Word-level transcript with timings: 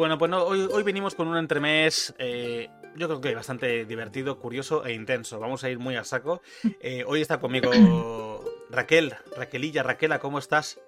Bueno, 0.00 0.16
pues 0.16 0.32
hoy, 0.32 0.66
hoy, 0.72 0.82
venimos 0.82 1.14
con 1.14 1.28
un 1.28 1.36
entremés, 1.36 2.14
eh, 2.16 2.70
yo 2.96 3.06
creo 3.06 3.20
que 3.20 3.34
bastante 3.34 3.84
divertido, 3.84 4.38
curioso 4.38 4.86
e 4.86 4.94
intenso. 4.94 5.38
Vamos 5.38 5.62
a 5.62 5.68
ir 5.68 5.78
muy 5.78 5.94
a 5.96 6.04
saco. 6.04 6.40
Eh, 6.80 7.04
hoy 7.06 7.20
está 7.20 7.38
conmigo 7.38 7.70
Raquel, 8.70 9.14
Raquelilla, 9.36 9.82
Raquela, 9.82 10.18
¿cómo 10.18 10.38
estás? 10.38 10.80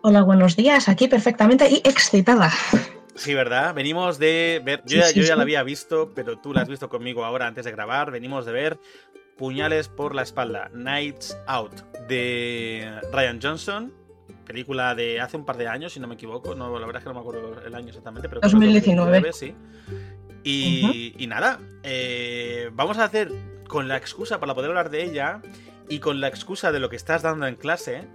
Hola, 0.00 0.22
buenos 0.22 0.56
días, 0.56 0.88
aquí 0.88 1.08
perfectamente 1.08 1.68
y 1.68 1.82
excitada. 1.86 2.50
Sí, 3.16 3.34
¿verdad? 3.34 3.74
Venimos 3.74 4.18
de 4.18 4.62
ver, 4.64 4.82
yo, 4.86 5.02
ya, 5.14 5.36
la 5.36 5.42
había 5.42 5.62
visto, 5.62 6.12
pero 6.14 6.38
tú 6.38 6.54
la 6.54 6.62
has 6.62 6.68
visto 6.68 6.88
conmigo 6.88 7.26
ahora 7.26 7.46
antes 7.46 7.66
de 7.66 7.72
grabar. 7.72 8.10
Venimos 8.10 8.46
de 8.46 8.52
ver 8.52 8.78
Puñales 9.36 9.88
por 9.88 10.14
la 10.14 10.22
espalda, 10.22 10.70
Nights 10.72 11.36
Out, 11.46 11.82
de 12.08 12.98
Ryan 13.12 13.40
Johnson, 13.42 13.92
película 14.42 14.94
de 14.94 15.20
hace 15.20 15.36
un 15.36 15.44
par 15.44 15.56
de 15.56 15.68
años, 15.68 15.92
si 15.92 16.00
no 16.00 16.06
me 16.06 16.14
equivoco. 16.14 16.54
No, 16.54 16.78
la 16.78 16.86
verdad 16.86 17.00
es 17.00 17.04
que 17.04 17.08
no 17.08 17.14
me 17.14 17.20
acuerdo 17.20 17.62
el 17.64 17.74
año 17.74 17.88
exactamente, 17.88 18.28
pero 18.28 18.40
2019. 18.40 19.32
sí. 19.32 19.54
Y, 20.44 21.14
y 21.18 21.26
nada, 21.26 21.60
eh, 21.82 22.70
vamos 22.72 22.98
a 22.98 23.04
hacer 23.04 23.30
con 23.68 23.88
la 23.88 23.96
excusa 23.96 24.40
para 24.40 24.54
poder 24.54 24.70
hablar 24.70 24.90
de 24.90 25.04
ella 25.04 25.40
y 25.88 25.98
con 25.98 26.20
la 26.20 26.28
excusa 26.28 26.72
de 26.72 26.80
lo 26.80 26.90
que 26.90 26.96
estás 26.96 27.22
dando 27.22 27.46
en 27.46 27.54
clase, 27.54 28.08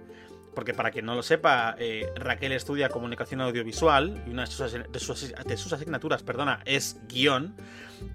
porque 0.54 0.74
para 0.74 0.90
quien 0.90 1.06
no 1.06 1.14
lo 1.14 1.22
sepa, 1.22 1.74
eh, 1.78 2.12
Raquel 2.16 2.52
estudia 2.52 2.88
comunicación 2.88 3.40
audiovisual 3.40 4.22
y 4.26 4.30
una 4.30 4.44
de 4.44 4.98
sus, 5.00 5.72
asignaturas, 5.72 6.22
perdona, 6.22 6.60
es 6.64 7.00
guion. 7.08 7.54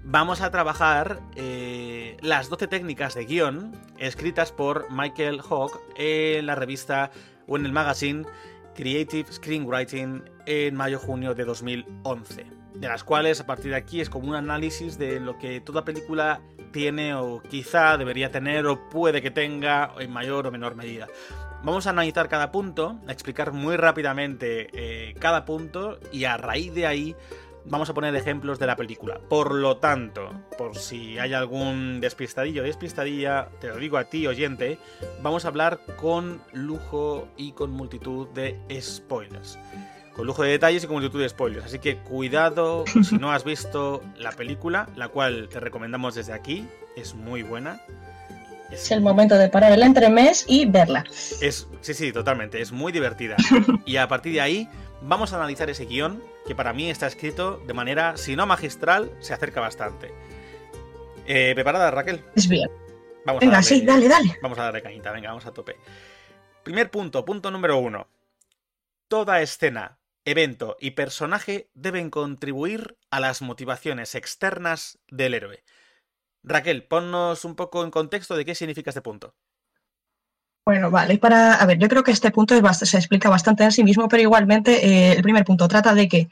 Vamos 0.02 0.40
a 0.42 0.50
trabajar 0.50 1.20
eh, 1.36 2.16
las 2.20 2.48
12 2.48 2.68
técnicas 2.68 3.14
de 3.14 3.24
guion 3.24 3.72
escritas 3.98 4.52
por 4.52 4.90
Michael 4.90 5.40
Hawke 5.42 5.80
en 5.96 6.46
la 6.46 6.54
revista 6.54 7.10
o 7.46 7.56
en 7.56 7.66
el 7.66 7.72
magazine 7.72 8.24
Creative 8.74 9.32
Screenwriting 9.32 10.22
en 10.46 10.74
mayo-junio 10.74 11.34
de 11.34 11.44
2011. 11.44 12.46
De 12.74 12.88
las 12.88 13.04
cuales 13.04 13.40
a 13.40 13.46
partir 13.46 13.70
de 13.70 13.76
aquí 13.76 14.00
es 14.00 14.10
como 14.10 14.28
un 14.28 14.34
análisis 14.34 14.98
de 14.98 15.20
lo 15.20 15.38
que 15.38 15.60
toda 15.60 15.84
película 15.84 16.40
tiene 16.72 17.14
o 17.14 17.40
quizá 17.40 17.96
debería 17.96 18.32
tener 18.32 18.66
o 18.66 18.88
puede 18.88 19.22
que 19.22 19.30
tenga 19.30 19.94
en 19.98 20.10
mayor 20.10 20.46
o 20.46 20.50
menor 20.50 20.74
medida. 20.74 21.06
Vamos 21.62 21.86
a 21.86 21.90
analizar 21.90 22.28
cada 22.28 22.50
punto, 22.50 22.98
a 23.06 23.12
explicar 23.12 23.52
muy 23.52 23.76
rápidamente 23.76 24.68
eh, 24.72 25.14
cada 25.20 25.44
punto 25.44 25.98
y 26.12 26.24
a 26.24 26.36
raíz 26.36 26.74
de 26.74 26.86
ahí 26.86 27.16
vamos 27.66 27.88
a 27.88 27.94
poner 27.94 28.14
ejemplos 28.14 28.58
de 28.58 28.66
la 28.66 28.76
película. 28.76 29.20
Por 29.28 29.54
lo 29.54 29.78
tanto, 29.78 30.30
por 30.58 30.76
si 30.76 31.18
hay 31.18 31.32
algún 31.32 32.00
despistadillo 32.00 32.62
o 32.62 32.64
despistadilla, 32.64 33.48
te 33.60 33.68
lo 33.68 33.76
digo 33.76 33.96
a 33.96 34.04
ti, 34.04 34.26
oyente, 34.26 34.78
vamos 35.22 35.44
a 35.44 35.48
hablar 35.48 35.80
con 35.96 36.42
lujo 36.52 37.28
y 37.36 37.52
con 37.52 37.70
multitud 37.70 38.28
de 38.28 38.58
spoilers. 38.80 39.58
Con 40.14 40.26
lujo 40.26 40.44
de 40.44 40.50
detalles 40.50 40.84
y 40.84 40.86
con 40.86 40.96
multitud 40.96 41.20
de 41.20 41.28
spoilers. 41.28 41.66
Así 41.66 41.78
que 41.78 41.96
cuidado 41.98 42.84
si 43.02 43.16
no 43.16 43.32
has 43.32 43.44
visto 43.44 44.02
la 44.16 44.32
película, 44.32 44.88
la 44.96 45.08
cual 45.08 45.48
te 45.48 45.60
recomendamos 45.60 46.14
desde 46.14 46.32
aquí. 46.32 46.66
Es 46.96 47.14
muy 47.14 47.42
buena. 47.42 47.80
Es 48.70 48.90
el 48.90 49.00
momento 49.00 49.36
de 49.36 49.48
parar 49.48 49.72
el 49.72 49.82
entremés 49.82 50.44
y 50.48 50.66
verla. 50.66 51.04
Es, 51.40 51.68
sí, 51.80 51.94
sí, 51.94 52.12
totalmente. 52.12 52.60
Es 52.60 52.72
muy 52.72 52.92
divertida. 52.92 53.36
y 53.84 53.96
a 53.96 54.08
partir 54.08 54.34
de 54.34 54.40
ahí 54.40 54.68
vamos 55.02 55.32
a 55.32 55.36
analizar 55.36 55.68
ese 55.68 55.84
guion 55.84 56.22
que 56.46 56.54
para 56.54 56.72
mí 56.72 56.90
está 56.90 57.06
escrito 57.06 57.58
de 57.58 57.74
manera, 57.74 58.16
si 58.16 58.36
no 58.36 58.46
magistral, 58.46 59.16
se 59.20 59.34
acerca 59.34 59.60
bastante. 59.60 60.12
Eh, 61.26 61.52
¿Preparada, 61.54 61.90
Raquel? 61.90 62.24
Es 62.34 62.48
bien. 62.48 62.70
Vamos 63.24 63.40
venga, 63.40 63.62
sí, 63.62 63.80
dale, 63.80 64.08
dale. 64.08 64.36
Vamos 64.42 64.58
a 64.58 64.64
darle 64.64 64.82
cañita, 64.82 65.10
venga, 65.12 65.28
vamos 65.28 65.46
a 65.46 65.52
tope. 65.52 65.76
Primer 66.62 66.90
punto, 66.90 67.24
punto 67.24 67.50
número 67.50 67.78
uno. 67.78 68.08
Toda 69.08 69.40
escena, 69.40 69.98
evento 70.24 70.76
y 70.80 70.92
personaje 70.92 71.70
deben 71.74 72.10
contribuir 72.10 72.98
a 73.10 73.20
las 73.20 73.42
motivaciones 73.42 74.14
externas 74.14 74.98
del 75.08 75.34
héroe. 75.34 75.64
Raquel, 76.42 76.84
ponnos 76.84 77.44
un 77.46 77.56
poco 77.56 77.84
en 77.84 77.90
contexto 77.90 78.36
de 78.36 78.44
qué 78.44 78.54
significa 78.54 78.90
este 78.90 79.00
punto. 79.00 79.34
Bueno, 80.66 80.90
vale, 80.90 81.18
para, 81.18 81.54
a 81.54 81.66
ver, 81.66 81.78
yo 81.78 81.88
creo 81.88 82.02
que 82.02 82.10
este 82.10 82.30
punto 82.30 82.54
se 82.72 82.96
explica 82.96 83.28
bastante 83.28 83.64
en 83.64 83.72
sí 83.72 83.84
mismo, 83.84 84.08
pero 84.08 84.22
igualmente 84.22 84.86
eh, 84.86 85.12
el 85.12 85.22
primer 85.22 85.44
punto 85.44 85.68
trata 85.68 85.94
de 85.94 86.08
que 86.08 86.28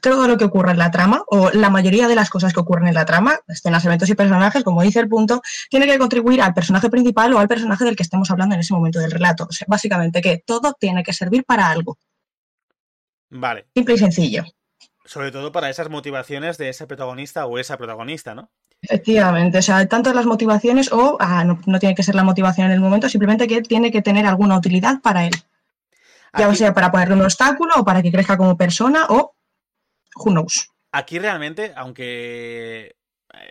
todo 0.00 0.28
lo 0.28 0.36
que 0.36 0.44
ocurre 0.44 0.72
en 0.72 0.78
la 0.78 0.90
trama, 0.90 1.24
o 1.28 1.50
la 1.50 1.70
mayoría 1.70 2.08
de 2.08 2.14
las 2.14 2.30
cosas 2.30 2.52
que 2.52 2.60
ocurren 2.60 2.88
en 2.88 2.94
la 2.94 3.04
trama, 3.04 3.40
escenas, 3.48 3.84
eventos 3.84 4.08
y 4.08 4.14
personajes, 4.14 4.62
como 4.62 4.82
dice 4.82 5.00
el 5.00 5.08
punto, 5.08 5.42
tiene 5.70 5.86
que 5.86 5.98
contribuir 5.98 6.42
al 6.42 6.54
personaje 6.54 6.90
principal 6.90 7.32
o 7.32 7.38
al 7.38 7.48
personaje 7.48 7.84
del 7.84 7.96
que 7.96 8.02
estemos 8.02 8.30
hablando 8.30 8.54
en 8.54 8.60
ese 8.60 8.74
momento 8.74 8.98
del 8.98 9.10
relato. 9.10 9.46
O 9.48 9.52
sea, 9.52 9.66
básicamente 9.68 10.20
que 10.20 10.42
todo 10.44 10.74
tiene 10.78 11.02
que 11.02 11.12
servir 11.12 11.44
para 11.44 11.70
algo. 11.70 11.98
Vale. 13.30 13.66
Simple 13.74 13.94
y 13.94 13.98
sencillo. 13.98 14.44
Sobre 15.04 15.30
todo 15.30 15.52
para 15.52 15.70
esas 15.70 15.90
motivaciones 15.90 16.56
de 16.58 16.70
ese 16.70 16.86
protagonista 16.86 17.46
o 17.46 17.58
esa 17.58 17.76
protagonista, 17.76 18.34
¿no? 18.34 18.50
Efectivamente, 18.82 19.58
o 19.58 19.62
sea, 19.62 19.86
tanto 19.86 20.12
las 20.12 20.26
motivaciones 20.26 20.92
o 20.92 21.16
ah, 21.20 21.44
no, 21.44 21.78
tiene 21.78 21.94
que 21.94 22.02
ser 22.02 22.14
la 22.14 22.24
motivación 22.24 22.66
en 22.66 22.72
el 22.72 22.80
momento, 22.80 23.08
simplemente 23.08 23.46
que 23.46 23.62
tiene 23.62 23.90
que 23.90 24.02
tener 24.02 24.26
alguna 24.26 24.56
utilidad 24.56 25.00
para 25.02 25.26
él. 25.26 25.32
Ya 26.36 26.52
sea 26.54 26.74
para 26.74 26.90
ponerle 26.90 27.14
un 27.14 27.22
obstáculo 27.22 27.74
o 27.76 27.84
para 27.84 28.02
que 28.02 28.10
crezca 28.10 28.36
como 28.36 28.56
persona 28.56 29.06
o 29.08 29.36
who 30.16 30.32
knows. 30.32 30.68
Aquí 30.90 31.18
realmente, 31.18 31.72
aunque 31.76 32.96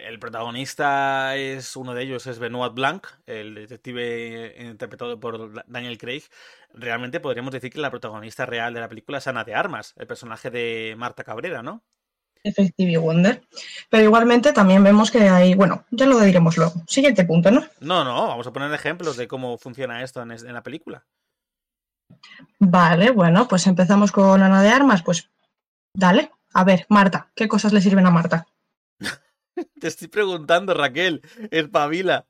el 0.05 0.19
protagonista 0.19 1.35
es 1.35 1.75
uno 1.75 1.93
de 1.93 2.03
ellos, 2.03 2.27
es 2.27 2.39
Benoit 2.39 2.73
Blanc, 2.73 3.07
el 3.25 3.55
detective 3.55 4.55
interpretado 4.59 5.19
por 5.19 5.65
Daniel 5.67 5.97
Craig. 5.97 6.23
Realmente 6.73 7.19
podríamos 7.19 7.51
decir 7.51 7.71
que 7.71 7.79
la 7.79 7.91
protagonista 7.91 8.45
real 8.45 8.73
de 8.73 8.79
la 8.79 8.89
película 8.89 9.17
es 9.17 9.27
Ana 9.27 9.43
de 9.43 9.55
Armas, 9.55 9.93
el 9.97 10.07
personaje 10.07 10.49
de 10.49 10.95
Marta 10.97 11.23
Cabrera, 11.23 11.61
¿no? 11.61 11.83
Effective 12.43 12.97
Wonder. 12.97 13.41
Pero 13.89 14.03
igualmente 14.03 14.51
también 14.51 14.83
vemos 14.83 15.11
que 15.11 15.29
hay, 15.29 15.55
bueno, 15.55 15.85
ya 15.91 16.05
lo 16.05 16.19
diremos 16.19 16.57
luego. 16.57 16.73
Siguiente 16.87 17.23
punto, 17.25 17.51
¿no? 17.51 17.63
No, 17.79 18.03
no, 18.03 18.27
vamos 18.27 18.45
a 18.45 18.53
poner 18.53 18.73
ejemplos 18.73 19.17
de 19.17 19.27
cómo 19.27 19.57
funciona 19.57 20.03
esto 20.03 20.21
en, 20.21 20.53
la 20.53 20.63
película. 20.63 21.05
Vale, 22.59 23.11
bueno, 23.11 23.47
pues 23.47 23.65
empezamos 23.67 24.11
con 24.11 24.43
Ana 24.43 24.61
de 24.61 24.69
Armas, 24.69 25.01
pues 25.03 25.29
dale. 25.93 26.31
A 26.53 26.63
ver, 26.63 26.85
Marta, 26.89 27.31
¿qué 27.33 27.47
cosas 27.47 27.73
le 27.73 27.81
sirven 27.81 28.05
a 28.05 28.11
Marta? 28.11 28.45
Te 29.79 29.87
estoy 29.87 30.07
preguntando, 30.07 30.73
Raquel, 30.73 31.21
espabila. 31.51 32.27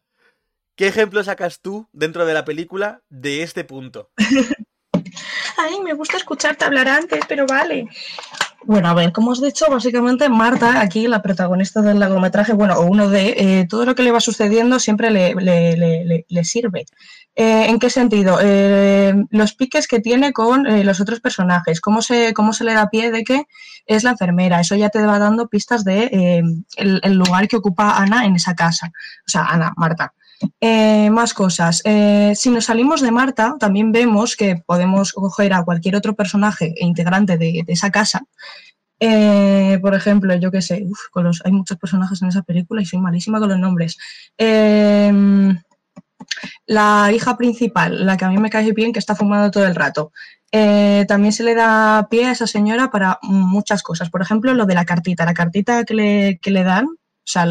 ¿Qué 0.76 0.88
ejemplo 0.88 1.24
sacas 1.24 1.62
tú 1.62 1.88
dentro 1.92 2.26
de 2.26 2.34
la 2.34 2.46
película 2.46 3.04
de 3.10 3.44
este 3.44 3.64
punto? 3.64 4.12
Ay, 5.58 5.80
me 5.82 5.94
gusta 5.94 6.18
escucharte 6.18 6.66
hablar 6.66 6.88
antes, 6.88 7.22
pero 7.28 7.46
vale. 7.46 7.88
Bueno, 8.66 8.88
a 8.88 8.94
ver, 8.94 9.12
como 9.12 9.32
os 9.32 9.42
he 9.42 9.48
dicho, 9.48 9.66
básicamente 9.70 10.30
Marta, 10.30 10.80
aquí 10.80 11.08
la 11.08 11.22
protagonista 11.22 11.82
del 11.82 12.00
largometraje, 12.00 12.54
bueno, 12.54 12.76
o 12.76 12.86
uno 12.86 13.10
de, 13.10 13.36
eh, 13.38 13.68
todo 13.68 13.86
lo 13.86 13.94
que 13.94 14.04
le 14.04 14.12
va 14.12 14.22
sucediendo 14.22 14.80
siempre 14.80 15.12
le, 15.12 15.36
le, 15.36 16.44
sirve. 16.46 16.86
Eh, 17.36 17.66
¿En 17.68 17.80
qué 17.80 17.90
sentido? 17.90 18.40
Eh, 18.42 19.14
los 19.32 19.54
piques 19.54 19.88
que 19.88 20.00
tiene 20.00 20.32
con 20.32 20.64
los 20.86 21.02
otros 21.02 21.20
personajes, 21.20 21.82
cómo 21.82 22.02
se, 22.02 22.34
cómo 22.34 22.54
se 22.54 22.64
le 22.64 22.74
da 22.74 22.90
pie 22.90 23.12
de 23.12 23.24
que 23.24 23.44
es 23.86 24.04
la 24.04 24.12
enfermera, 24.12 24.62
eso 24.62 24.76
ya 24.76 24.90
te 24.90 25.06
va 25.06 25.20
dando 25.20 25.48
pistas 25.48 25.84
de 25.84 26.42
el, 26.78 27.14
lugar 27.14 27.50
que 27.50 27.58
ocupa 27.58 27.98
Ana 27.98 28.26
en 28.26 28.36
esa 28.36 28.56
casa, 28.56 28.92
o 29.28 29.30
sea, 29.30 29.44
Ana, 29.44 29.74
Marta. 29.76 30.14
Más 30.62 31.34
cosas. 31.34 31.84
si 32.36 32.50
nos 32.50 32.66
salimos 32.66 33.02
de 33.02 33.12
Marta, 33.12 33.56
también 33.60 33.92
vemos 33.92 34.36
que 34.36 34.58
podemos 34.66 35.14
coger 35.14 35.54
a 35.54 35.64
cualquier 35.64 35.96
otro 35.96 36.16
personaje 36.16 36.74
e 36.78 36.86
integrante 36.86 37.38
de, 37.38 37.64
esa 37.68 37.92
casa 37.92 38.24
eh, 39.06 39.80
por 39.82 39.96
ejemplo, 39.96 40.34
yo 40.36 40.50
qué 40.50 40.62
sé, 40.62 40.88
los, 41.16 41.42
hay 41.44 41.52
muchos 41.52 41.78
personajes 41.78 42.22
en 42.22 42.30
esa 42.30 42.42
película 42.42 42.82
y 42.82 42.86
soy 42.86 43.00
malísima 43.00 43.38
con 43.38 43.50
los 43.50 43.60
nombres. 43.60 43.98
Em, 44.38 45.58
la 46.68 47.12
hija 47.14 47.36
principal, 47.38 48.06
la 48.06 48.16
que 48.16 48.26
a 48.26 48.30
mí 48.30 48.38
me 48.38 48.50
cae 48.50 48.72
bien, 48.72 48.94
que 48.94 49.00
está 49.00 49.14
fumando 49.16 49.52
todo 49.52 49.66
el 49.66 49.76
rato. 49.76 50.14
Eh, 50.54 51.06
también 51.08 51.34
se 51.34 51.44
le 51.44 51.54
da 51.54 52.08
pie 52.10 52.28
a 52.28 52.32
esa 52.32 52.48
señora 52.48 52.92
para 52.92 53.20
muchas 53.24 53.84
cosas. 53.84 54.10
Por 54.10 54.22
ejemplo, 54.22 54.54
lo 54.54 54.66
de 54.66 54.76
la 54.76 54.86
cartita. 54.86 55.26
La 55.26 55.34
cartita 55.34 55.84
que 55.84 55.94
le, 55.96 56.40
que 56.42 56.52
le 56.52 56.64
dan, 56.64 56.86
o 56.86 56.98
sea, 57.26 57.46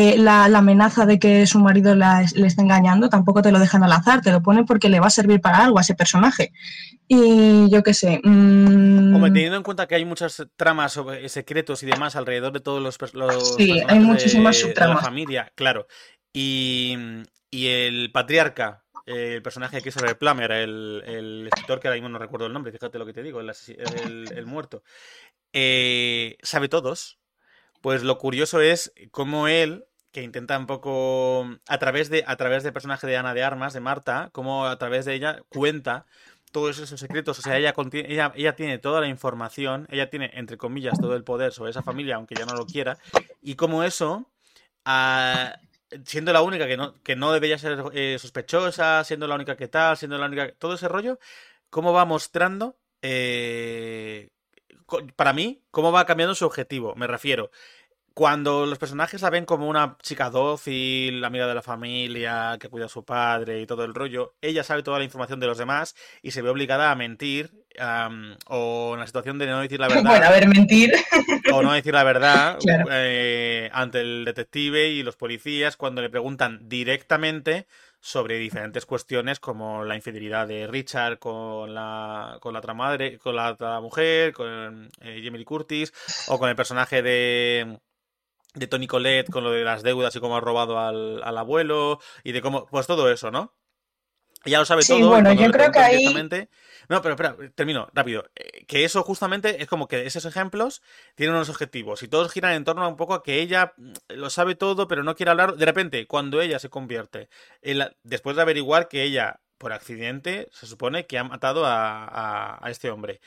eh, 0.00 0.16
la, 0.16 0.44
amenaza 0.44 1.06
de 1.06 1.18
que 1.18 1.44
su 1.48 1.58
marido 1.58 1.96
le 1.96 2.46
está 2.46 2.62
engañando, 2.62 3.08
tampoco 3.08 3.42
te 3.42 3.50
lo 3.50 3.58
dejan 3.58 3.82
al 3.82 3.90
azar, 3.90 4.20
te 4.20 4.30
lo 4.30 4.40
ponen 4.40 4.64
porque 4.64 4.88
le 4.88 5.00
va 5.00 5.08
a 5.08 5.10
servir 5.10 5.40
para 5.40 5.64
algo 5.64 5.76
a 5.76 5.80
ese 5.80 5.96
personaje. 5.96 6.52
Y 7.08 7.68
yo 7.68 7.82
qué 7.82 7.94
sé. 7.94 8.20
Mmm... 8.22 9.20
teniendo 9.24 9.56
en 9.56 9.64
cuenta 9.64 9.88
que 9.88 9.96
hay 9.96 10.04
muchas 10.04 10.46
tramas 10.54 10.92
sobre 10.92 11.28
secretos 11.28 11.82
y 11.82 11.86
demás 11.86 12.14
alrededor 12.14 12.52
de 12.52 12.60
todos 12.60 12.80
los, 12.80 13.12
los 13.12 13.56
Sí, 13.56 13.82
hay 13.88 13.98
muchísimas 13.98 14.56
subtramas. 14.58 14.98
De 14.98 15.02
la 15.02 15.08
familia, 15.08 15.52
claro. 15.56 15.88
Y, 16.32 16.96
y 17.50 17.66
el 17.66 18.12
patriarca, 18.12 18.84
el 19.04 19.42
personaje 19.42 19.82
que 19.82 19.88
es 19.88 19.96
el 19.96 20.16
Plummer, 20.16 20.52
el, 20.52 21.02
el, 21.06 21.48
escritor 21.48 21.80
que 21.80 21.88
ahora 21.88 21.96
mismo 21.96 22.08
no 22.08 22.20
recuerdo 22.20 22.46
el 22.46 22.52
nombre, 22.52 22.70
fíjate 22.70 23.00
lo 23.00 23.06
que 23.06 23.14
te 23.14 23.24
digo, 23.24 23.40
el, 23.40 23.52
el 24.32 24.46
muerto, 24.46 24.84
eh, 25.52 26.36
sabe 26.40 26.68
todos. 26.68 27.18
Pues 27.80 28.02
lo 28.02 28.18
curioso 28.18 28.60
es 28.60 28.92
cómo 29.12 29.46
él 29.46 29.87
que 30.12 30.22
intenta 30.22 30.58
un 30.58 30.66
poco 30.66 31.46
a 31.66 31.78
través 31.78 32.08
de 32.08 32.24
a 32.26 32.36
través 32.36 32.62
del 32.62 32.72
personaje 32.72 33.06
de 33.06 33.16
Ana 33.16 33.34
de 33.34 33.42
Armas 33.42 33.72
de 33.72 33.80
Marta 33.80 34.30
como 34.32 34.66
a 34.66 34.78
través 34.78 35.04
de 35.04 35.14
ella 35.14 35.42
cuenta 35.48 36.06
todos 36.50 36.78
esos 36.78 36.98
secretos. 36.98 37.38
O 37.38 37.42
sea 37.42 37.58
ella 37.58 37.74
ella 37.92 38.32
ella 38.34 38.56
tiene 38.56 38.78
toda 38.78 39.00
la 39.00 39.08
información 39.08 39.86
ella 39.90 40.10
tiene 40.10 40.30
entre 40.34 40.56
comillas 40.56 40.98
todo 40.98 41.14
el 41.14 41.24
poder 41.24 41.52
sobre 41.52 41.70
esa 41.70 41.82
familia 41.82 42.16
aunque 42.16 42.34
ya 42.34 42.46
no 42.46 42.54
lo 42.54 42.66
quiera 42.66 42.98
y 43.42 43.54
como 43.54 43.82
eso 43.84 44.26
siendo 46.04 46.32
la 46.32 46.42
única 46.42 46.66
que 46.66 46.76
no 46.76 46.94
que 47.02 47.16
no 47.16 47.32
debería 47.32 47.58
ser 47.58 47.82
eh, 47.92 48.16
sospechosa 48.18 49.04
siendo 49.04 49.26
la 49.26 49.34
única 49.34 49.56
que 49.56 49.68
tal 49.68 49.96
siendo 49.96 50.16
la 50.18 50.26
única 50.26 50.52
todo 50.52 50.74
ese 50.74 50.88
rollo 50.88 51.18
cómo 51.70 51.92
va 51.92 52.04
mostrando 52.06 52.76
eh, 53.02 54.30
para 55.16 55.34
mí 55.34 55.62
cómo 55.70 55.92
va 55.92 56.06
cambiando 56.06 56.34
su 56.34 56.46
objetivo 56.46 56.94
me 56.94 57.06
refiero 57.06 57.50
cuando 58.18 58.66
los 58.66 58.80
personajes 58.80 59.22
la 59.22 59.30
ven 59.30 59.44
como 59.44 59.68
una 59.68 59.96
chica 60.02 60.28
dócil, 60.28 61.24
amiga 61.24 61.46
de 61.46 61.54
la 61.54 61.62
familia, 61.62 62.56
que 62.58 62.68
cuida 62.68 62.86
a 62.86 62.88
su 62.88 63.04
padre 63.04 63.60
y 63.60 63.66
todo 63.66 63.84
el 63.84 63.94
rollo, 63.94 64.34
ella 64.40 64.64
sabe 64.64 64.82
toda 64.82 64.98
la 64.98 65.04
información 65.04 65.38
de 65.38 65.46
los 65.46 65.56
demás 65.56 65.94
y 66.20 66.32
se 66.32 66.42
ve 66.42 66.50
obligada 66.50 66.90
a 66.90 66.96
mentir 66.96 67.52
o 68.48 68.90
en 68.94 68.98
la 68.98 69.06
situación 69.06 69.38
de 69.38 69.46
no 69.46 69.60
decir 69.60 69.78
la 69.78 69.86
verdad. 69.88 70.02
Bueno, 70.02 70.26
a 70.26 70.30
ver, 70.30 70.48
mentir. 70.48 70.92
O 71.52 71.62
no 71.62 71.70
decir 71.70 71.94
la 71.94 72.02
verdad 72.02 72.58
eh, 72.90 73.70
ante 73.72 74.00
el 74.00 74.24
detective 74.24 74.88
y 74.88 75.04
los 75.04 75.14
policías 75.14 75.76
cuando 75.76 76.02
le 76.02 76.10
preguntan 76.10 76.68
directamente 76.68 77.68
sobre 78.00 78.38
diferentes 78.38 78.84
cuestiones 78.84 79.38
como 79.38 79.84
la 79.84 79.94
infidelidad 79.94 80.48
de 80.48 80.66
Richard 80.66 81.20
con 81.20 81.72
la, 81.72 82.38
con 82.40 82.52
la 82.52 82.58
otra 82.58 82.74
madre, 82.74 83.18
con 83.18 83.36
la 83.36 83.52
otra 83.52 83.80
mujer, 83.80 84.32
con 84.32 84.88
eh, 85.02 85.20
Lee 85.20 85.44
Curtis, 85.44 85.92
o 86.26 86.36
con 86.36 86.48
el 86.48 86.56
personaje 86.56 87.00
de 87.00 87.78
de 88.54 88.66
Tony 88.66 88.86
Colette 88.86 89.30
con 89.30 89.44
lo 89.44 89.52
de 89.52 89.64
las 89.64 89.82
deudas 89.82 90.14
y 90.16 90.20
cómo 90.20 90.36
ha 90.36 90.40
robado 90.40 90.78
al, 90.78 91.38
abuelo 91.38 92.00
y 92.24 92.32
de 92.32 92.42
cómo, 92.42 92.66
pues 92.66 92.86
todo 92.86 93.10
eso, 93.10 93.30
¿no? 93.30 93.54
Ya 94.44 94.58
lo 94.58 94.64
sabe 94.64 94.82
sí, 94.82 94.98
todo. 94.98 95.10
Bueno, 95.10 95.32
yo 95.32 95.50
creo 95.50 95.70
que 95.70 95.78
ahí... 95.78 96.28
No, 96.88 97.02
pero 97.02 97.14
espera, 97.14 97.36
termino 97.54 97.88
rápido. 97.92 98.30
Eh, 98.34 98.64
que 98.66 98.84
eso 98.84 99.02
justamente 99.02 99.62
es 99.62 99.68
como 99.68 99.88
que 99.88 100.06
esos 100.06 100.24
ejemplos 100.24 100.80
tienen 101.16 101.34
unos 101.34 101.50
objetivos 101.50 102.02
y 102.02 102.08
todos 102.08 102.32
giran 102.32 102.54
en 102.54 102.64
torno 102.64 102.82
a 102.82 102.88
un 102.88 102.96
poco 102.96 103.14
a 103.14 103.22
que 103.22 103.40
ella 103.40 103.74
mm, 103.76 103.92
lo 104.14 104.30
sabe 104.30 104.54
todo, 104.54 104.88
pero 104.88 105.02
no 105.02 105.14
quiere 105.14 105.30
hablar. 105.30 105.56
De 105.56 105.66
repente, 105.66 106.06
cuando 106.06 106.40
ella 106.40 106.58
se 106.58 106.70
convierte, 106.70 107.28
en 107.60 107.94
después 108.04 108.36
de 108.36 108.42
averiguar 108.42 108.88
que 108.88 109.02
ella, 109.02 109.40
por 109.58 109.72
accidente, 109.72 110.48
se 110.52 110.66
supone 110.66 111.06
que 111.06 111.18
ha 111.18 111.24
matado 111.24 111.66
a, 111.66 112.64
a 112.64 112.70
este 112.70 112.90
hombre. 112.90 113.20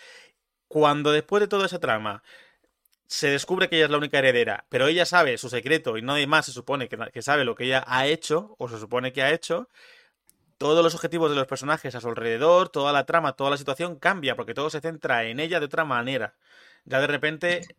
Cuando 0.67 1.12
después 1.12 1.41
de 1.41 1.47
toda 1.47 1.65
esa 1.65 1.79
trama 1.79 2.24
se 3.12 3.28
descubre 3.28 3.68
que 3.68 3.75
ella 3.75 3.86
es 3.86 3.92
la 3.92 3.98
única 3.98 4.19
heredera, 4.19 4.63
pero 4.69 4.88
ella 4.88 5.06
sabe 5.06 5.38
su 5.38 5.50
secreto 5.50 5.98
y 5.98 6.02
nadie 6.02 6.28
más 6.28 6.46
se 6.46 6.54
supone 6.54 6.88
que, 6.88 7.22
sabe 7.22 7.44
lo 7.44 7.56
que 7.56 7.66
ella 7.66 7.84
ha 7.86 8.08
hecho, 8.08 8.56
o 8.58 8.69
se 8.69 8.80
supone 8.80 9.12
que 9.12 9.22
ha 9.22 9.34
hecho, 9.34 9.68
todos 10.58 10.81
los 10.81 10.96
objetivos 10.96 11.30
de 11.30 11.36
los 11.36 11.46
personajes 11.46 11.94
a 11.94 12.00
su 12.00 12.08
alrededor, 12.08 12.69
toda 12.69 12.94
la 12.94 13.06
trama, 13.06 13.34
toda 13.34 13.50
la 13.50 13.58
situación 13.58 13.98
cambia, 13.98 14.38
porque 14.38 14.54
todo 14.54 14.69
se 14.69 14.80
centra 14.80 15.25
en 15.25 15.42
ella 15.42 15.60
de 15.60 15.66
otra 15.66 15.84
manera. 15.84 16.36
Ya 16.86 17.02
de 17.02 17.08
repente 17.08 17.75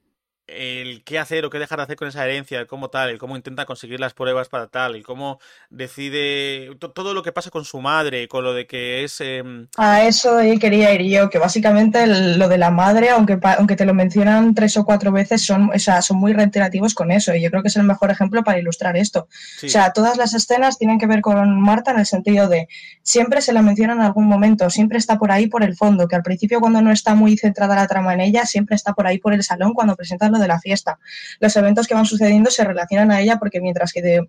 el 0.47 1.03
qué 1.05 1.19
hacer 1.19 1.45
o 1.45 1.51
qué 1.51 1.59
dejar 1.59 1.79
de 1.79 1.85
hacer 1.85 1.97
con 1.97 2.09
esa 2.09 2.25
herencia, 2.25 2.61
el 2.61 2.67
cómo 2.67 2.89
tal, 2.89 3.11
el 3.11 3.19
cómo 3.19 3.37
intenta 3.37 3.65
conseguir 3.65 4.01
las 4.01 4.15
pruebas 4.15 4.49
para 4.49 4.67
tal, 4.67 4.97
el 4.97 5.05
cómo 5.05 5.39
decide 5.71 6.71
todo 6.95 7.15
lo 7.15 7.23
que 7.23 7.33
pasa 7.33 7.51
con 7.51 7.65
su 7.65 7.81
madre, 7.81 8.29
con 8.29 8.45
lo 8.45 8.53
de 8.53 8.67
que 8.67 9.05
es... 9.05 9.21
Em, 9.21 9.69
a 9.77 10.03
eso 10.05 10.39
quería 10.61 10.93
ir 10.95 11.03
yo, 11.03 11.31
que 11.31 11.39
básicamente 11.39 12.07
lo 12.07 12.49
de 12.49 12.59
la 12.59 12.71
madre, 12.71 13.11
aunque, 13.11 13.39
aunque 13.57 13.77
te 13.77 13.85
lo 13.85 13.95
mencionan 13.95 14.55
tres 14.55 14.77
o 14.77 14.85
cuatro 14.85 15.13
veces, 15.13 15.43
son, 15.43 15.71
o 15.75 15.79
sea, 15.79 16.03
son 16.03 16.19
muy 16.19 16.33
reiterativos 16.33 16.95
con 16.95 17.11
eso, 17.13 17.35
y 17.35 17.43
yo 17.43 17.51
creo 17.51 17.63
que 17.63 17.69
es 17.69 17.77
el 17.77 17.85
mejor 17.85 18.11
ejemplo 18.11 18.43
para 18.43 18.59
ilustrar 18.59 18.97
esto. 18.97 19.29
O 19.65 19.69
sea, 19.69 19.93
todas 19.93 20.17
las 20.17 20.35
escenas 20.35 20.79
tienen 20.79 20.99
que 20.99 21.07
ver 21.07 21.21
con 21.21 21.61
Marta 21.61 21.93
en 21.93 22.01
el 22.01 22.07
sentido 22.07 22.49
de 22.49 22.69
siempre 23.03 23.41
se 23.41 23.53
la 23.53 23.63
menciona 23.63 23.95
en 23.95 24.01
algún 24.01 24.27
momento, 24.27 24.69
siempre 24.71 24.99
está 24.99 25.19
por 25.19 25.31
ahí 25.31 25.47
por 25.47 25.63
el 25.63 25.77
fondo, 25.77 26.09
que 26.09 26.17
al 26.17 26.23
principio 26.23 26.61
cuando 26.61 26.83
no 26.83 26.91
está 26.91 27.15
muy 27.15 27.37
centrada 27.37 27.77
la 27.77 27.87
trama 27.87 28.15
en 28.15 28.21
ella, 28.21 28.45
siempre 28.47 28.77
está 28.77 28.93
por 28.93 29.07
ahí 29.07 29.19
por 29.19 29.33
el 29.33 29.43
salón 29.43 29.73
cuando 29.75 29.97
presentan 29.97 30.32
de 30.39 30.49
la 30.49 30.61
fiesta. 30.61 30.99
Los 31.41 31.57
eventos 31.57 31.87
que 31.87 31.95
van 31.95 32.07
sucediendo 32.07 32.51
se 32.51 32.65
relacionan 32.65 33.11
a 33.11 33.21
ella 33.21 33.39
porque 33.39 33.61
mientras 33.61 33.93
que 33.93 34.21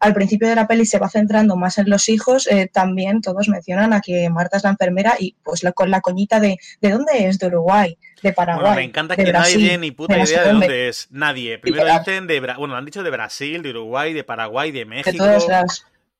al 0.00 0.14
principio 0.14 0.48
de 0.48 0.54
la 0.54 0.66
peli 0.66 0.86
se 0.86 0.98
va 0.98 1.08
centrando 1.08 1.56
más 1.56 1.78
en 1.78 1.90
los 1.90 2.08
hijos, 2.08 2.46
eh, 2.46 2.70
también 2.72 3.20
todos 3.20 3.48
mencionan 3.48 3.92
a 3.92 4.00
que 4.00 4.28
Marta 4.30 4.56
es 4.56 4.64
la 4.64 4.70
enfermera 4.70 5.16
y 5.18 5.36
pues 5.42 5.62
con 5.74 5.90
la 5.90 6.00
coñita 6.00 6.40
de 6.40 6.58
¿de 6.80 6.90
dónde 6.90 7.28
es? 7.28 7.38
De 7.38 7.46
Uruguay, 7.48 7.98
de 8.22 8.32
Paraguay. 8.32 8.76
me 8.76 8.84
encanta 8.84 9.16
que 9.16 9.32
nadie 9.32 9.56
tiene 9.56 9.78
ni 9.78 9.90
puta 9.90 10.18
idea 10.18 10.42
de 10.42 10.52
dónde 10.52 10.88
es. 10.88 11.08
Nadie. 11.10 11.58
Primero 11.58 11.86
dicen 11.98 12.26
de 12.26 12.40
bueno, 12.40 12.76
han 12.76 12.84
dicho 12.84 13.02
de 13.02 13.10
Brasil, 13.10 13.62
de 13.62 13.70
Uruguay, 13.70 14.12
de 14.12 14.24
Paraguay, 14.24 14.70
de 14.70 14.84
México. 14.84 15.24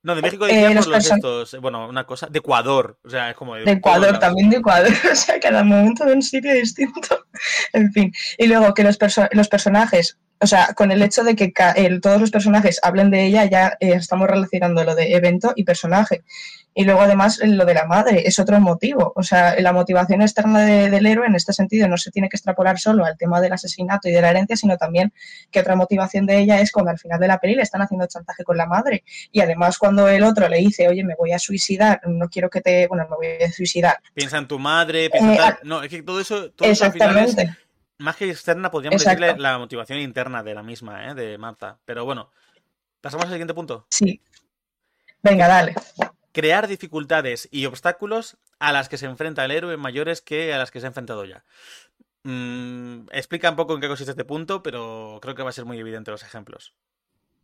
No, 0.03 0.15
de 0.15 0.23
México 0.23 0.47
eh, 0.47 0.55
decíamos 0.55 0.87
los, 0.87 1.11
estos, 1.11 1.61
bueno, 1.61 1.89
una 1.89 2.05
cosa, 2.05 2.29
de 2.31 2.39
Ecuador, 2.39 2.99
o 3.05 3.11
sea, 3.11 3.31
es 3.31 3.37
como 3.37 3.57
de, 3.57 3.71
Ecuador, 3.71 4.19
también 4.21 4.49
de 4.49 4.59
Ecuador, 4.59 4.93
o 5.13 5.15
sea, 5.15 5.41
cada 5.41 5.65
momento 5.65 6.05
de 6.05 6.13
un 6.13 6.23
sitio 6.23 6.55
distinto, 6.55 7.27
en 7.73 7.93
fin. 7.93 8.13
Y 8.37 8.47
luego 8.47 8.75
que 8.75 8.85
los, 8.85 8.99
los 9.33 9.49
personajes, 9.49 10.19
o 10.41 10.47
sea, 10.47 10.75
con 10.75 10.91
el 10.91 11.03
hecho 11.03 11.25
de 11.25 11.35
que 11.35 11.53
todos 12.01 12.21
los 12.21 12.31
personajes 12.31 12.79
hablen 12.83 13.11
de 13.11 13.27
ella, 13.27 13.45
ya 13.47 13.77
eh, 13.81 13.93
estamos 13.95 14.29
relacionando 14.29 14.85
lo 14.85 14.95
de 14.95 15.15
evento 15.15 15.53
y 15.57 15.65
personaje. 15.65 16.23
Y 16.75 16.85
luego 16.85 17.01
además 17.01 17.41
lo 17.43 17.65
de 17.65 17.75
la 17.75 17.87
madre 17.87 18.23
es 18.25 18.39
otro 18.39 18.61
motivo. 18.61 19.13
O 19.17 19.25
sea, 19.25 19.61
la 19.61 19.73
motivación 19.73 20.23
externa 20.23 20.61
del 20.61 21.07
héroe 21.07 21.27
en 21.27 21.35
este 21.35 21.53
sentido 21.53 21.89
no 21.89 21.97
se 21.97 22.13
tiene 22.13 22.29
que 22.29 22.37
extrapolar 22.37 22.79
solo 22.79 23.05
al 23.05 23.19
tema 23.19 23.41
del 23.41 23.53
asesinato 23.53 24.09
y 24.09 24.13
de 24.13 24.23
la 24.23 24.31
herencia, 24.31 24.57
sino 24.57 24.77
también 24.77 25.13
que 25.51 25.59
otra 25.59 25.75
motivación 25.75 26.25
de 26.25 26.39
ella 26.39 26.61
es 26.61 26.71
cuando 26.71 26.93
al 26.93 26.99
final 27.01 27.19
de 27.19 27.27
la 27.27 27.39
peli 27.39 27.57
le 27.57 27.63
están 27.63 27.83
haciendo 27.83 28.07
chantaje 28.07 28.45
con 28.45 28.57
la 28.57 28.67
madre. 28.67 29.03
Y 29.33 29.41
además 29.41 29.77
cuando 29.77 30.07
el 30.07 30.23
otro 30.23 30.49
le 30.49 30.59
dice, 30.59 30.87
oye, 30.87 31.03
me 31.03 31.17
voy 31.17 31.33
a 31.33 31.41
suicidar, 31.41 32.01
no 32.07 32.29
quiero 32.29 32.49
que 32.49 32.61
te... 32.61 32.87
Bueno, 32.87 33.09
me 33.11 33.17
voy 33.17 33.45
a 33.45 33.51
suicidar. 33.51 33.99
Piensa 34.15 34.39
en 34.39 34.47
tu 34.47 34.61
madre, 34.61 35.11
piensa 35.11 35.49
en 35.49 35.55
eh, 35.55 35.59
No, 35.65 35.83
es 35.83 35.89
que 35.89 36.05
todo 36.05 36.21
eso... 36.21 36.53
Todo 36.53 36.69
exactamente. 36.69 37.57
Más 37.99 38.17
que 38.17 38.31
externa, 38.31 38.71
podríamos 38.71 39.05
decirle 39.05 39.37
la 39.37 39.59
motivación 39.59 39.99
interna 39.99 40.43
de 40.43 40.55
la 40.55 40.63
misma, 40.63 41.11
¿eh? 41.11 41.15
de 41.15 41.39
Marta. 41.39 41.79
Pero 41.85 42.05
bueno, 42.05 42.31
pasamos 43.01 43.27
al 43.27 43.33
siguiente 43.33 43.55
punto. 43.55 43.87
Sí. 43.91 44.21
Venga, 45.23 45.49
dale 45.49 45.75
crear 46.39 46.69
dificultades 46.69 47.49
y 47.51 47.67
obstáculos 47.67 48.37
a 48.61 48.71
las 48.71 48.89
que 48.89 48.97
se 48.97 49.07
enfrenta 49.07 49.45
el 49.45 49.51
héroe 49.51 49.77
mayores 49.77 50.21
que 50.21 50.55
a 50.55 50.59
las 50.59 50.71
que 50.71 50.79
se 50.79 50.87
ha 50.87 50.89
enfrentado 50.89 51.25
ya. 51.25 51.45
Mm, 52.23 53.07
explica 53.11 53.51
un 53.51 53.57
poco 53.57 53.75
en 53.75 53.81
qué 53.81 53.89
consiste 53.89 54.13
este 54.13 54.25
punto, 54.25 54.63
pero 54.63 55.19
creo 55.21 55.35
que 55.35 55.43
va 55.43 55.51
a 55.51 55.53
ser 55.53 55.65
muy 55.65 55.81
evidente 55.81 56.13
los 56.13 56.23
ejemplos. 56.23 56.75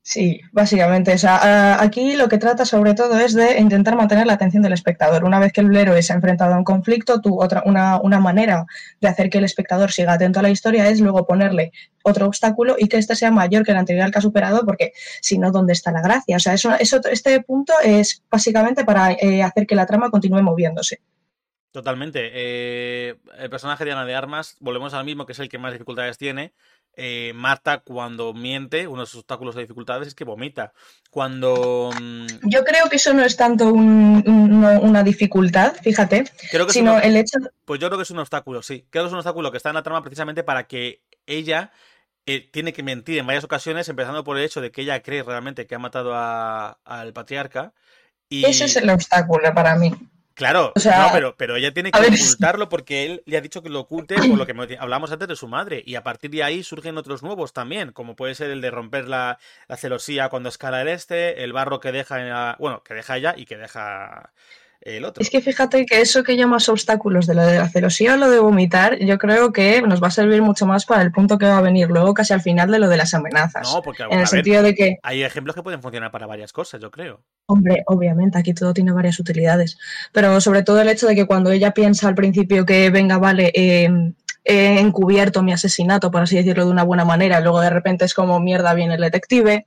Sí, 0.06 0.42
básicamente. 0.52 1.14
O 1.14 1.18
sea, 1.18 1.80
aquí 1.80 2.14
lo 2.14 2.28
que 2.28 2.37
trata 2.37 2.66
sobre 2.66 2.92
todo 2.92 3.18
es 3.18 3.32
de 3.32 3.58
intentar 3.58 3.96
mantener 3.96 4.26
la 4.26 4.34
atención 4.34 4.62
del 4.62 4.75
espectador. 4.75 5.25
Una 5.25 5.40
vez 5.40 5.50
que 5.50 5.62
el 5.62 5.75
héroe 5.75 6.02
se 6.02 6.12
ha 6.12 6.16
enfrentado 6.16 6.52
a 6.52 6.58
un 6.58 6.64
conflicto, 6.64 7.23
tú, 7.23 7.40
otra, 7.42 7.62
una, 7.64 7.99
una, 8.02 8.20
manera 8.20 8.66
de 9.00 9.08
hacer 9.08 9.30
que 9.30 9.38
el 9.38 9.44
espectador 9.44 9.92
siga 9.92 10.12
atento 10.12 10.40
a 10.40 10.42
la 10.42 10.50
historia 10.50 10.87
es 10.90 11.00
luego 11.00 11.26
ponerle 11.26 11.73
otro 12.02 12.26
obstáculo 12.26 12.76
y 12.78 12.87
que 12.87 12.99
este 12.99 13.16
sea 13.16 13.30
mayor 13.30 13.64
que 13.64 13.70
el 13.70 13.78
anterior 13.78 14.11
que 14.11 14.18
ha 14.18 14.20
superado, 14.20 14.66
porque 14.66 14.92
si 15.23 15.38
no, 15.38 15.50
¿dónde 15.50 15.73
está 15.73 15.90
la 15.90 16.02
gracia? 16.02 16.37
O 16.37 16.40
sea, 16.40 16.52
eso, 16.52 16.75
eso, 16.78 17.00
este 17.11 17.40
punto 17.40 17.73
es 17.82 18.23
básicamente 18.30 18.84
para 18.84 19.12
eh, 19.12 19.42
hacer 19.42 19.66
que 19.66 19.75
la 19.75 19.87
trama 19.87 20.11
continúe 20.11 20.42
moviéndose. 20.42 21.00
Totalmente. 21.75 22.30
Eh, 22.34 23.16
el 23.38 23.49
personaje 23.49 23.87
de 23.87 23.92
Ana 23.92 24.04
de 24.04 24.14
Armas, 24.14 24.56
volvemos 24.61 24.92
al 24.92 25.06
mismo, 25.06 25.25
que 25.25 25.32
es 25.32 25.38
el 25.38 25.49
que 25.49 25.58
más 25.58 25.73
dificultades 25.73 26.18
tiene 26.18 26.52
eh, 26.97 27.33
Marta 27.35 27.81
cuando 27.81 28.33
miente, 28.33 28.87
uno 28.87 29.03
de 29.03 29.07
sus 29.07 29.21
obstáculos 29.21 29.55
de 29.55 29.63
dificultades 29.63 30.09
es 30.09 30.15
que 30.15 30.25
vomita. 30.25 30.73
Cuando... 31.11 31.91
Mm, 32.01 32.27
yo 32.45 32.65
creo 32.65 32.89
que 32.89 32.97
eso 32.97 33.13
no 33.15 33.25
es 33.25 33.37
tanto 33.37 33.73
una 33.73 35.03
dificultad, 35.03 35.75
fíjate, 35.83 36.25
sino 36.69 36.99
el 36.99 37.17
hecho... 37.17 37.39
Pues 37.65 37.81
yo 37.81 37.89
creo 37.89 37.99
que 37.99 38.05
es 38.05 38.11
un 38.11 38.19
obstáculo, 38.19 38.63
sí. 38.63 38.87
Creo 38.91 39.05
que 39.05 39.09
es 39.09 39.13
un 39.13 39.19
obstáculo 39.19 39.51
que 39.51 39.57
está 39.57 39.71
en 39.71 39.77
la 39.77 39.83
trama 39.83 40.03
precisamente 40.03 40.43
para 40.43 40.67
que 40.67 41.03
ella 41.27 41.73
eh, 42.27 42.49
tiene 42.51 42.73
que 42.73 42.83
mentir 42.83 43.19
en 43.19 43.27
varias 43.27 43.45
ocasiones, 43.45 43.89
empezando 43.89 44.25
por 44.25 44.39
el 44.39 44.45
hecho 44.45 44.61
de 44.61 44.71
que 44.71 44.83
ella 44.83 45.03
cree 45.03 45.23
realmente 45.23 45.67
que 45.67 45.75
ha 45.75 45.79
matado 45.79 46.15
al 46.15 47.13
patriarca. 47.13 47.73
Y... 48.29 48.47
Ese 48.47 48.65
es 48.65 48.77
el 48.77 48.89
obstáculo 48.91 49.53
para 49.55 49.77
mí. 49.77 49.93
Claro, 50.35 50.73
no, 50.85 51.09
pero, 51.12 51.37
pero 51.37 51.55
ella 51.55 51.73
tiene 51.73 51.93
que 51.93 51.99
ocultarlo 51.99 52.69
porque 52.69 53.07
él 53.07 53.23
le 53.25 53.37
ha 53.37 53.41
dicho 53.41 53.62
que 53.62 53.69
lo 53.69 53.81
oculte 53.81 54.17
por 54.17 54.37
lo 54.37 54.47
que 54.47 54.76
hablamos 54.81 55.12
antes 55.12 55.29
de 55.29 55.37
su 55.37 55.47
madre. 55.47 55.83
Y 55.87 55.95
a 55.95 56.03
partir 56.03 56.31
de 56.33 56.43
ahí 56.43 56.64
surgen 56.64 56.99
otros 56.99 57.23
nuevos 57.23 57.53
también, 57.53 57.93
como 57.93 58.17
puede 58.17 58.35
ser 58.35 58.50
el 58.50 58.61
de 58.61 58.73
romper 58.73 59.07
la, 59.07 59.38
celosía 59.76 60.29
cuando 60.31 60.49
escala 60.49 60.83
el 60.83 60.88
este, 60.88 61.45
el 61.45 61.53
barro 61.53 61.79
que 61.79 61.93
deja, 61.93 62.57
bueno, 62.59 62.83
que 62.83 62.95
deja 62.95 63.17
ella 63.17 63.35
y 63.37 63.47
que 63.47 63.57
deja 63.57 64.33
es 64.85 65.31
que 65.31 65.41
fíjate 65.41 65.87
que 65.87 66.03
eso 66.03 66.23
que 66.23 66.37
llamas 66.37 66.69
obstáculos 66.69 67.26
de 67.26 67.35
lo 67.35 67.47
de 67.47 67.59
la 67.59 67.69
celosía 67.71 68.14
o 68.14 68.17
lo 68.19 68.29
de 68.29 68.38
vomitar, 68.38 68.99
yo 68.99 69.17
creo 69.17 69.50
que 69.50 69.81
nos 69.81 70.03
va 70.03 70.09
a 70.09 70.11
servir 70.11 70.43
mucho 70.43 70.67
más 70.67 70.85
para 70.85 71.00
el 71.00 71.11
punto 71.11 71.38
que 71.38 71.47
va 71.47 71.57
a 71.57 71.62
venir 71.62 71.88
luego, 71.88 72.12
casi 72.12 72.35
al 72.35 72.43
final 72.43 72.71
de 72.71 72.79
lo 72.79 72.88
de 72.88 72.99
las 72.99 73.14
amenazas. 73.14 73.73
No, 73.73 73.81
porque 73.81 74.03
en 74.03 74.21
el 74.21 74.26
sentido 74.26 74.62
de 74.62 74.75
que. 74.75 74.99
Hay 75.03 75.23
ejemplos 75.23 75.57
que 75.57 75.62
pueden 75.62 75.81
funcionar 75.81 76.11
para 76.11 76.26
varias 76.26 76.53
cosas, 76.53 76.83
yo 76.83 76.91
creo. 76.91 77.23
Hombre, 77.47 77.83
obviamente, 77.87 78.38
aquí 78.38 78.53
todo 78.53 78.75
tiene 78.75 78.93
varias 78.93 79.19
utilidades. 79.19 79.79
Pero 80.12 80.38
sobre 80.43 80.62
todo 80.62 80.83
el 80.83 80.88
hecho 80.88 81.07
de 81.07 81.14
que 81.14 81.26
cuando 81.26 81.50
ella 81.50 81.73
piensa 81.73 82.07
al 82.07 82.14
principio 82.14 82.67
que, 82.67 82.91
venga, 82.91 83.17
vale, 83.17 83.53
eh, 83.55 83.88
he 84.45 84.79
encubierto 84.79 85.43
mi 85.43 85.53
asesinato, 85.53 86.11
por 86.11 86.23
así 86.23 86.37
decirlo 86.37 86.67
de 86.67 86.71
una 86.71 86.83
buena 86.83 87.07
manera, 87.07 87.41
luego 87.41 87.61
de 87.61 87.71
repente 87.71 88.05
es 88.05 88.12
como 88.12 88.38
mierda 88.38 88.75
viene 88.75 88.97
el 88.97 89.00
detective. 89.00 89.67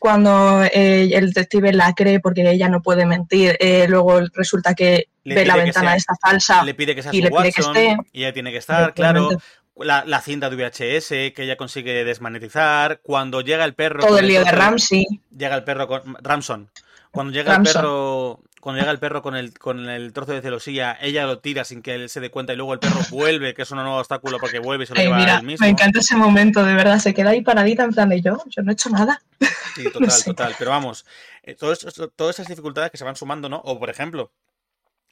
Cuando 0.00 0.62
eh, 0.64 1.10
el 1.12 1.26
detective 1.26 1.74
la 1.74 1.92
cree 1.92 2.20
porque 2.20 2.50
ella 2.50 2.70
no 2.70 2.80
puede 2.80 3.04
mentir, 3.04 3.58
eh, 3.60 3.84
luego 3.86 4.18
resulta 4.32 4.74
que 4.74 5.08
ve 5.22 5.44
la 5.44 5.56
ventana 5.56 5.94
esta 5.94 6.14
falsa 6.18 6.64
le 6.64 6.72
pide 6.72 6.94
que 6.94 7.02
sea 7.02 7.14
y 7.14 7.20
le 7.20 7.30
pide 7.30 7.52
que 7.52 7.60
esté. 7.60 7.96
Y 8.10 8.22
ella 8.22 8.32
tiene 8.32 8.50
que 8.50 8.56
estar, 8.56 8.94
claro. 8.94 9.28
La, 9.76 10.02
la, 10.06 10.22
cinta 10.22 10.48
de 10.48 10.56
VHS 10.56 11.08
que 11.34 11.42
ella 11.42 11.58
consigue 11.58 12.02
desmagnetizar. 12.02 13.00
Cuando 13.02 13.42
llega 13.42 13.66
el 13.66 13.74
perro. 13.74 14.00
Todo 14.00 14.18
el 14.18 14.28
lío 14.28 14.42
de 14.42 14.50
Ramsey. 14.50 15.06
Llega 15.36 15.54
el 15.54 15.64
perro 15.64 15.86
con. 15.86 16.16
Ramson. 16.22 16.70
Cuando 17.10 17.34
llega 17.34 17.56
el 17.56 17.62
perro 17.62 18.40
cuando 18.60 18.80
llega 18.80 18.92
el 18.92 18.98
perro 18.98 19.22
con 19.22 19.34
el, 19.36 19.58
con 19.58 19.88
el 19.88 20.12
trozo 20.12 20.32
de 20.32 20.42
celosía, 20.42 20.96
ella 21.00 21.26
lo 21.26 21.38
tira 21.38 21.64
sin 21.64 21.82
que 21.82 21.94
él 21.94 22.08
se 22.10 22.20
dé 22.20 22.30
cuenta 22.30 22.52
y 22.52 22.56
luego 22.56 22.74
el 22.74 22.78
perro 22.78 23.00
vuelve, 23.10 23.54
que 23.54 23.62
es 23.62 23.70
un 23.70 23.78
nuevo 23.78 23.96
obstáculo 23.96 24.38
porque 24.38 24.58
vuelve 24.58 24.84
y 24.84 24.86
se 24.86 24.94
lo 24.94 25.00
lleva 25.00 25.16
mira, 25.16 25.42
mismo. 25.42 25.64
Me 25.64 25.70
encanta 25.70 26.00
ese 26.00 26.14
momento, 26.14 26.62
de 26.62 26.74
verdad, 26.74 26.98
se 26.98 27.14
queda 27.14 27.30
ahí 27.30 27.42
paradita 27.42 27.84
en 27.84 27.90
plan 27.90 28.10
de 28.10 28.20
yo, 28.20 28.42
yo 28.46 28.62
no 28.62 28.70
he 28.70 28.74
hecho 28.74 28.90
nada. 28.90 29.22
Sí, 29.74 29.84
total, 29.92 30.24
total. 30.24 30.54
Pero 30.58 30.70
vamos, 30.70 31.06
eh, 31.42 31.54
todas 31.54 31.84
esas 32.38 32.48
dificultades 32.48 32.90
que 32.90 32.98
se 32.98 33.04
van 33.04 33.16
sumando, 33.16 33.48
¿no? 33.48 33.56
O 33.64 33.78
por 33.78 33.88
ejemplo, 33.88 34.30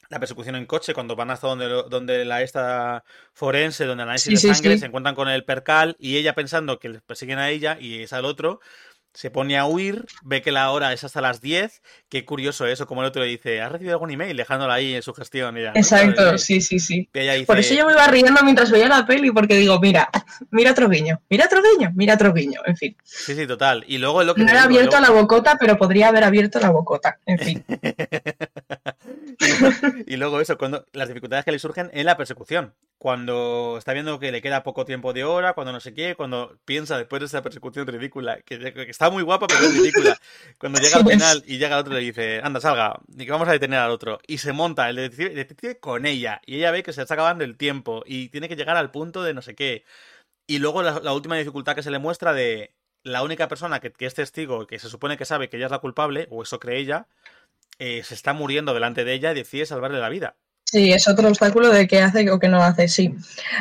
la 0.09 0.19
persecución 0.19 0.55
en 0.55 0.65
coche, 0.65 0.93
cuando 0.93 1.15
van 1.15 1.29
hasta 1.29 1.47
donde, 1.47 1.67
donde 1.67 2.25
la 2.25 2.41
esta 2.41 3.03
forense, 3.33 3.85
donde 3.85 4.03
análisis 4.03 4.41
de 4.41 4.53
sangre, 4.53 4.77
se 4.77 4.87
encuentran 4.87 5.15
con 5.15 5.29
el 5.29 5.43
percal 5.43 5.95
y 5.99 6.17
ella 6.17 6.33
pensando 6.33 6.79
que 6.79 6.89
les 6.89 7.01
persiguen 7.01 7.37
a 7.37 7.49
ella 7.49 7.77
y 7.79 8.01
es 8.01 8.13
al 8.13 8.25
otro, 8.25 8.59
se 9.13 9.31
pone 9.31 9.57
a 9.57 9.65
huir, 9.65 10.05
ve 10.23 10.41
que 10.41 10.51
la 10.51 10.71
hora 10.71 10.93
es 10.93 11.03
hasta 11.03 11.21
las 11.21 11.41
10. 11.41 11.81
Qué 12.09 12.25
curioso 12.25 12.67
eso, 12.67 12.85
como 12.85 13.01
el 13.01 13.07
otro 13.07 13.23
le 13.23 13.27
dice, 13.27 13.61
¿has 13.61 13.71
recibido 13.71 13.95
algún 13.95 14.11
email? 14.11 14.37
Dejándola 14.37 14.75
ahí 14.75 14.95
en 14.95 15.01
su 15.01 15.13
gestión. 15.13 15.57
Exacto, 15.57 16.37
sí, 16.37 16.61
sí, 16.61 16.79
sí. 16.79 17.09
Por 17.45 17.59
eso 17.59 17.73
yo 17.73 17.85
me 17.85 17.93
iba 17.93 18.07
riendo 18.07 18.41
mientras 18.43 18.71
veía 18.71 18.87
la 18.87 19.05
peli, 19.05 19.31
porque 19.31 19.55
digo, 19.55 19.79
mira, 19.79 20.09
mira 20.51 20.71
otro 20.71 20.89
guiño, 20.89 21.21
mira 21.29 21.45
otro 21.45 21.61
guiño, 21.61 21.91
mira 21.95 22.13
otro 22.13 22.33
guiño, 22.33 22.61
en 22.65 22.77
fin. 22.77 22.95
Sí, 23.03 23.35
sí, 23.35 23.47
total. 23.47 23.83
Y 23.87 23.97
luego 23.97 24.23
lo 24.23 24.35
que. 24.35 24.43
No 24.43 24.51
he 24.51 24.57
abierto 24.57 24.99
la 24.99 25.09
bocota, 25.09 25.57
pero 25.59 25.77
podría 25.77 26.09
haber 26.09 26.23
abierto 26.23 26.59
la 26.59 26.69
bocota, 26.69 27.19
en 27.25 27.39
fin. 27.39 27.65
y 30.07 30.17
luego 30.17 30.39
eso, 30.39 30.57
cuando 30.57 30.85
las 30.93 31.07
dificultades 31.07 31.45
que 31.45 31.51
le 31.51 31.59
surgen 31.59 31.89
en 31.93 32.05
la 32.05 32.17
persecución 32.17 32.73
cuando 32.99 33.77
está 33.77 33.93
viendo 33.93 34.19
que 34.19 34.31
le 34.31 34.41
queda 34.41 34.61
poco 34.61 34.83
tiempo 34.83 35.13
de 35.13 35.23
hora, 35.23 35.53
cuando 35.53 35.71
no 35.71 35.79
sé 35.79 35.93
qué, 35.93 36.15
cuando 36.15 36.59
piensa 36.65 36.97
después 36.97 37.21
de 37.21 37.27
esa 37.27 37.41
persecución 37.41 37.87
ridícula, 37.87 38.41
que, 38.41 38.57
está 38.99 39.09
muy 39.09 39.23
guapa 39.23 39.47
pero 39.47 39.61
es 39.61 39.73
ridícula, 39.73 40.19
cuando 40.57 40.77
llega 40.77 40.97
al 40.97 41.05
final 41.05 41.41
y 41.47 41.57
llega 41.57 41.75
el 41.75 41.81
otro 41.81 41.93
le 41.93 42.01
dice, 42.01 42.41
anda, 42.43 42.59
salga, 42.59 42.99
y 43.07 43.23
que 43.23 43.31
vamos 43.31 43.47
a 43.47 43.53
detener 43.53 43.79
al 43.79 43.91
otro, 43.91 44.19
y 44.27 44.39
se 44.39 44.51
monta 44.51 44.89
el 44.89 44.97
detective, 44.97 45.79
con 45.79 46.05
ella, 46.05 46.41
y 46.45 46.57
ella 46.57 46.71
ve 46.71 46.83
que 46.83 46.91
se 46.91 47.01
está 47.01 47.13
acabando 47.13 47.45
el 47.45 47.55
tiempo 47.55 48.03
y 48.05 48.27
tiene 48.27 48.49
que 48.49 48.57
llegar 48.57 48.75
al 48.75 48.91
punto 48.91 49.23
de 49.23 49.33
no 49.33 49.41
sé 49.41 49.55
qué. 49.55 49.85
Y 50.47 50.59
luego 50.59 50.83
la, 50.83 51.13
última 51.13 51.37
dificultad 51.37 51.75
que 51.75 51.83
se 51.83 51.91
le 51.91 51.99
muestra 51.99 52.33
de 52.33 52.73
la 53.03 53.23
única 53.23 53.47
persona 53.47 53.79
que, 53.79 53.93
es 53.99 54.15
testigo, 54.15 54.67
que 54.67 54.79
se 54.79 54.89
supone 54.89 55.15
que 55.15 55.23
sabe 55.23 55.47
que 55.47 55.55
ella 55.55 55.67
es 55.67 55.71
la 55.71 55.79
culpable, 55.79 56.27
o 56.29 56.43
eso 56.43 56.59
cree 56.59 56.79
ella, 56.79 57.07
eh, 57.77 58.03
se 58.03 58.15
está 58.15 58.33
muriendo 58.33 58.73
delante 58.73 59.05
de 59.05 59.13
ella 59.13 59.31
y 59.31 59.35
decide 59.35 59.65
salvarle 59.65 59.99
la 59.99 60.09
vida. 60.09 60.35
Sí, 60.71 60.91
es 60.91 61.07
otro 61.07 61.27
obstáculo 61.27 61.69
de 61.69 61.87
qué 61.87 61.99
hace 61.99 62.29
o 62.29 62.37
qué 62.37 62.47
no 62.47 62.61
hace, 62.61 62.87
sí. 62.87 63.15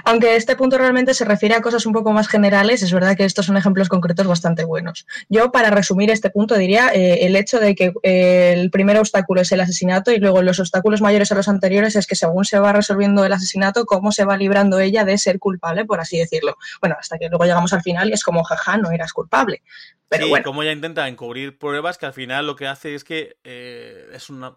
Aunque 0.04 0.36
este 0.36 0.56
punto 0.56 0.76
realmente 0.76 1.14
se 1.14 1.24
refiere 1.24 1.54
a 1.54 1.62
cosas 1.62 1.86
un 1.86 1.94
poco 1.94 2.12
más 2.12 2.28
generales, 2.28 2.82
es 2.82 2.92
verdad 2.92 3.16
que 3.16 3.24
estos 3.24 3.46
son 3.46 3.56
ejemplos 3.56 3.88
concretos 3.88 4.26
bastante 4.26 4.64
buenos. 4.64 5.06
Yo, 5.30 5.50
para 5.50 5.70
resumir 5.70 6.10
este 6.10 6.28
punto, 6.28 6.58
diría 6.58 6.90
eh, 6.92 7.24
el 7.24 7.34
hecho 7.34 7.60
de 7.60 7.74
que 7.74 7.94
eh, 8.02 8.52
el 8.54 8.70
primer 8.70 8.98
obstáculo 8.98 9.40
es 9.40 9.50
el 9.52 9.60
asesinato 9.60 10.12
y 10.12 10.18
luego 10.18 10.42
los 10.42 10.60
obstáculos 10.60 11.00
mayores 11.00 11.32
a 11.32 11.34
los 11.34 11.48
anteriores 11.48 11.96
es 11.96 12.06
que 12.06 12.14
según 12.14 12.44
se 12.44 12.58
va 12.58 12.74
resolviendo 12.74 13.24
el 13.24 13.32
asesinato, 13.32 13.86
cómo 13.86 14.12
se 14.12 14.26
va 14.26 14.36
librando 14.36 14.78
ella 14.78 15.06
de 15.06 15.16
ser 15.16 15.38
culpable, 15.38 15.86
por 15.86 16.00
así 16.00 16.18
decirlo. 16.18 16.58
Bueno, 16.82 16.96
hasta 17.00 17.16
que 17.16 17.30
luego 17.30 17.44
llegamos 17.44 17.72
al 17.72 17.80
final 17.80 18.10
y 18.10 18.12
es 18.12 18.22
como, 18.22 18.44
jaja, 18.44 18.76
no 18.76 18.90
eras 18.90 19.14
culpable. 19.14 19.62
Pero 20.08 20.26
sí, 20.26 20.42
como 20.42 20.62
ella 20.62 20.72
intenta 20.72 21.06
encubrir 21.06 21.58
pruebas 21.58 21.98
que 21.98 22.06
al 22.06 22.14
final 22.14 22.46
lo 22.46 22.56
que 22.56 22.66
hace 22.66 22.94
es 22.94 23.04
que 23.04 23.36
eh, 23.44 24.08
es 24.12 24.30
una, 24.30 24.54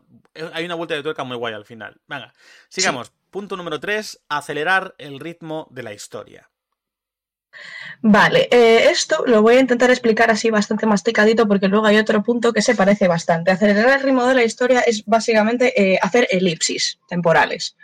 hay 0.53 0.63
una 0.63 0.75
vuelta 0.75 0.96
de 0.96 1.03
tuerca 1.03 1.25
muy 1.25 1.36
guay 1.36 1.53
al 1.53 1.65
final. 1.65 2.00
Venga, 2.08 2.34
sigamos. 2.70 3.12
Punto 3.30 3.56
número 3.56 3.80
3, 3.80 4.24
acelerar 4.28 4.94
el 4.98 5.20
ritmo 5.20 5.68
de 5.72 5.84
la 5.84 5.94
historia. 5.94 6.50
Vale, 8.02 8.48
eh, 8.52 8.90
esto 8.90 9.24
lo 9.26 9.42
voy 9.42 9.56
a 9.56 9.60
intentar 9.60 9.90
explicar 9.90 10.32
así 10.32 10.50
bastante 10.50 10.86
masticadito 10.86 11.48
porque 11.48 11.68
luego 11.68 11.86
hay 11.86 11.98
otro 11.98 12.24
punto 12.24 12.54
que 12.54 12.62
se 12.62 12.76
parece 12.76 13.08
bastante. 13.08 13.52
Acelerar 13.52 14.00
el 14.00 14.04
ritmo 14.04 14.26
de 14.26 14.36
la 14.36 14.44
historia 14.44 14.82
es 14.82 15.06
básicamente 15.06 15.74
eh, 15.80 16.00
hacer 16.02 16.28
elipsis 16.32 17.00
temporales. 17.08 17.76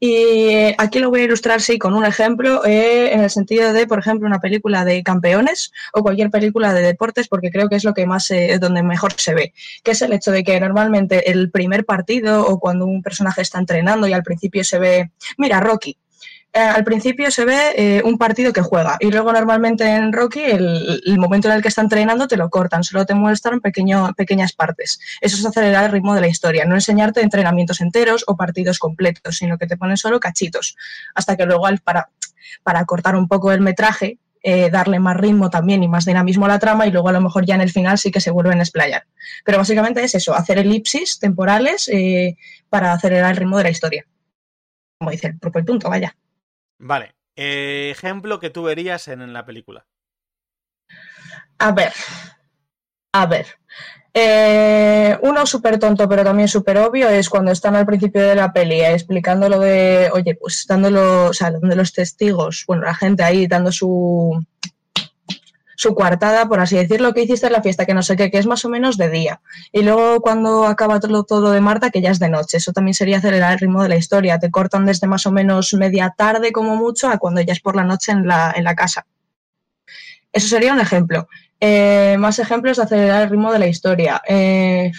Y 0.00 0.74
aquí 0.78 1.00
lo 1.00 1.10
voy 1.10 1.22
a 1.22 1.24
ilustrar, 1.24 1.60
sí, 1.60 1.76
con 1.76 1.94
un 1.94 2.04
ejemplo, 2.04 2.64
eh, 2.64 3.12
en 3.12 3.20
el 3.20 3.30
sentido 3.30 3.72
de, 3.72 3.86
por 3.88 3.98
ejemplo, 3.98 4.28
una 4.28 4.38
película 4.38 4.84
de 4.84 5.02
campeones 5.02 5.72
o 5.92 6.02
cualquier 6.02 6.30
película 6.30 6.72
de 6.72 6.82
deportes, 6.82 7.26
porque 7.26 7.50
creo 7.50 7.68
que 7.68 7.74
es 7.76 7.84
lo 7.84 7.94
que 7.94 8.06
más, 8.06 8.30
es 8.30 8.60
donde 8.60 8.84
mejor 8.84 9.14
se 9.16 9.34
ve, 9.34 9.52
que 9.82 9.90
es 9.90 10.02
el 10.02 10.12
hecho 10.12 10.30
de 10.30 10.44
que 10.44 10.60
normalmente 10.60 11.32
el 11.32 11.50
primer 11.50 11.84
partido 11.84 12.46
o 12.46 12.60
cuando 12.60 12.86
un 12.86 13.02
personaje 13.02 13.42
está 13.42 13.58
entrenando 13.58 14.06
y 14.06 14.12
al 14.12 14.22
principio 14.22 14.62
se 14.62 14.78
ve, 14.78 15.10
mira, 15.36 15.58
Rocky, 15.58 15.98
eh, 16.54 16.60
al 16.60 16.82
principio 16.82 17.30
se 17.30 17.44
ve 17.44 17.74
eh, 17.76 18.02
un 18.04 18.16
partido 18.16 18.54
que 18.54 18.62
juega 18.62 18.96
y 19.00 19.10
luego 19.10 19.32
normalmente 19.32 19.84
en 19.84 20.14
Rocky 20.14 20.40
el, 20.40 21.18
momento 21.18 21.48
en 21.48 21.54
el 21.54 21.62
que 21.62 21.68
está 21.68 21.82
entrenando 21.82 22.26
te 22.26 22.38
lo 22.38 22.48
cortan, 22.48 22.82
solo 22.82 23.04
te 23.04 23.14
muestran 23.14 23.60
pequeño, 23.60 24.14
pequeñas 24.14 24.54
partes. 24.54 24.98
Eso 25.20 25.36
es 25.36 25.44
acelerar 25.44 25.84
el 25.84 25.92
ritmo 25.92 26.14
de 26.14 26.22
la 26.22 26.26
historia, 26.26 26.64
no 26.64 26.74
enseñarte 26.74 27.20
entrenamientos 27.20 27.82
enteros 27.82 28.24
o 28.26 28.36
partidos 28.36 28.78
completos, 28.78 29.36
sino 29.36 29.58
que 29.58 29.66
te 29.66 29.76
ponen 29.76 29.98
solo 29.98 30.20
cachitos, 30.20 30.76
hasta 31.14 31.36
que 31.36 31.44
luego 31.44 31.68
para, 31.84 32.08
para 32.62 32.84
cortar 32.86 33.14
un 33.14 33.28
poco 33.28 33.52
el 33.52 33.60
metraje, 33.60 34.18
eh, 34.42 34.70
darle 34.70 35.00
más 35.00 35.18
ritmo 35.18 35.50
también 35.50 35.82
y 35.82 35.88
más 35.88 36.06
dinamismo 36.06 36.46
a 36.46 36.48
la 36.48 36.58
trama 36.58 36.86
y 36.86 36.90
luego 36.90 37.10
a 37.10 37.12
lo 37.12 37.20
mejor 37.20 37.44
ya 37.44 37.56
en 37.56 37.60
el 37.60 37.70
final 37.70 37.98
sí 37.98 38.10
que 38.10 38.22
se 38.22 38.30
vuelven 38.30 38.60
a 38.60 38.62
explayar. 38.62 39.04
Pero 39.44 39.58
básicamente 39.58 40.02
es 40.02 40.14
eso, 40.14 40.34
hacer 40.34 40.58
elipsis 40.58 41.18
temporales 41.18 41.90
para 42.70 42.94
acelerar 42.94 43.32
el 43.32 43.36
ritmo 43.36 43.58
de 43.58 43.64
la 43.64 43.70
historia. 43.70 44.06
Como 44.98 45.10
dice 45.10 45.26
el 45.26 45.38
propio 45.38 45.64
punto, 45.64 45.90
vaya. 45.90 46.16
Vale. 46.78 47.14
Eh, 47.36 47.90
ejemplo 47.90 48.40
que 48.40 48.50
tú 48.50 48.64
verías 48.64 49.08
en, 49.08 49.32
la 49.32 49.44
película. 49.44 49.86
A 51.58 51.72
ver. 51.72 51.92
A 53.12 53.26
ver. 53.26 53.46
Eh, 54.14 55.16
uno 55.22 55.46
súper 55.46 55.78
tonto, 55.78 56.08
pero 56.08 56.24
también 56.24 56.48
súper 56.48 56.78
obvio, 56.78 57.08
es 57.08 57.28
cuando 57.28 57.52
están 57.52 57.76
al 57.76 57.86
principio 57.86 58.22
de 58.22 58.34
la 58.34 58.52
peli 58.52 58.80
eh, 58.80 58.92
explicando 58.92 59.48
lo 59.48 59.60
de, 59.60 60.10
oye, 60.12 60.34
pues 60.34 60.66
dándolo, 60.66 61.26
o 61.26 61.32
sea, 61.32 61.52
donde 61.52 61.76
los 61.76 61.92
testigos, 61.92 62.64
bueno, 62.66 62.84
la 62.84 62.94
gente 62.94 63.22
ahí 63.22 63.46
dando 63.46 63.70
su, 63.70 64.44
su 65.78 65.94
coartada, 65.94 66.48
por 66.48 66.58
así 66.58 66.74
decirlo, 66.74 67.14
que 67.14 67.22
hiciste 67.22 67.46
en 67.46 67.52
la 67.52 67.62
fiesta, 67.62 67.86
que 67.86 67.94
no 67.94 68.02
sé 68.02 68.16
qué, 68.16 68.32
que 68.32 68.38
es 68.38 68.46
más 68.46 68.64
o 68.64 68.68
menos 68.68 68.96
de 68.96 69.08
día. 69.10 69.40
Y 69.70 69.82
luego 69.82 70.20
cuando 70.20 70.66
acaba 70.66 70.98
todo, 70.98 71.22
todo 71.22 71.52
de 71.52 71.60
Marta, 71.60 71.90
que 71.90 72.00
ya 72.00 72.10
es 72.10 72.18
de 72.18 72.28
noche. 72.28 72.56
Eso 72.56 72.72
también 72.72 72.94
sería 72.94 73.18
acelerar 73.18 73.52
el 73.52 73.60
ritmo 73.60 73.84
de 73.84 73.88
la 73.88 73.94
historia. 73.94 74.40
Te 74.40 74.50
cortan 74.50 74.86
desde 74.86 75.06
más 75.06 75.24
o 75.26 75.30
menos 75.30 75.72
media 75.74 76.12
tarde 76.18 76.50
como 76.50 76.74
mucho 76.74 77.08
a 77.08 77.18
cuando 77.18 77.40
ya 77.42 77.52
es 77.52 77.60
por 77.60 77.76
la 77.76 77.84
noche 77.84 78.10
en 78.10 78.26
la, 78.26 78.52
en 78.56 78.64
la 78.64 78.74
casa. 78.74 79.06
Eso 80.32 80.48
sería 80.48 80.72
un 80.72 80.80
ejemplo. 80.80 81.28
Eh, 81.60 82.16
más 82.18 82.40
ejemplos 82.40 82.78
de 82.78 82.82
acelerar 82.82 83.22
el 83.22 83.30
ritmo 83.30 83.52
de 83.52 83.60
la 83.60 83.68
historia. 83.68 84.20
Eh, 84.26 84.90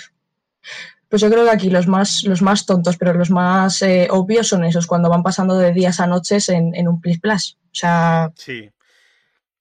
pues 1.10 1.22
yo 1.22 1.30
creo 1.30 1.44
que 1.44 1.52
aquí 1.52 1.70
los 1.70 1.88
más, 1.88 2.24
los 2.24 2.42
más 2.42 2.66
tontos, 2.66 2.96
pero 2.96 3.14
los 3.14 3.32
más 3.32 3.82
eh, 3.82 4.08
obvios 4.12 4.48
son 4.48 4.64
esos, 4.64 4.88
cuando 4.88 5.10
van 5.10 5.24
pasando 5.24 5.58
de 5.58 5.74
días 5.74 6.00
a 6.00 6.08
noches 6.08 6.48
en, 6.48 6.74
en 6.74 6.88
un 6.88 7.02
plis 7.02 7.20
plus. 7.20 7.58
O 7.66 7.76
sea, 7.76 8.32
sí. 8.38 8.72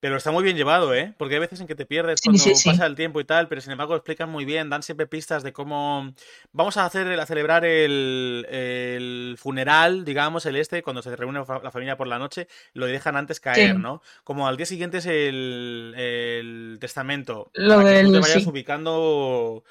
Pero 0.00 0.16
está 0.16 0.30
muy 0.30 0.44
bien 0.44 0.56
llevado, 0.56 0.94
¿eh? 0.94 1.12
Porque 1.16 1.34
hay 1.34 1.40
veces 1.40 1.60
en 1.60 1.66
que 1.66 1.74
te 1.74 1.84
pierdes 1.84 2.20
cuando 2.20 2.42
pasa 2.64 2.86
el 2.86 2.94
tiempo 2.94 3.20
y 3.20 3.24
tal, 3.24 3.48
pero 3.48 3.60
sin 3.60 3.72
embargo 3.72 3.96
explican 3.96 4.30
muy 4.30 4.44
bien, 4.44 4.70
dan 4.70 4.84
siempre 4.84 5.08
pistas 5.08 5.42
de 5.42 5.52
cómo 5.52 6.12
vamos 6.52 6.76
a 6.76 6.84
hacer 6.84 7.08
a 7.18 7.26
celebrar 7.26 7.64
el, 7.64 9.34
funeral, 9.38 10.04
digamos, 10.04 10.46
el 10.46 10.54
este, 10.54 10.82
cuando 10.82 11.02
se 11.02 11.16
reúne 11.16 11.40
la 11.40 11.70
familia 11.72 11.96
por 11.96 12.06
la 12.06 12.20
noche, 12.20 12.46
lo 12.74 12.86
dejan 12.86 13.16
antes 13.16 13.40
caer, 13.40 13.76
¿no? 13.76 14.00
Como 14.22 14.46
al 14.46 14.56
día 14.56 14.66
siguiente 14.66 14.98
es 14.98 15.06
el, 15.06 16.78
testamento. 16.80 17.50
Lo 17.54 17.76
para 17.76 17.92
que 17.92 18.04
tú 18.04 18.12
te 18.12 18.20
vayas 18.20 18.46
ubicando 18.46 19.64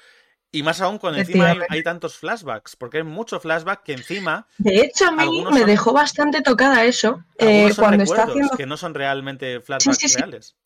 y 0.50 0.62
más 0.62 0.80
aún 0.80 0.98
cuando 0.98 1.18
encima 1.18 1.54
hay, 1.68 1.82
tantos 1.82 2.16
flashbacks, 2.16 2.76
porque 2.76 2.98
hay 2.98 3.02
mucho 3.02 3.38
flashback 3.38 3.82
que 3.82 3.92
encima. 3.92 4.46
De 4.58 4.80
hecho, 4.80 5.06
a 5.06 5.10
mí 5.12 5.44
me 5.52 5.64
dejó 5.64 5.92
bastante 5.92 6.40
tocada 6.40 6.84
eso. 6.84 7.22
Eh, 7.38 7.70
cuando 7.76 8.04
está 8.04 8.24
haciendo. 8.24 8.56
que 8.56 8.66
no 8.66 8.76
son 8.76 8.94
realmente 8.94 9.60
flashbacks 9.60 10.14
reales. 10.14 10.56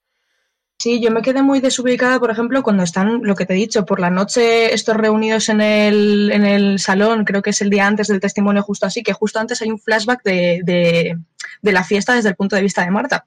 Sí, 0.78 1.00
yo 1.00 1.12
me 1.12 1.22
quedé 1.22 1.42
muy 1.42 1.60
desubicada, 1.60 2.18
por 2.18 2.30
ejemplo, 2.32 2.62
cuando 2.64 2.82
están, 2.82 3.20
lo 3.22 3.36
que 3.36 3.46
te 3.46 3.52
he 3.52 3.56
dicho, 3.56 3.86
por 3.86 4.00
la 4.00 4.10
noche 4.10 4.74
estos 4.74 4.96
reunidos 4.96 5.48
en 5.48 5.60
el, 5.60 6.32
en 6.32 6.44
el 6.44 6.80
salón, 6.80 7.24
creo 7.24 7.40
que 7.40 7.50
es 7.50 7.62
el 7.62 7.70
día 7.70 7.86
antes 7.86 8.08
del 8.08 8.18
testimonio, 8.18 8.64
justo 8.64 8.86
así, 8.86 9.04
que 9.04 9.12
justo 9.12 9.38
antes 9.38 9.62
hay 9.62 9.70
un 9.70 9.78
flashback 9.78 10.24
de, 10.24 10.60
de, 10.64 11.18
de 11.60 11.72
la 11.72 11.84
fiesta 11.84 12.14
desde 12.14 12.30
el 12.30 12.34
punto 12.34 12.56
de 12.56 12.62
vista 12.62 12.84
de 12.84 12.90
Marta. 12.90 13.26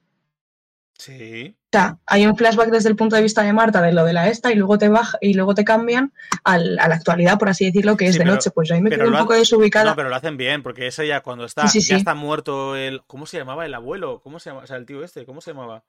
Sí. 0.97 1.57
O 1.57 1.77
sea, 1.77 1.97
hay 2.05 2.25
un 2.25 2.37
flashback 2.37 2.69
desde 2.69 2.87
el 2.87 2.95
punto 2.95 3.17
de 3.17 3.21
vista 3.21 3.41
de 3.43 3.51
Marta 3.51 3.81
de 3.81 3.91
lo 3.91 4.05
de 4.05 4.13
la 4.13 4.29
esta 4.29 4.51
y 4.51 4.55
luego 4.55 4.77
te 4.77 4.87
baja 4.87 5.17
y 5.19 5.33
luego 5.33 5.53
te 5.53 5.65
cambian 5.65 6.13
al, 6.45 6.79
a 6.79 6.87
la 6.87 6.95
actualidad, 6.95 7.37
por 7.37 7.49
así 7.49 7.65
decirlo, 7.65 7.97
que 7.97 8.05
es 8.07 8.13
Sí, 8.13 8.19
de 8.19 8.23
pero- 8.23 8.35
noche. 8.35 8.49
Pues 8.51 8.71
ahí 8.71 8.81
me 8.81 8.89
quedé 8.89 9.03
un 9.03 9.11
lo 9.11 9.17
ha- 9.17 9.21
poco 9.21 9.33
desubicada. 9.33 9.89
No, 9.89 9.95
pero 9.97 10.07
lo 10.09 10.15
hacen 10.15 10.37
bien, 10.37 10.63
porque 10.63 10.87
ese 10.87 11.05
ya 11.05 11.19
cuando 11.21 11.43
está, 11.43 11.67
Sí, 11.67 11.81
sí, 11.81 11.89
ya 11.91 11.97
está 11.97 12.15
muerto 12.15 12.77
el. 12.77 13.03
¿Cómo 13.07 13.25
se 13.25 13.37
llamaba 13.37 13.65
el 13.65 13.73
abuelo? 13.73 14.21
¿Cómo 14.21 14.39
se 14.39 14.49
llama? 14.51 14.61
O 14.63 14.67
sea, 14.67 14.77
el 14.77 14.85
tío 14.85 15.03
este, 15.03 15.25
¿cómo 15.25 15.41
se 15.41 15.51
llamaba? 15.51 15.83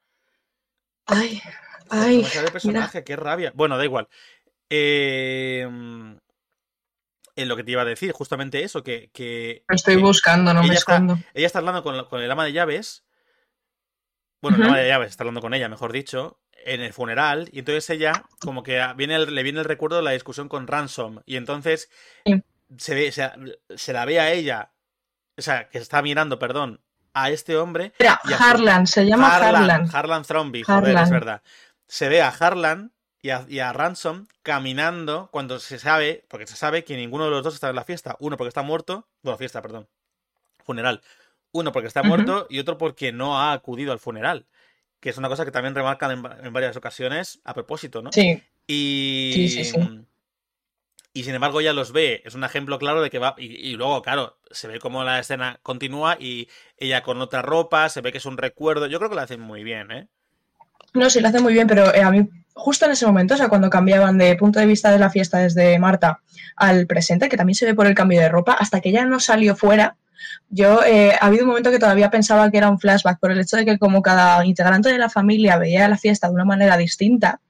Ay, 1.06 1.40
ay, 1.88 2.26
el 2.44 2.50
personaje, 2.52 3.04
qué 3.04 3.14
rabia. 3.14 3.52
Bueno, 3.54 3.78
da 3.78 3.84
igual. 3.84 4.08
Eh, 4.70 5.68
mm, 5.70 6.16
en 7.36 7.48
lo 7.48 7.54
que 7.56 7.62
te 7.62 7.70
iba 7.70 7.82
a 7.82 7.86
decir, 7.86 8.10
justamente 8.10 8.64
eso, 8.64 8.82
que, 8.82 9.10
que 9.12 9.62
estoy 9.68 9.96
buscando, 9.96 10.52
no 10.52 10.62
me 10.62 10.66
ella 10.70 10.78
está- 10.78 10.94
escondo. 10.94 11.18
ella 11.32 11.46
está 11.46 11.60
hablando 11.60 11.84
con, 11.84 12.04
con 12.06 12.20
el 12.22 12.30
ama 12.30 12.44
de 12.44 12.52
llaves. 12.52 13.04
Bueno, 14.50 14.57
Ujú. 14.59 14.65
el 14.65 14.71
ama 14.71 14.79
de 14.79 14.88
llaves 14.88 15.11
está 15.11 15.23
hablando 15.25 15.41
con 15.41 15.55
ella, 15.55 15.69
mejor 15.69 15.93
dicho, 15.93 16.38
en 16.65 16.81
el 16.81 16.93
funeral. 16.93 17.49
Y 17.53 17.61
entonces 17.61 17.88
ella, 17.91 18.25
como 18.41 18.62
que 18.62 18.85
viene 18.97 19.15
el- 19.17 19.35
le 19.35 19.43
viene 19.43 19.59
el 19.61 19.65
recuerdo 19.65 19.97
de 19.97 20.03
la 20.03 20.11
discusión 20.12 20.49
con 20.49 20.67
Ransom. 20.67 21.21
Y 21.26 21.37
entonces 21.37 21.91
Sí. 22.25 22.43
se, 22.76 22.95
ve, 22.95 23.12
se, 23.12 23.31
se 23.76 23.93
la 23.93 24.05
ve 24.05 24.21
a 24.21 24.33
ella, 24.33 24.71
o 25.37 25.43
sea, 25.43 25.69
que 25.69 25.79
está 25.79 26.03
mirando, 26.03 26.38
perdón, 26.38 26.81
a 27.15 27.31
este 27.31 27.57
hombre. 27.57 27.93
Mira, 27.99 28.21
y 28.25 28.33
Harlan, 28.33 28.87
se 28.87 29.07
llama 29.07 29.35
Harlan. 29.37 29.88
Harlan 29.93 30.23
Thrombey, 30.25 30.62
joder, 30.62 30.88
Harlan. 30.91 31.05
es 31.05 31.11
verdad. 31.11 31.43
Se 31.87 32.09
ve 32.09 32.21
a 32.23 32.29
Harlan 32.29 32.93
y 33.23 33.31
a, 33.31 33.45
y 33.49 33.61
a 33.61 33.73
Ransom 33.73 34.26
caminando 34.43 35.29
cuando 35.33 35.59
se 35.59 35.79
sabe, 35.79 36.25
porque 36.29 36.47
se 36.47 36.57
sabe 36.57 36.85
que 36.85 36.97
ninguno 36.97 37.25
de 37.25 37.31
los 37.31 37.43
dos 37.45 37.55
está 37.55 37.71
en 37.71 37.76
la 37.76 37.85
fiesta. 37.85 38.17
Uno 38.21 38.37
porque 38.37 38.49
está 38.49 38.62
muerto, 38.62 39.09
bueno, 39.23 39.38
fiesta, 39.38 39.62
perdón, 39.62 39.88
funeral. 40.65 41.00
Uno 41.56 41.72
porque 41.72 41.88
está 41.88 42.02
muerto 42.02 42.46
y 42.50 42.58
otro 42.58 42.78
porque 42.78 43.12
no 43.12 43.38
ha 43.40 43.52
acudido 43.52 43.92
al 43.92 43.98
funeral. 43.98 44.46
Que 45.00 45.10
es 45.10 45.18
una 45.18 45.28
cosa 45.28 45.44
que 45.44 45.50
también 45.50 45.75
remarcan 45.75 46.10
en, 46.10 46.25
va- 46.25 46.38
en 46.42 46.52
varias 46.52 46.76
ocasiones 46.76 47.40
a 47.44 47.54
propósito, 47.54 48.02
¿no? 48.02 48.10
Sí, 48.12 48.42
Y, 48.66 49.32
Sí, 49.34 49.48
sí, 49.48 49.64
sí. 49.64 49.78
y 51.12 51.25
sin 51.25 51.34
embargo 51.34 51.60
ella 51.60 51.72
los 51.72 51.92
ve. 51.92 52.22
Es 52.25 52.34
un 52.34 52.44
ejemplo 52.44 52.78
claro 52.78 53.00
de 53.02 53.08
que 53.10 53.18
va. 53.18 53.34
Y, 53.38 53.46
y 53.46 53.75
luego, 53.75 54.02
claro, 54.02 54.38
se 54.50 54.68
ve 54.68 54.78
cómo 54.80 55.02
la 55.04 55.18
escena 55.18 55.58
continúa 55.62 56.16
y 56.20 56.48
ella 56.76 57.02
con 57.02 57.20
otra 57.22 57.42
ropa, 57.42 57.88
se 57.88 58.00
ve 58.02 58.12
que 58.12 58.18
es 58.18 58.26
un 58.26 58.36
recuerdo. 58.36 58.86
Yo 58.86 58.98
creo 58.98 59.08
que 59.10 59.16
lo 59.16 59.22
hacen 59.22 59.40
muy 59.40 59.64
bien, 59.64 59.90
¿eh? 59.90 60.08
no, 60.94 61.10
sí, 61.10 61.20
lo 61.20 61.28
hace 61.28 61.40
muy 61.40 61.52
bien, 61.52 61.66
pero 61.66 61.94
eh, 61.94 62.02
a 62.02 62.10
mí, 62.10 62.26
justo 62.54 62.86
en 62.86 62.92
ese 62.92 63.06
momento, 63.06 63.34
o 63.34 63.36
sea, 63.36 63.48
cuando 63.48 63.68
cambiaban 63.68 64.16
de 64.18 64.34
punto 64.36 64.58
de 64.60 64.66
vista 64.66 64.90
de 64.90 64.98
la 64.98 65.10
fiesta 65.10 65.38
desde 65.38 65.78
Marta 65.78 66.20
al 66.56 66.86
presente, 66.86 67.28
que 67.28 67.36
también 67.36 67.54
se 67.54 67.66
ve 67.66 67.75
por 67.75 67.86
el 67.86 67.94
cambio 67.94 68.20
de 68.20 68.28
ropa, 68.30 68.52
hasta 68.54 68.80
que 68.80 68.88
ella 68.90 69.04
no 69.04 69.20
salió 69.20 69.54
fuera, 69.56 69.96
yo 70.49 70.83
eh, 70.85 71.12
ha 71.21 71.26
habido 71.26 71.45
un 71.45 71.49
momento 71.49 71.71
que 71.71 71.78
todavía 71.78 72.11
pensaba 72.11 72.50
que 72.50 72.59
era 72.59 72.71
un 72.71 72.78
flashback, 72.78 73.18
por 73.18 73.30
el 73.30 73.40
hecho 73.40 73.56
de 73.56 73.64
que 73.64 73.78
como 73.78 74.02
cada 74.02 74.45
integrante 74.45 74.88
de 74.88 74.99
la 74.99 75.11
familia 75.11 75.59
veía 75.59 75.88
la 75.88 75.99
fiesta 75.99 76.28
de 76.28 76.35
una 76.35 76.45
manera 76.45 76.76
distinta, 76.76 77.40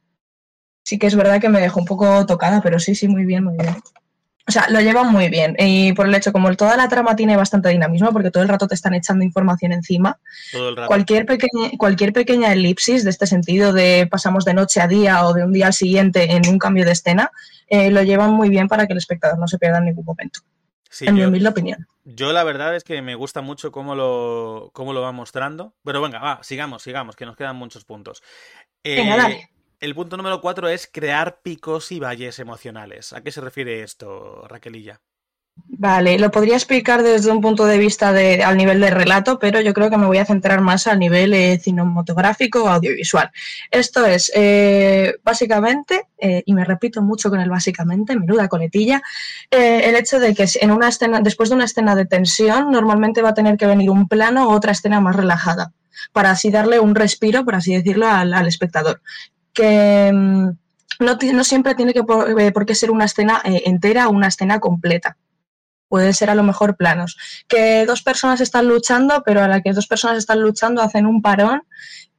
sí 0.82 0.98
que 0.98 1.06
es 1.06 1.16
verdad 1.16 1.40
que 1.40 1.48
me 1.48 1.60
dejó 1.60 1.80
un 1.80 1.86
poco 1.86 2.24
tocada, 2.26 2.60
pero 2.62 2.78
sí, 2.78 2.94
sí, 2.94 3.08
muy 3.08 3.24
bien, 3.24 3.44
muy 3.44 3.56
bien. 3.56 3.76
O 4.48 4.52
sea, 4.52 4.66
lo 4.70 4.80
llevan 4.80 5.10
muy 5.10 5.28
bien. 5.28 5.56
Y 5.58 5.92
por 5.94 6.06
el 6.06 6.14
hecho, 6.14 6.32
como 6.32 6.54
toda 6.54 6.76
la 6.76 6.88
trama 6.88 7.16
tiene 7.16 7.36
bastante 7.36 7.68
dinamismo, 7.68 8.12
porque 8.12 8.30
todo 8.30 8.44
el 8.44 8.48
rato 8.48 8.68
te 8.68 8.76
están 8.76 8.94
echando 8.94 9.24
información 9.24 9.72
encima, 9.72 10.20
Todo 10.52 10.68
el 10.68 10.76
rato. 10.76 10.86
cualquier 10.86 11.26
pequeña, 11.26 11.70
cualquier 11.76 12.12
pequeña 12.12 12.52
elipsis 12.52 13.02
de 13.02 13.10
este 13.10 13.26
sentido 13.26 13.72
de 13.72 14.06
pasamos 14.08 14.44
de 14.44 14.54
noche 14.54 14.80
a 14.80 14.86
día 14.86 15.26
o 15.26 15.34
de 15.34 15.42
un 15.42 15.52
día 15.52 15.66
al 15.66 15.72
siguiente 15.72 16.36
en 16.36 16.48
un 16.48 16.58
cambio 16.58 16.84
de 16.84 16.92
escena, 16.92 17.32
eh, 17.66 17.90
lo 17.90 18.04
llevan 18.04 18.30
muy 18.30 18.48
bien 18.48 18.68
para 18.68 18.86
que 18.86 18.92
el 18.92 18.98
espectador 18.98 19.36
no 19.36 19.48
se 19.48 19.58
pierda 19.58 19.78
en 19.78 19.86
ningún 19.86 20.04
momento, 20.04 20.38
Sí, 20.96 21.06
en 21.06 21.14
mi 21.14 21.24
humilde 21.24 21.48
opinión. 21.48 21.86
yo 22.04 22.32
la 22.32 22.42
verdad 22.44 22.74
es 22.74 22.82
que 22.84 23.02
me 23.02 23.14
gusta 23.14 23.42
mucho 23.42 23.70
cómo 23.70 23.94
lo, 23.94 24.70
cómo 24.72 24.92
lo 24.94 25.02
va 25.02 25.12
mostrando. 25.12 25.74
Pero 25.84 26.00
venga, 26.00 26.18
va, 26.20 26.42
sigamos, 26.42 26.82
sigamos, 26.82 27.16
que 27.16 27.26
nos 27.26 27.36
quedan 27.36 27.56
muchos 27.56 27.84
puntos. 27.84 28.22
Venga, 28.82 29.14
Eh, 29.14 29.18
dale. 29.18 29.50
el 29.80 29.94
punto 29.94 30.16
número 30.16 30.40
cuatro 30.40 30.68
es 30.68 30.88
crear 30.90 31.42
picos 31.42 31.92
y 31.92 32.00
valles 32.00 32.38
emocionales. 32.38 33.12
¿A 33.12 33.22
qué 33.22 33.30
se 33.30 33.40
refiere 33.42 33.82
esto, 33.82 34.46
Raquelilla? 34.48 35.02
Vale, 35.78 36.18
lo 36.18 36.30
podría 36.30 36.54
explicar 36.54 37.02
desde 37.02 37.30
un 37.30 37.42
punto 37.42 37.66
de 37.66 37.76
vista 37.76 38.10
de, 38.10 38.42
al 38.42 38.56
nivel 38.56 38.80
de 38.80 38.90
relato, 38.90 39.38
pero 39.38 39.60
yo 39.60 39.74
creo 39.74 39.90
que 39.90 39.98
me 39.98 40.06
voy 40.06 40.16
a 40.16 40.24
centrar 40.24 40.62
más 40.62 40.86
al 40.86 40.98
nivel 40.98 41.34
eh, 41.34 41.58
cinematográfico 41.58 42.64
o 42.64 42.68
audiovisual. 42.68 43.30
Esto 43.70 44.06
es, 44.06 44.32
eh, 44.34 45.16
básicamente, 45.22 46.06
eh, 46.18 46.42
y 46.46 46.54
me 46.54 46.64
repito 46.64 47.02
mucho 47.02 47.28
con 47.28 47.40
el 47.40 47.50
básicamente, 47.50 48.16
menuda 48.16 48.48
coletilla, 48.48 49.02
el 49.50 49.94
hecho 49.96 50.18
de 50.18 50.34
que 50.34 50.46
en 50.60 50.70
una 50.70 50.88
escena, 50.88 51.20
después 51.20 51.50
de 51.50 51.56
una 51.56 51.66
escena 51.66 51.94
de 51.94 52.06
tensión, 52.06 52.70
normalmente 52.70 53.20
va 53.20 53.30
a 53.30 53.34
tener 53.34 53.58
que 53.58 53.66
venir 53.66 53.90
un 53.90 54.08
plano 54.08 54.48
o 54.48 54.54
otra 54.54 54.72
escena 54.72 55.00
más 55.00 55.14
relajada, 55.14 55.72
para 56.12 56.30
así 56.30 56.50
darle 56.50 56.80
un 56.80 56.94
respiro, 56.94 57.44
por 57.44 57.54
así 57.54 57.74
decirlo, 57.74 58.08
al, 58.08 58.46
espectador. 58.46 59.02
Que 59.52 60.10
mm, 60.10 60.48
no, 61.00 61.18
no 61.34 61.44
siempre 61.44 61.74
tiene 61.74 61.92
que 61.92 62.02
por, 62.02 62.52
por 62.54 62.64
qué 62.64 62.74
ser 62.74 62.90
una 62.90 63.04
escena 63.04 63.42
entera 63.44 64.08
o 64.08 64.12
una 64.12 64.28
escena 64.28 64.58
completa 64.58 65.18
puede 65.88 66.12
ser 66.12 66.30
a 66.30 66.34
lo 66.34 66.42
mejor 66.42 66.76
planos. 66.76 67.16
Que 67.48 67.86
dos 67.86 68.02
personas 68.02 68.40
están 68.40 68.68
luchando, 68.68 69.22
pero 69.24 69.42
a 69.42 69.48
la 69.48 69.60
que 69.60 69.72
dos 69.72 69.86
personas 69.86 70.18
están 70.18 70.40
luchando 70.40 70.82
hacen 70.82 71.06
un 71.06 71.22
parón 71.22 71.62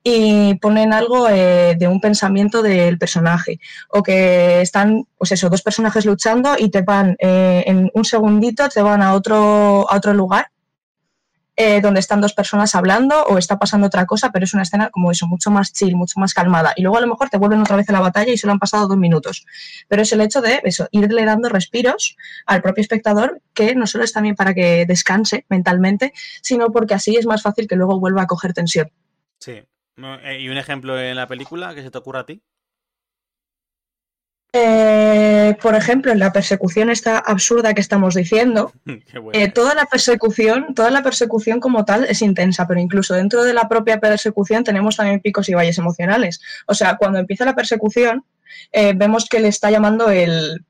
y 0.03 0.55
ponen 0.55 0.93
algo 0.93 1.27
eh, 1.29 1.75
de 1.77 1.87
un 1.87 1.99
pensamiento 1.99 2.61
del 2.61 2.97
personaje. 2.97 3.59
O 3.89 4.01
que 4.03 4.61
están, 4.61 5.05
pues 5.17 5.33
eso, 5.33 5.49
dos 5.49 5.61
personajes 5.61 6.05
luchando 6.05 6.55
y 6.57 6.69
te 6.69 6.81
van 6.81 7.15
eh, 7.19 7.63
en 7.67 7.91
un 7.93 8.05
segundito, 8.05 8.69
te 8.69 8.81
van 8.81 9.01
a 9.01 9.13
otro, 9.13 9.89
a 9.89 9.97
otro 9.97 10.13
lugar. 10.13 10.47
Eh, 11.59 11.81
donde 11.81 11.99
están 11.99 12.21
dos 12.21 12.33
personas 12.33 12.75
hablando 12.75 13.23
o 13.23 13.39
está 13.39 13.57
pasando 13.57 13.87
otra 13.87 14.05
cosa, 14.05 14.31
pero 14.31 14.45
es 14.45 14.53
una 14.53 14.61
escena 14.61 14.91
como 14.91 15.11
eso, 15.11 15.25
mucho 15.25 15.49
más 15.49 15.73
chill, 15.73 15.95
mucho 15.95 16.19
más 16.19 16.35
calmada. 16.35 16.73
Y 16.75 16.83
luego 16.83 16.97
a 16.97 17.01
lo 17.01 17.07
mejor 17.07 17.29
te 17.29 17.37
vuelven 17.37 17.61
otra 17.61 17.75
vez 17.75 17.89
a 17.89 17.93
la 17.93 17.99
batalla 17.99 18.31
y 18.31 18.37
solo 18.37 18.53
han 18.53 18.59
pasado 18.59 18.87
dos 18.87 18.97
minutos. 18.97 19.43
Pero 19.87 20.03
es 20.03 20.13
el 20.13 20.21
hecho 20.21 20.39
de 20.41 20.61
eso, 20.63 20.87
irle 20.91 21.25
dando 21.25 21.49
respiros 21.49 22.15
al 22.45 22.61
propio 22.61 22.81
espectador, 22.81 23.41
que 23.55 23.73
no 23.73 23.87
solo 23.87 24.03
es 24.03 24.13
también 24.13 24.35
para 24.35 24.53
que 24.53 24.85
descanse 24.85 25.45
mentalmente, 25.49 26.13
sino 26.43 26.71
porque 26.71 26.93
así 26.93 27.15
es 27.15 27.25
más 27.25 27.41
fácil 27.41 27.67
que 27.67 27.75
luego 27.75 27.99
vuelva 27.99 28.21
a 28.21 28.27
coger 28.27 28.53
tensión. 28.53 28.91
Sí. 29.39 29.63
Eh, 29.97 30.37
¿Y 30.39 30.49
un 30.49 30.57
ejemplo 30.57 30.99
en 30.99 31.15
la 31.15 31.27
película 31.27 31.73
que 31.73 31.81
se 31.81 31.89
te 31.89 31.97
ocurra 31.97 32.19
a 32.19 32.25
ti? 32.27 32.43
Eh, 34.59 35.55
por 35.61 35.75
ejemplo, 35.75 36.11
en 36.11 36.19
la 36.19 36.33
persecución 36.33 36.89
esta 36.89 37.19
absurda 37.19 37.73
que 37.73 37.81
estamos 37.81 38.15
diciendo, 38.15 38.71
eh, 39.33 39.51
toda 39.51 39.75
la 39.75 39.85
persecución, 39.85 40.73
toda 40.73 40.89
la 40.89 41.03
persecución 41.03 41.59
como 41.59 41.85
tal 41.85 42.05
es 42.05 42.21
intensa, 42.21 42.67
pero 42.67 42.79
incluso 42.79 43.13
dentro 43.13 43.43
de 43.43 43.53
la 43.53 43.69
propia 43.69 43.99
persecución 43.99 44.63
tenemos 44.63 44.97
también 44.97 45.19
picos 45.19 45.47
y 45.49 45.53
valles 45.53 45.77
emocionales. 45.77 46.41
O 46.65 46.73
sea, 46.73 46.97
cuando 46.97 47.19
empieza 47.19 47.45
la 47.45 47.55
persecución, 47.55 48.25
eh, 48.71 48.93
vemos 48.95 49.29
que 49.29 49.39
le 49.39 49.49
está 49.49 49.69
llamando 49.69 50.09
el, 50.09 50.65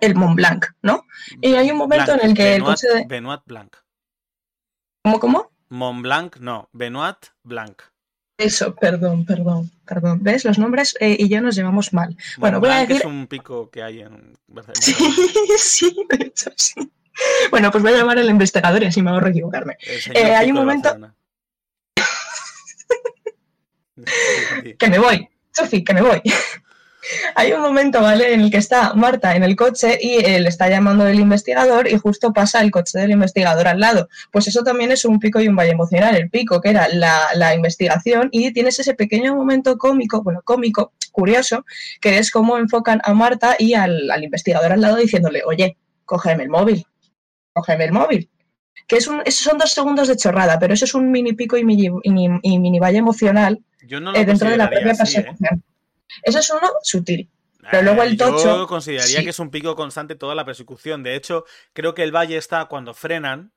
el 0.00 0.14
Mont 0.14 0.36
Blanc, 0.36 0.66
¿no? 0.82 1.04
Y 1.40 1.54
hay 1.54 1.70
un 1.70 1.76
momento 1.76 2.12
Blanc, 2.12 2.22
en 2.22 2.30
el 2.30 2.36
que 2.36 2.54
el 2.54 2.62
Benoit, 2.62 2.80
coche 2.80 2.94
de... 2.94 3.04
Benoit 3.06 3.42
Blanc. 3.44 3.76
¿Cómo, 5.02 5.20
cómo? 5.20 5.50
Mont 5.68 6.02
Blanc, 6.02 6.36
no. 6.38 6.68
Benoit 6.72 7.18
Blanc. 7.42 7.82
Eso, 8.36 8.74
perdón, 8.74 9.24
perdón, 9.24 9.70
perdón. 9.86 10.18
¿Ves? 10.22 10.44
Los 10.44 10.58
nombres 10.58 10.96
eh, 10.98 11.16
y 11.18 11.28
yo 11.28 11.40
nos 11.40 11.54
llevamos 11.54 11.92
mal. 11.92 12.16
Bueno, 12.38 12.58
voy 12.58 12.70
a 12.70 12.80
decir- 12.80 12.96
es 12.96 13.04
un 13.04 13.26
pico 13.28 13.70
que 13.70 13.82
hay 13.82 14.00
en 14.00 14.36
Barcelona. 14.48 14.80
Sí, 14.80 14.94
sí, 15.58 15.96
de 16.10 16.26
hecho 16.26 16.50
sí. 16.56 16.74
Bueno, 17.50 17.70
pues 17.70 17.84
voy 17.84 17.92
a 17.92 17.98
llamar 17.98 18.18
al 18.18 18.28
investigador 18.28 18.82
y 18.82 18.86
así 18.86 19.00
me 19.02 19.10
ahorro 19.10 19.28
equivocarme. 19.28 19.76
Eh, 20.14 20.34
hay 20.34 20.50
un 20.50 20.56
momento-. 20.56 20.96
Que 24.78 24.88
me 24.88 24.98
voy, 24.98 25.28
Sofi, 25.52 25.84
que 25.84 25.94
me 25.94 26.02
voy. 26.02 26.20
Hay 27.34 27.52
un 27.52 27.60
momento, 27.60 28.00
¿vale?, 28.00 28.32
en 28.34 28.40
el 28.40 28.50
que 28.50 28.56
está 28.58 28.94
Marta 28.94 29.34
en 29.36 29.42
el 29.44 29.56
coche 29.56 29.98
y 30.00 30.24
eh, 30.24 30.40
le 30.40 30.48
está 30.48 30.68
llamando 30.68 31.06
el 31.06 31.20
investigador 31.20 31.88
y 31.88 31.98
justo 31.98 32.32
pasa 32.32 32.60
el 32.60 32.70
coche 32.70 32.98
del 32.98 33.10
investigador 33.10 33.68
al 33.68 33.80
lado. 33.80 34.08
Pues 34.30 34.46
eso 34.48 34.62
también 34.62 34.90
es 34.92 35.04
un 35.04 35.18
pico 35.18 35.40
y 35.40 35.48
un 35.48 35.56
valle 35.56 35.72
emocional. 35.72 36.14
El 36.16 36.30
pico, 36.30 36.60
que 36.60 36.70
era 36.70 36.88
la, 36.88 37.28
la 37.34 37.54
investigación, 37.54 38.28
y 38.32 38.52
tienes 38.52 38.78
ese 38.78 38.94
pequeño 38.94 39.34
momento 39.34 39.76
cómico, 39.78 40.22
bueno, 40.22 40.40
cómico, 40.44 40.92
curioso, 41.12 41.64
que 42.00 42.18
es 42.18 42.30
cómo 42.30 42.58
enfocan 42.58 43.00
a 43.04 43.14
Marta 43.14 43.56
y 43.58 43.74
al, 43.74 44.10
al 44.10 44.24
investigador 44.24 44.72
al 44.72 44.80
lado 44.80 44.96
diciéndole, 44.96 45.42
oye, 45.44 45.76
cógeme 46.04 46.42
el 46.44 46.48
móvil, 46.50 46.84
cógeme 47.52 47.84
el 47.84 47.92
móvil. 47.92 48.30
Que 48.86 48.96
es 48.96 49.06
un, 49.08 49.22
esos 49.24 49.44
son 49.44 49.56
dos 49.58 49.70
segundos 49.72 50.08
de 50.08 50.16
chorrada, 50.16 50.58
pero 50.58 50.74
eso 50.74 50.84
es 50.84 50.94
un 50.94 51.10
mini 51.10 51.32
pico 51.32 51.56
y 51.56 51.64
mini, 51.64 51.90
y 52.02 52.10
mini- 52.10 52.40
y 52.42 52.58
mini 52.58 52.78
valle 52.78 52.98
emocional 52.98 53.60
Yo 53.86 54.00
no 54.00 54.12
lo 54.12 54.18
eh, 54.18 54.24
dentro 54.24 54.50
de 54.50 54.56
la 54.56 54.68
propia 54.68 54.92
así, 54.92 55.18
¿eh? 55.18 55.26
Eso 56.22 56.38
es 56.38 56.50
uno 56.50 56.70
sutil. 56.82 57.30
Pero 57.70 57.82
luego 57.82 58.02
el 58.02 58.12
Eh, 58.12 58.16
tocho- 58.16 58.44
Yo 58.58 58.66
consideraría 58.66 59.18
sí. 59.18 59.24
que 59.24 59.30
es 59.30 59.38
un 59.38 59.50
pico 59.50 59.74
constante 59.74 60.14
toda 60.16 60.34
la 60.34 60.44
persecución. 60.44 61.02
De 61.02 61.16
hecho, 61.16 61.44
creo 61.72 61.94
que 61.94 62.02
el 62.02 62.14
valle 62.14 62.36
está 62.36 62.66
cuando 62.66 62.92
frenan. 62.94 63.52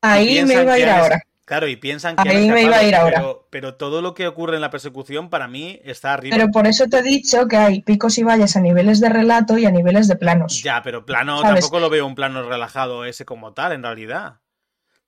Ahí 0.00 0.42
me 0.44 0.62
iba 0.62 0.72
a 0.72 0.78
ir 0.78 0.88
ahora. 0.88 1.22
Claro, 1.46 1.68
y 1.68 1.76
piensan 1.76 2.16
que 2.16 2.26
Ahí 2.26 2.48
me 2.48 2.62
iba 2.62 2.76
a 2.78 2.82
ir 2.84 2.94
ahora. 2.94 3.16
Pero, 3.18 3.48
pero 3.50 3.74
todo 3.74 4.00
lo 4.00 4.14
que 4.14 4.26
ocurre 4.26 4.54
en 4.54 4.62
la 4.62 4.70
persecución 4.70 5.28
para 5.28 5.46
mí 5.46 5.78
está 5.84 6.14
arriba. 6.14 6.34
Pero 6.36 6.50
por 6.50 6.66
eso 6.66 6.86
te 6.88 6.98
he 7.00 7.02
dicho 7.02 7.46
que 7.46 7.58
hay 7.58 7.82
picos 7.82 8.16
y 8.16 8.22
valles 8.22 8.56
a 8.56 8.60
niveles 8.60 8.98
de 9.00 9.10
relato 9.10 9.58
y 9.58 9.66
a 9.66 9.70
niveles 9.70 10.08
de 10.08 10.16
planos. 10.16 10.62
Ya, 10.62 10.82
pero 10.82 11.04
plano 11.04 11.42
¿Sabes? 11.42 11.60
tampoco 11.60 11.80
lo 11.80 11.90
veo 11.90 12.06
un 12.06 12.14
plano 12.14 12.48
relajado 12.48 13.04
ese 13.04 13.26
como 13.26 13.52
tal, 13.52 13.72
en 13.72 13.82
realidad. 13.82 14.36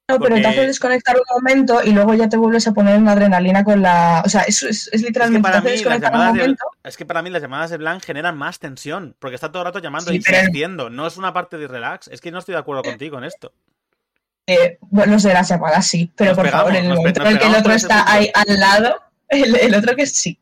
No, 0.08 0.20
pero 0.20 0.36
te 0.36 0.46
hace 0.46 0.66
desconectar 0.66 1.16
un 1.16 1.24
momento 1.36 1.82
y 1.82 1.90
luego 1.90 2.14
ya 2.14 2.28
te 2.28 2.36
vuelves 2.36 2.66
a 2.68 2.72
poner 2.72 2.96
una 2.96 3.12
adrenalina 3.12 3.64
con 3.64 3.82
la. 3.82 4.22
O 4.24 4.28
sea, 4.28 4.42
eso 4.42 4.68
es, 4.68 4.88
literalmente. 4.92 5.48
Es 5.48 5.52
que, 5.52 5.60
para 5.60 5.60
mí, 5.60 5.82
las 5.82 6.00
llamadas 6.00 6.34
de, 6.34 6.56
es 6.84 6.96
que 6.96 7.06
para 7.06 7.22
mí 7.22 7.30
las 7.30 7.42
llamadas 7.42 7.70
de 7.70 7.76
Blanc 7.76 8.04
generan 8.04 8.38
más 8.38 8.60
tensión, 8.60 9.16
porque 9.18 9.34
está 9.34 9.50
todo 9.50 9.62
el 9.62 9.66
rato 9.66 9.80
llamando 9.80 10.12
y 10.12 10.16
insistiendo. 10.16 10.90
No 10.90 11.08
es 11.08 11.16
una 11.16 11.32
parte 11.32 11.58
de 11.58 11.66
relax. 11.66 12.08
Es 12.08 12.20
que 12.20 12.30
no 12.30 12.38
estoy 12.38 12.54
de 12.54 12.60
acuerdo 12.60 12.84
contigo 12.84 13.18
en 13.18 13.24
esto. 13.24 13.52
Eh, 14.46 14.78
bueno, 14.80 15.18
de 15.18 15.32
las 15.32 15.48
llamadas 15.48 15.86
sí, 15.88 16.12
pero 16.14 16.36
por 16.36 16.48
favor, 16.48 16.76
en 16.76 16.84
el 16.84 16.94
momento 16.94 17.22
en 17.22 17.26
el 17.26 17.38
que 17.40 17.46
el 17.48 17.54
otro 17.56 17.72
está 17.72 18.10
ahí 18.10 18.30
al 18.32 18.60
lado, 18.60 18.96
el 19.28 19.74
otro 19.74 19.96
que 19.96 20.06
sí 20.06 20.38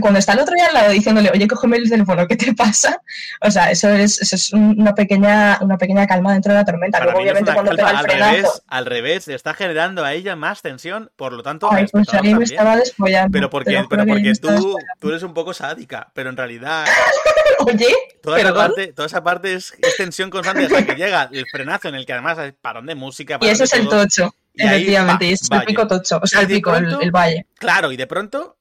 cuando 0.00 0.18
está 0.18 0.32
el 0.32 0.40
otro 0.40 0.54
día 0.54 0.66
al 0.66 0.74
lado 0.74 0.90
diciéndole, 0.90 1.30
oye, 1.30 1.46
cógeme 1.46 1.76
el 1.76 1.88
teléfono, 1.88 2.26
¿qué 2.26 2.36
te 2.36 2.54
pasa? 2.54 3.00
O 3.40 3.50
sea, 3.50 3.70
eso 3.70 3.88
es, 3.90 4.20
eso 4.20 4.36
es 4.36 4.52
una, 4.52 4.94
pequeña, 4.94 5.58
una 5.60 5.78
pequeña 5.78 6.06
calma 6.06 6.32
dentro 6.32 6.52
de 6.52 6.58
la 6.58 6.64
tormenta. 6.64 7.02
Luego, 7.02 7.20
obviamente, 7.20 7.52
cuando 7.52 7.72
pega 7.72 7.90
el 7.90 7.96
al 7.96 8.04
frenazo... 8.04 8.32
Revés, 8.32 8.62
al 8.66 8.86
revés, 8.86 9.26
le 9.26 9.34
está 9.34 9.54
generando 9.54 10.04
a 10.04 10.12
ella 10.12 10.36
más 10.36 10.62
tensión, 10.62 11.10
por 11.16 11.32
lo 11.32 11.42
tanto... 11.42 11.68
Ay, 11.70 11.86
pues 11.90 12.12
a 12.14 12.22
mí 12.22 12.34
me 12.34 12.44
estaba 12.44 12.76
despollando. 12.76 13.32
Pero 13.32 13.50
porque, 13.50 13.84
pero 13.88 14.06
porque 14.06 14.32
tú, 14.34 14.76
tú 15.00 15.08
eres 15.08 15.22
un 15.22 15.34
poco 15.34 15.54
sádica, 15.54 16.10
pero 16.14 16.30
en 16.30 16.36
realidad... 16.36 16.86
oye, 17.66 17.94
toda 18.22 18.40
esa, 18.40 18.54
parte, 18.54 18.92
toda 18.92 19.06
esa 19.06 19.22
parte 19.22 19.54
es, 19.54 19.72
tensión 19.96 20.30
constante 20.30 20.64
hasta 20.64 20.84
que 20.86 20.94
llega 20.94 21.28
el 21.32 21.46
frenazo 21.50 21.88
en 21.88 21.96
el 21.96 22.06
que 22.06 22.12
además 22.12 22.38
hay 22.38 22.52
parón 22.52 22.86
de 22.86 22.94
música. 22.94 23.38
y 23.40 23.48
eso 23.48 23.64
es 23.64 23.72
el 23.74 23.88
tocho. 23.88 24.34
Efectivamente, 24.54 25.26
y 25.26 25.32
es 25.32 25.50
el 25.50 25.62
pico 25.64 25.86
tocho, 25.86 26.20
o 26.22 26.26
sea, 26.26 26.42
el 26.42 26.46
pico, 26.46 26.74
el, 26.76 27.10
valle. 27.10 27.46
Claro, 27.58 27.90
y 27.90 27.96
de 27.96 28.06
pronto 28.06 28.58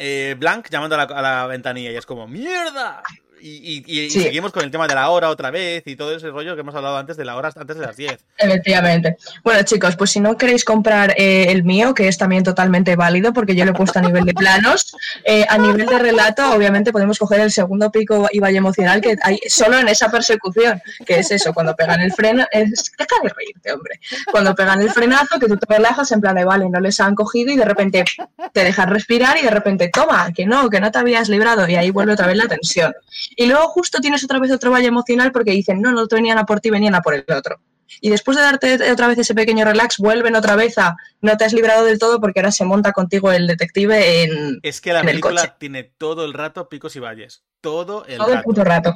eh, 0.00 0.34
Blanc 0.38 0.68
llamando 0.70 0.96
a 0.96 1.22
la, 1.22 1.46
ventanilla 1.46 1.92
y 1.92 1.96
es 1.96 2.06
como 2.06 2.26
¡Mierda! 2.26 3.02
Y, 3.42 4.10
seguimos 4.10 4.52
con 4.52 4.64
el 4.64 4.70
tema 4.70 4.86
de 4.86 4.94
la 4.94 5.10
hora 5.10 5.30
otra 5.30 5.50
vez 5.50 5.82
y 5.86 5.96
todo 5.96 6.14
ese 6.14 6.28
rollo 6.28 6.54
que 6.54 6.60
hemos 6.60 6.74
hablado 6.74 6.96
antes 6.96 7.16
de 7.16 7.24
la 7.24 7.36
hora 7.36 7.50
antes 7.54 7.76
de 7.76 7.86
las 7.86 7.96
10. 7.96 8.18
Efectivamente. 8.38 9.16
Bueno, 9.42 9.62
chicos, 9.62 9.96
pues 9.96 10.10
si 10.10 10.20
no 10.20 10.36
queréis 10.36 10.64
comprar 10.64 11.14
eh, 11.16 11.46
el 11.48 11.64
mío, 11.64 11.94
que 11.94 12.08
es 12.08 12.18
también 12.18 12.42
totalmente 12.42 12.96
válido 12.96 13.32
porque 13.32 13.54
yo 13.54 13.64
lo 13.64 13.72
he 13.72 13.74
puesto 13.74 13.98
a 13.98 14.02
nivel 14.02 14.24
de 14.24 14.34
planos, 14.34 14.94
eh, 15.24 15.44
a 15.48 15.58
nivel 15.58 15.86
de 15.86 15.98
relato, 15.98 16.52
obviamente 16.52 16.92
podemos 16.92 17.18
coger 17.18 17.40
el 17.40 17.50
segundo 17.50 17.90
pico 17.90 18.28
y 18.30 18.40
valle 18.40 18.58
emocional 18.58 19.00
que 19.00 19.16
hay 19.22 19.38
solo 19.48 19.78
en 19.78 19.88
esa 19.88 20.10
persecución, 20.10 20.80
que 21.06 21.18
es 21.18 21.30
eso, 21.30 21.52
cuando 21.52 21.74
pegan 21.74 22.00
el 22.00 22.12
freno, 22.12 22.46
es, 22.50 22.92
deja 22.98 23.16
de 23.22 23.28
reírte, 23.28 23.72
hombre, 23.72 24.00
cuando 24.30 24.54
pegan 24.54 24.80
el 24.80 24.90
frenazo, 24.90 25.38
que 25.38 25.46
tú 25.46 25.56
te 25.56 25.74
relajas 25.74 26.10
en 26.12 26.20
plan 26.20 26.36
de, 26.36 26.44
vale, 26.44 26.68
no 26.68 26.80
les 26.80 27.00
han 27.00 27.14
cogido 27.14 27.52
y 27.52 27.56
de 27.56 27.64
repente 27.64 28.04
te 28.52 28.64
dejan 28.64 28.90
respirar 28.90 29.38
y 29.38 29.42
de 29.42 29.50
repente, 29.50 29.90
toma, 29.92 30.32
que 30.32 30.46
no, 30.46 30.68
que 30.70 30.80
no 30.80 30.90
te 30.90 30.98
habías 30.98 31.28
librado 31.28 31.68
y 31.68 31.76
ahí 31.76 31.90
vuelve 31.90 32.12
otra 32.12 32.26
vez 32.26 32.36
la 32.36 32.48
tensión. 32.48 32.92
Y 33.36 33.46
luego 33.46 33.68
justo 33.68 34.00
tienes 34.00 34.24
otra 34.24 34.38
vez 34.38 34.50
otro 34.50 34.70
valle 34.70 34.88
emocional 34.88 35.32
porque 35.32 35.52
dicen, 35.52 35.80
no, 35.80 35.92
no 35.92 36.06
te 36.06 36.16
venían 36.16 36.38
a 36.38 36.46
por 36.46 36.60
ti, 36.60 36.70
venían 36.70 36.94
a 36.94 37.02
por 37.02 37.14
el 37.14 37.24
otro. 37.34 37.60
Y 38.00 38.10
después 38.10 38.36
de 38.36 38.42
darte 38.42 38.90
otra 38.90 39.08
vez 39.08 39.18
ese 39.18 39.34
pequeño 39.34 39.64
relax, 39.64 39.98
vuelven 39.98 40.36
otra 40.36 40.54
vez 40.54 40.78
a 40.78 40.96
no 41.20 41.36
te 41.36 41.44
has 41.44 41.52
librado 41.52 41.84
del 41.84 41.98
todo 41.98 42.20
porque 42.20 42.40
ahora 42.40 42.52
se 42.52 42.64
monta 42.64 42.92
contigo 42.92 43.32
el 43.32 43.46
detective 43.46 44.22
en. 44.22 44.60
Es 44.62 44.80
que 44.80 44.92
la 44.92 45.02
película 45.02 45.56
tiene 45.58 45.84
todo 45.84 46.24
el 46.24 46.32
rato 46.32 46.68
picos 46.68 46.94
y 46.96 47.00
valles. 47.00 47.42
Todo 47.60 48.04
el 48.06 48.18
todo 48.18 48.28
rato. 48.28 48.38
el 48.38 48.44
puto 48.44 48.64
rato. 48.64 48.94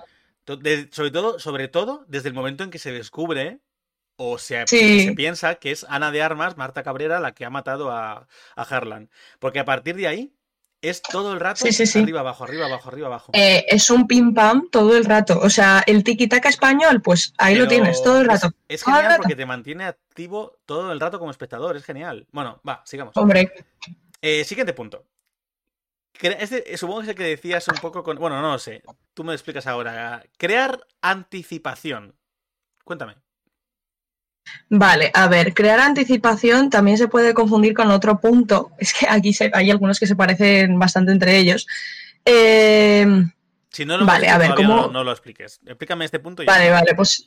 sobre, 0.92 1.10
todo, 1.10 1.38
sobre 1.38 1.68
todo 1.68 2.04
desde 2.08 2.28
el 2.28 2.34
momento 2.34 2.62
en 2.62 2.70
que 2.70 2.78
se 2.78 2.92
descubre 2.92 3.58
o 4.16 4.38
se, 4.38 4.64
se, 4.68 5.12
piensa 5.16 5.56
que 5.56 5.72
es 5.72 5.84
Ana 5.88 6.12
de 6.12 6.22
Armas, 6.22 6.56
Marta 6.56 6.84
Cabrera, 6.84 7.18
la 7.18 7.32
que 7.32 7.44
ha 7.44 7.50
matado 7.50 7.90
a, 7.90 8.28
a 8.54 8.62
Harlan. 8.62 9.10
Porque 9.40 9.58
a 9.58 9.64
partir 9.64 9.96
de 9.96 10.06
ahí 10.06 10.32
es 10.88 11.02
todo 11.02 11.32
el 11.32 11.40
rato 11.40 11.64
arriba, 11.64 12.20
abajo, 12.20 12.44
arriba, 12.44 12.66
abajo, 12.66 12.88
arriba, 12.88 13.06
abajo. 13.06 13.32
Eh, 13.34 13.64
es 13.68 13.90
un 13.90 14.06
pim 14.06 14.34
pam 14.34 14.68
todo 14.70 14.96
el 14.96 15.04
rato. 15.04 15.40
O 15.40 15.50
sea, 15.50 15.82
el 15.86 16.04
tiki-taka 16.04 16.48
español, 16.48 17.00
pues 17.00 17.32
ahí 17.38 17.54
lo 17.54 17.66
tienes, 17.66 18.02
todo 18.02 18.20
el 18.20 18.26
rato. 18.26 18.52
Es, 18.68 18.84
genial 18.84 19.16
porque 19.16 19.36
te 19.36 19.46
mantiene 19.46 19.84
activo 19.84 20.58
todo 20.66 20.92
el 20.92 21.00
rato 21.00 21.18
como 21.18 21.30
espectador, 21.30 21.76
es 21.76 21.84
genial. 21.84 22.26
Bueno, 22.32 22.60
va, 22.66 22.82
sigamos. 22.84 23.16
Hombre. 23.16 23.52
Eh, 24.20 24.44
siguiente 24.44 24.72
punto. 24.72 25.06
Este, 26.20 26.76
supongo 26.76 27.00
que 27.00 27.04
es 27.04 27.08
el 27.10 27.16
que 27.16 27.24
decías 27.24 27.66
un 27.68 27.76
poco 27.76 28.02
con. 28.02 28.16
Bueno, 28.18 28.40
no 28.40 28.52
lo 28.52 28.58
sé. 28.58 28.82
Tú 29.14 29.24
me 29.24 29.32
explicas 29.32 29.66
ahora. 29.66 30.22
Crear 30.36 30.86
anticipación. 31.00 32.14
Cuéntame. 32.84 33.16
Vale, 34.68 35.10
a 35.14 35.28
ver, 35.28 35.54
crear 35.54 35.80
anticipación 35.80 36.70
también 36.70 36.98
se 36.98 37.08
puede 37.08 37.34
confundir 37.34 37.74
con 37.74 37.90
otro 37.90 38.20
punto. 38.20 38.72
Es 38.78 38.92
que 38.94 39.06
aquí 39.08 39.36
hay 39.52 39.70
algunos 39.70 39.98
que 39.98 40.06
se 40.06 40.16
parecen 40.16 40.78
bastante 40.78 41.12
entre 41.12 41.38
ellos. 41.38 41.66
Eh, 42.24 43.06
si 43.70 43.84
no 43.84 43.98
lo 43.98 44.06
vale, 44.06 44.28
a 44.28 44.38
ver, 44.38 44.54
¿cómo... 44.54 44.88
no, 44.88 45.04
lo 45.04 45.10
expliques. 45.10 45.60
Explícame 45.66 46.04
este 46.04 46.20
punto. 46.20 46.44
vale, 46.46 46.70
vale, 46.70 46.94
pues. 46.94 47.26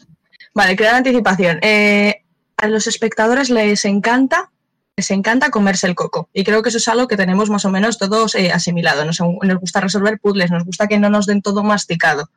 Vale, 0.54 0.76
crear 0.76 0.96
anticipación. 0.96 1.60
Eh, 1.62 2.24
a 2.56 2.68
los 2.68 2.88
espectadores 2.88 3.50
les 3.50 3.86
encanta, 3.86 4.50
les 4.96 5.12
encanta 5.12 5.52
comerse 5.52 5.88
el 5.88 5.96
coco. 5.96 6.30
Y 6.34 6.44
creo 6.44 6.64
que 6.64 6.70
eso 6.70 6.78
es 6.78 6.88
algo 6.88 7.08
que 7.08 7.18
tenemos 7.18 7.50
más 7.50 7.66
o 7.66 7.70
menos 7.70 7.98
todos 7.98 8.34
eh, 8.36 8.52
asimilado. 8.52 9.06
Nos, 9.06 9.20
nos 9.20 9.60
gusta 9.60 9.82
resolver 9.82 10.20
puzzles, 10.20 10.50
nos 10.50 10.64
gusta 10.64 10.88
que 10.88 10.98
no 10.98 11.10
nos 11.10 11.26
den 11.26 11.42
todo 11.42 11.64
masticado. 11.64 12.30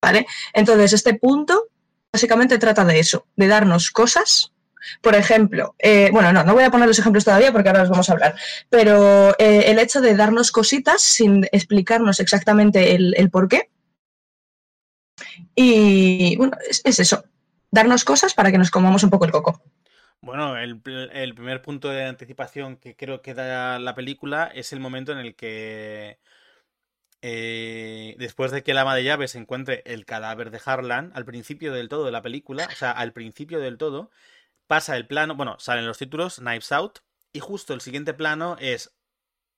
¿Vale? 0.00 0.26
Entonces, 0.52 0.92
este 0.92 1.14
punto 1.14 1.68
básicamente 2.12 2.58
trata 2.58 2.84
de 2.84 2.98
eso, 2.98 3.26
de 3.36 3.48
darnos 3.48 3.90
cosas. 3.90 4.52
Por 5.00 5.14
ejemplo, 5.14 5.74
eh, 5.78 6.10
bueno, 6.12 6.32
no, 6.32 6.44
no 6.44 6.54
voy 6.54 6.64
a 6.64 6.70
poner 6.70 6.88
los 6.88 6.98
ejemplos 6.98 7.24
todavía 7.24 7.52
porque 7.52 7.68
ahora 7.68 7.82
los 7.82 7.90
vamos 7.90 8.10
a 8.10 8.12
hablar, 8.12 8.34
pero 8.68 9.30
eh, 9.38 9.70
el 9.70 9.78
hecho 9.78 10.00
de 10.00 10.16
darnos 10.16 10.50
cositas 10.50 11.00
sin 11.00 11.44
explicarnos 11.52 12.20
exactamente 12.20 12.94
el, 12.94 13.30
por 13.30 13.48
qué. 13.48 13.70
Y 15.54 16.36
bueno, 16.36 16.56
es, 16.68 16.98
eso, 16.98 17.24
darnos 17.70 18.04
cosas 18.04 18.34
para 18.34 18.50
que 18.50 18.58
nos 18.58 18.70
comamos 18.70 19.04
un 19.04 19.10
poco 19.10 19.24
el 19.24 19.30
coco. 19.30 19.62
Bueno, 20.20 20.56
el, 20.56 20.80
el, 21.12 21.34
primer 21.34 21.62
punto 21.62 21.88
de 21.88 22.04
anticipación 22.04 22.76
que 22.76 22.96
creo 22.96 23.22
que 23.22 23.34
da 23.34 23.78
la 23.78 23.94
película 23.94 24.50
es 24.54 24.72
el 24.72 24.80
momento 24.80 25.12
en 25.12 25.18
el 25.18 25.34
que 25.34 26.18
eh, 27.22 28.16
después 28.18 28.50
de 28.50 28.64
que 28.64 28.72
el 28.72 28.78
ama 28.78 28.96
de 28.96 29.04
llaves 29.04 29.36
encuentre 29.36 29.82
el 29.86 30.04
cadáver 30.04 30.50
de 30.50 30.60
Harlan, 30.64 31.12
al 31.14 31.24
principio 31.24 31.72
del 31.72 31.88
todo 31.88 32.04
de 32.04 32.10
la 32.10 32.20
película, 32.20 32.68
o 32.70 32.74
sea, 32.74 32.90
al 32.90 33.12
principio 33.12 33.60
del 33.60 33.78
todo, 33.78 34.10
pasa 34.66 34.96
el 34.96 35.06
plano, 35.06 35.36
bueno, 35.36 35.56
salen 35.60 35.86
los 35.86 35.98
títulos, 35.98 36.36
Knives 36.36 36.72
Out, 36.72 36.98
y 37.32 37.38
justo 37.38 37.74
el 37.74 37.80
siguiente 37.80 38.12
plano 38.12 38.56
es 38.58 38.96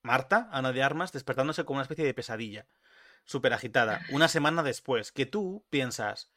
Marta, 0.03 0.49
Ana 0.53 0.73
de 0.73 0.83
Armas, 0.83 1.13
despertándose 1.13 1.65
como 1.65 1.79
una 1.79 1.85
especie 1.85 2.05
de 2.05 2.13
pesadilla, 2.13 2.67
súper 3.25 3.55
agitada, 3.55 4.03
una 4.11 4.29
semana 4.29 4.63
después, 4.63 5.11
que 5.11 5.25
tú 5.25 5.65
piensas, 5.71 6.31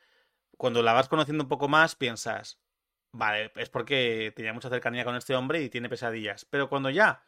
cuando 0.55 0.81
la 0.81 0.93
vas 0.93 1.09
conociendo 1.09 1.43
un 1.43 1.49
poco 1.49 1.67
más, 1.67 1.95
piensas, 1.95 2.57
vale, 3.11 3.51
es 3.57 3.69
porque 3.69 4.31
tenía 4.33 4.53
mucha 4.53 4.69
cercanía 4.69 5.03
con 5.03 5.17
este 5.17 5.35
hombre 5.35 5.61
y 5.61 5.69
tiene 5.69 5.89
pesadillas, 5.89 6.45
pero 6.45 6.69
cuando 6.69 6.89
ya 6.89 7.23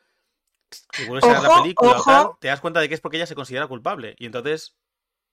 si 0.72 1.06
vuelves 1.06 1.24
a 1.24 1.34
ver 1.34 1.42
la 1.42 1.62
película, 1.62 2.32
te 2.40 2.48
das 2.48 2.60
cuenta 2.62 2.80
de 2.80 2.90
que 2.90 2.96
es 2.96 3.02
porque 3.02 3.18
ella 3.18 3.26
se 3.26 3.36
considera 3.36 3.68
culpable. 3.68 4.16
Y 4.20 4.26
entonces. 4.26 4.76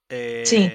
Eh, 0.09 0.43
sí. 0.47 0.73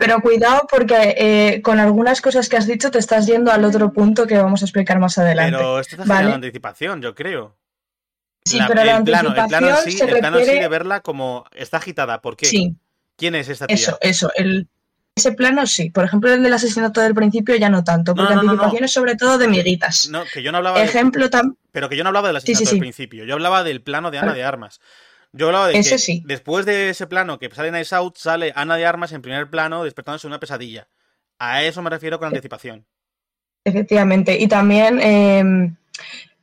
Pero 0.00 0.20
cuidado 0.20 0.66
porque 0.68 1.14
eh, 1.16 1.62
con 1.62 1.78
algunas 1.78 2.20
cosas 2.20 2.48
que 2.48 2.56
has 2.56 2.66
dicho 2.66 2.90
te 2.90 2.98
estás 2.98 3.26
yendo 3.26 3.52
al 3.52 3.64
otro 3.64 3.92
punto 3.92 4.26
que 4.26 4.36
vamos 4.36 4.62
a 4.62 4.64
explicar 4.64 4.98
más 4.98 5.18
adelante. 5.18 5.56
Pero 5.56 5.78
esto 5.78 5.96
está 5.96 6.14
¿vale? 6.14 6.32
anticipación, 6.32 7.00
yo 7.00 7.14
creo. 7.14 7.56
Sí, 8.44 8.58
pero 8.66 8.82
la 8.82 8.96
el 8.96 9.04
plano, 9.04 9.28
el 9.28 9.46
plano 9.46 9.76
sí, 9.84 9.98
el 10.00 10.18
plano 10.18 10.38
sí 10.38 10.58
de 10.58 10.68
verla 10.68 11.00
como 11.00 11.44
está 11.52 11.76
agitada. 11.76 12.20
¿Por 12.20 12.36
qué? 12.36 12.46
Sí. 12.46 12.76
¿Quién 13.16 13.34
es 13.34 13.48
esta 13.48 13.66
tía? 13.66 13.76
Eso, 13.76 13.98
eso. 14.00 14.32
El, 14.34 14.68
ese 15.18 15.32
plano 15.32 15.66
sí. 15.66 15.90
Por 15.90 16.04
ejemplo, 16.04 16.32
el 16.32 16.42
del 16.42 16.52
asesinato 16.52 17.00
del 17.00 17.14
principio 17.14 17.54
ya 17.56 17.68
no 17.68 17.84
tanto, 17.84 18.14
porque 18.14 18.34
la 18.34 18.40
anticipación 18.40 18.84
es 18.84 18.92
sobre 18.92 19.14
todo 19.16 19.38
de 19.38 19.48
miguitas. 19.48 20.08
No, 20.08 20.24
que 20.32 20.42
yo 20.42 20.50
no 20.50 20.58
hablaba 20.58 20.82
Ejemplo 20.82 21.28
de... 21.28 21.40
Pero 21.70 21.88
que 21.88 21.96
yo 21.96 22.04
no 22.04 22.08
hablaba 22.08 22.28
del 22.28 22.36
asesinato 22.36 22.70
del 22.70 22.80
principio. 22.80 23.24
Yo 23.24 23.34
hablaba 23.34 23.62
del 23.62 23.82
plano 23.82 24.10
de 24.10 24.18
Ana 24.18 24.34
de 24.34 24.44
Armas. 24.44 24.80
Yo 25.32 25.46
hablaba 25.46 25.68
de 25.68 25.74
que 25.74 26.22
después 26.24 26.64
de 26.64 26.90
ese 26.90 27.06
plano 27.06 27.38
que 27.38 27.50
sale 27.50 27.70
Nice 27.70 27.94
Out, 27.94 28.16
sale 28.16 28.52
Ana 28.56 28.76
de 28.76 28.86
Armas 28.86 29.12
en 29.12 29.22
primer 29.22 29.50
plano 29.50 29.84
despertándose 29.84 30.26
una 30.26 30.40
pesadilla. 30.40 30.88
A 31.38 31.62
eso 31.62 31.82
me 31.82 31.90
refiero 31.90 32.18
con 32.18 32.28
anticipación. 32.28 32.86
Efectivamente. 33.64 34.38
Y 34.38 34.48
también 34.48 35.00
em, 35.00 35.76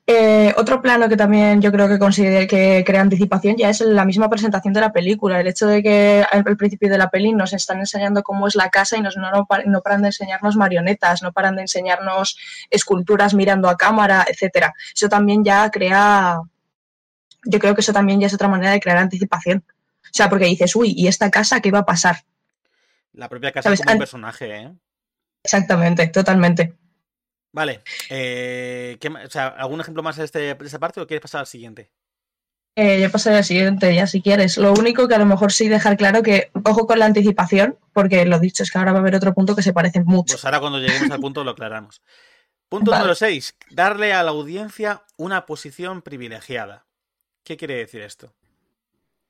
eh, 0.08 0.54
otro 0.58 0.84
plano 0.84 1.10
que 1.10 1.18
también 1.18 1.64
yo 1.64 1.72
creo 1.72 1.88
que 1.88 1.98
considera 1.98 2.46
que 2.46 2.84
crea 2.86 3.02
anticipación 3.02 3.56
ya 3.58 3.70
es 3.70 3.82
la 3.82 4.06
misma 4.06 4.30
presentación 4.30 4.72
de 4.72 4.82
la 4.82 4.94
película. 4.94 5.40
El 5.40 5.48
hecho 5.48 5.66
de 5.66 5.82
que 5.82 6.24
al, 6.32 6.44
principio 6.58 6.90
de 6.90 7.00
la 7.00 7.10
peli 7.10 7.34
nos 7.34 7.54
están 7.54 7.80
enseñando 7.80 8.22
cómo 8.22 8.48
es 8.48 8.56
la 8.56 8.70
casa 8.70 8.98
y 8.98 9.02
nos, 9.02 9.18
no, 9.18 9.32
no, 9.32 9.82
paran 9.82 10.02
de 10.04 10.10
enseñarnos 10.10 10.58
marionetas, 10.58 11.24
no 11.24 11.32
paran 11.32 11.56
de 11.56 11.64
enseñarnos 11.64 12.38
esculturas 12.70 13.34
mirando 13.34 13.68
a 13.68 13.78
cámara, 13.78 14.26
etcétera. 14.30 14.76
Eso 14.96 15.10
también 15.10 15.44
ya 15.44 15.72
crea. 15.72 16.40
Yo 17.44 17.60
creo 17.60 17.74
que 17.74 17.82
eso 17.82 17.94
también 17.94 18.20
ya 18.20 18.28
es 18.28 18.34
otra 18.34 18.48
manera 18.48 18.74
de 18.74 18.80
crear 18.80 18.98
anticipación. 18.98 19.64
O 19.68 20.14
sea, 20.14 20.30
porque 20.30 20.46
dices, 20.46 20.76
uy, 20.76 20.94
¿y 20.96 21.08
esta 21.08 21.32
casa 21.32 21.62
qué 21.62 21.72
va 21.72 21.80
a 21.80 21.86
pasar? 21.86 22.18
La 23.14 23.28
propia 23.28 23.52
casa 23.52 23.74
es 23.74 23.80
un 23.80 23.98
personaje, 23.98 24.56
¿eh? 24.56 24.72
Exactamente, 25.44 26.08
totalmente. 26.08 26.76
Vale. 27.56 27.84
Eh, 28.10 29.00
¿Algún 29.58 29.80
ejemplo 29.80 30.04
más 30.04 30.18
de, 30.18 30.26
este, 30.26 30.40
de 30.40 30.66
esta 30.66 30.78
parte 30.78 31.00
o 31.00 31.08
quieres 31.08 31.22
pasar 31.22 31.40
al 31.40 31.48
siguiente? 31.48 31.90
Eh, 32.76 33.00
yo 33.00 33.10
pasaré 33.10 33.38
al 33.38 33.46
siguiente, 33.46 33.96
ya 33.96 34.08
si 34.08 34.22
quieres. 34.22 34.58
Lo 34.58 34.74
único 34.74 35.08
que 35.08 35.16
a 35.16 35.20
lo 35.20 35.26
mejor 35.26 35.54
sí 35.54 35.70
dejar 35.70 35.96
claro 35.96 36.22
que 36.22 36.52
ojo 36.66 36.86
con 36.86 37.00
la 37.00 37.06
anticipación, 37.06 37.78
porque 37.94 38.26
lo 38.26 38.40
dicho 38.40 38.64
es 38.64 38.72
que 38.72 38.78
ahora 38.78 38.92
va 38.92 38.98
a 38.98 39.02
haber 39.02 39.16
otro 39.16 39.34
punto 39.34 39.56
que 39.56 39.62
se 39.62 39.72
parece 39.72 40.04
mucho. 40.04 40.34
Pues 40.34 40.44
ahora 40.44 40.60
cuando 40.60 40.80
lleguemos 40.80 41.10
al 41.10 41.22
punto 41.22 41.46
lo 41.46 41.52
aclaramos. 41.52 42.02
Punto 42.68 42.92
número 42.92 43.16
6. 43.16 43.56
Darle 43.70 44.12
a 44.12 44.22
la 44.22 44.32
audiencia 44.32 45.04
una 45.16 45.46
posición 45.46 46.02
privilegiada. 46.02 46.86
¿Qué 47.46 47.56
quiere 47.56 47.76
decir 47.76 48.02
esto? 48.02 48.34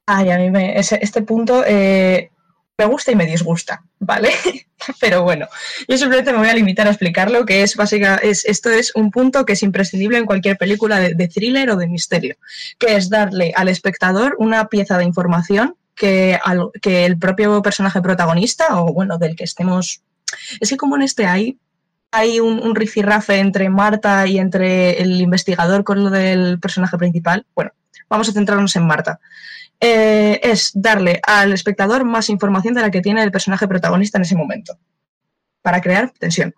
Ay, 0.07 0.31
a 0.31 0.39
mí 0.39 0.49
me, 0.49 0.79
este 0.79 1.21
punto 1.21 1.63
eh, 1.63 2.31
me 2.77 2.85
gusta 2.85 3.11
y 3.11 3.15
me 3.15 3.25
disgusta, 3.25 3.83
¿vale? 3.99 4.31
Pero 4.99 5.23
bueno, 5.23 5.47
yo 5.88 5.97
simplemente 5.97 6.31
me 6.31 6.39
voy 6.39 6.49
a 6.49 6.53
limitar 6.53 6.88
a 6.88 6.91
explicarlo, 6.91 7.45
que 7.45 7.63
es 7.63 7.75
básicamente, 7.75 8.29
es, 8.29 8.45
esto 8.45 8.69
es 8.69 8.91
un 8.95 9.11
punto 9.11 9.45
que 9.45 9.53
es 9.53 9.63
imprescindible 9.63 10.17
en 10.17 10.25
cualquier 10.25 10.57
película 10.57 10.99
de, 10.99 11.27
thriller 11.27 11.71
o 11.71 11.77
de 11.77 11.88
misterio, 11.88 12.35
que 12.77 12.95
es 12.95 13.09
darle 13.09 13.53
al 13.55 13.69
espectador 13.69 14.35
una 14.39 14.67
pieza 14.67 14.97
de 14.97 15.05
información 15.05 15.75
que, 15.95 16.38
que 16.81 17.05
el 17.05 17.17
propio 17.17 17.61
personaje 17.61 18.01
protagonista, 18.01 18.81
o 18.81 18.93
bueno, 18.93 19.17
del 19.17 19.35
que 19.35 19.45
estemos... 19.45 20.01
Es 20.59 20.69
que 20.69 20.77
como 20.77 20.97
en 20.97 21.03
este 21.03 21.25
hay, 21.25 21.57
hay 22.11 22.39
un, 22.41 22.59
un 22.59 22.75
rifirrafe 22.75 23.39
entre 23.39 23.69
Marta 23.69 24.27
y 24.27 24.38
entre 24.38 25.01
el 25.01 25.21
investigador 25.21 25.83
con 25.85 26.03
lo 26.03 26.09
del 26.09 26.59
personaje 26.59 26.97
principal, 26.97 27.45
bueno, 27.55 27.71
vamos 28.09 28.27
a 28.27 28.33
centrarnos 28.33 28.75
en 28.75 28.85
Marta. 28.85 29.19
Eh, 29.79 30.39
es 30.43 30.71
darle 30.73 31.19
al 31.23 31.53
espectador 31.53 32.05
más 32.05 32.29
información 32.29 32.73
de 32.73 32.81
la 32.81 32.91
que 32.91 33.01
tiene 33.01 33.23
el 33.23 33.31
personaje 33.31 33.67
protagonista 33.67 34.17
en 34.17 34.23
ese 34.23 34.35
momento, 34.35 34.77
para 35.61 35.81
crear 35.81 36.11
tensión. 36.11 36.55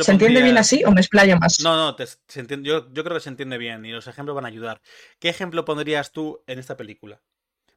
¿Se 0.00 0.10
entiende 0.10 0.42
bien 0.42 0.58
así 0.58 0.82
o 0.84 0.90
me 0.90 1.00
explayo 1.00 1.38
más? 1.38 1.60
No, 1.60 1.76
no, 1.76 1.96
yo, 2.62 2.92
creo 2.92 3.14
que 3.14 3.20
se 3.20 3.28
entiende 3.28 3.56
bien 3.56 3.84
y 3.84 3.92
los 3.92 4.06
ejemplos 4.08 4.34
van 4.34 4.46
a 4.46 4.48
ayudar. 4.48 4.80
¿Qué 5.20 5.28
ejemplo 5.28 5.64
pondrías 5.64 6.10
tú 6.10 6.42
en 6.46 6.58
esta 6.58 6.76
película? 6.76 7.20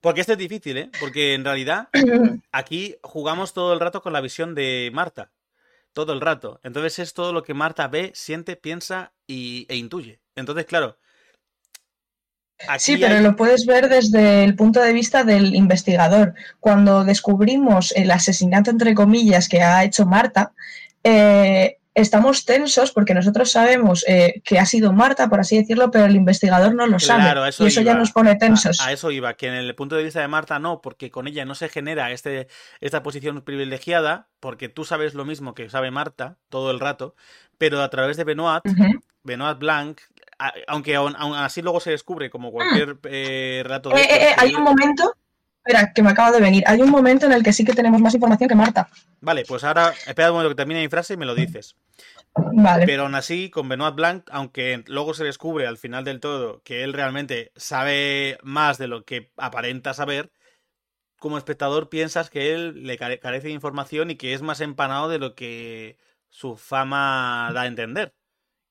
Porque 0.02 0.22
esto 0.22 0.34
es 0.34 0.40
difícil, 0.40 0.78
¿eh? 0.78 0.90
Porque 1.00 1.36
en 1.36 1.44
realidad 1.44 1.90
aquí 2.52 2.96
jugamos 3.04 3.54
todo 3.54 3.74
el 3.74 3.80
rato 3.80 4.02
con 4.02 4.14
la 4.14 4.22
visión 4.22 4.56
de 4.56 4.90
Marta. 4.94 5.32
Todo 5.94 6.14
el 6.14 6.22
rato. 6.22 6.60
Entonces 6.64 7.00
es 7.00 7.14
todo 7.14 7.32
lo 7.32 7.44
que 7.44 7.54
Marta 7.54 7.88
ve, 7.88 8.12
siente, 8.16 8.56
piensa 8.56 9.14
y, 9.28 9.66
e 9.70 9.76
intuye. 9.76 10.20
Entonces, 10.36 10.66
claro, 10.66 10.98
sí, 12.78 12.98
pero 12.98 13.20
lo 13.22 13.36
puedes 13.36 13.66
ver 13.66 13.90
desde 13.90 14.44
el 14.44 14.56
punto 14.56 14.82
de 14.82 14.94
vista 14.94 15.24
del 15.24 15.56
investigador. 15.56 16.34
Cuando 16.60 17.04
descubrimos 17.04 17.92
el 17.96 18.12
asesinato, 18.12 18.72
entre 18.72 18.94
comillas, 18.94 19.50
que 19.50 19.62
ha 19.62 19.84
hecho 19.84 20.06
Marta, 20.06 20.54
eh, 21.04 21.78
estamos 21.96 22.46
tensos 22.46 22.92
porque 22.92 23.14
nosotros 23.14 23.50
sabemos 23.50 24.04
eh, 24.08 24.42
que 24.44 24.60
ha 24.60 24.66
sido 24.66 24.92
Marta, 24.92 25.30
por 25.30 25.40
así 25.40 25.58
decirlo, 25.58 25.90
pero 25.90 26.06
el 26.06 26.16
investigador 26.16 26.76
no 26.76 26.86
lo 26.86 27.00
sabe. 27.00 27.24
y 27.60 27.66
eso 27.66 27.82
ya 27.82 27.96
nos 27.96 28.12
pone 28.12 28.36
tensos. 28.36 28.82
A, 28.82 28.92
eso 28.92 29.10
iba, 29.12 29.34
que 29.36 29.48
en 29.48 29.54
el 29.54 29.74
punto 29.76 29.96
de 29.96 30.04
vista 30.04 30.20
de 30.20 30.28
Marta 30.28 30.60
no, 30.60 30.82
porque 30.82 31.10
con 31.10 31.28
ella 31.28 31.46
no 31.46 31.56
se 31.56 31.70
genera 31.70 32.12
este, 32.12 32.48
esta 32.82 33.02
posición 33.02 33.42
privilegiada, 33.42 34.28
porque 34.42 34.68
tú 34.68 34.84
sabes 34.84 35.14
lo 35.14 35.26
mismo 35.26 35.56
que 35.56 35.70
sabe 35.70 35.90
Marta 35.90 36.38
todo 36.50 36.70
el 36.70 36.80
rato, 36.80 37.16
pero 37.58 37.82
a 37.82 37.90
través 37.90 38.18
de 38.18 38.26
Benoit, 38.26 38.64
Benoit 39.24 39.58
Blanc 39.58 40.00
aunque 40.68 40.96
aún, 40.96 41.16
así 41.16 41.62
luego 41.62 41.80
se 41.80 41.92
descubre 41.92 42.30
como 42.30 42.52
cualquier 42.52 42.98
ah. 43.04 43.08
eh, 43.10 43.62
relato 43.64 43.90
de... 43.90 44.02
Eh, 44.02 44.08
eh, 44.10 44.36
hay 44.38 44.54
un 44.56 44.64
momento, 44.64 45.16
espera, 45.58 45.94
que 45.94 46.04
me 46.04 46.10
acaba 46.10 46.32
de 46.32 46.42
venir, 46.42 46.64
hay 46.68 46.82
un 46.82 46.90
momento 46.90 47.26
en 47.26 47.32
el 47.32 47.44
que 47.44 47.54
sí 47.54 47.64
que 47.64 47.74
tenemos 47.74 48.02
más 48.02 48.14
información 48.14 48.50
que 48.50 48.56
Marta. 48.56 48.90
Vale, 49.22 49.46
pues 49.48 49.64
ahora 49.64 49.94
espera 50.08 50.32
un 50.32 50.38
momento 50.38 50.50
que 50.50 50.62
termine 50.62 50.82
mi 50.82 50.90
frase 50.90 51.14
y 51.14 51.18
me 51.18 51.26
lo 51.26 51.36
dices. 51.36 51.76
Vale. 52.36 52.86
Pero 52.86 53.04
aún 53.04 53.16
así, 53.16 53.50
con 53.50 53.70
Benoit 53.70 53.96
Blanc, 53.96 54.28
aunque 54.30 54.84
luego 54.88 55.14
se 55.14 55.24
descubre 55.24 55.68
al 55.68 55.78
final 55.78 56.04
del 56.04 56.20
todo 56.20 56.62
que 56.64 56.84
él 56.84 56.94
realmente 56.94 57.52
sabe 57.56 58.38
más 58.44 58.78
de 58.78 58.88
lo 58.88 59.06
que 59.06 59.32
aparenta 59.38 59.94
saber, 59.94 60.32
como 61.18 61.38
espectador 61.38 61.90
piensas 61.90 62.30
que 62.30 62.54
él 62.54 62.86
le 62.86 62.98
carece 62.98 63.48
de 63.48 63.54
información 63.54 64.12
y 64.12 64.16
que 64.16 64.34
es 64.34 64.42
más 64.42 64.62
empanado 64.62 65.10
de 65.10 65.18
lo 65.18 65.34
que 65.34 65.98
su 66.30 66.58
fama 66.58 67.50
da 67.54 67.62
a 67.62 67.68
entender. 67.68 68.14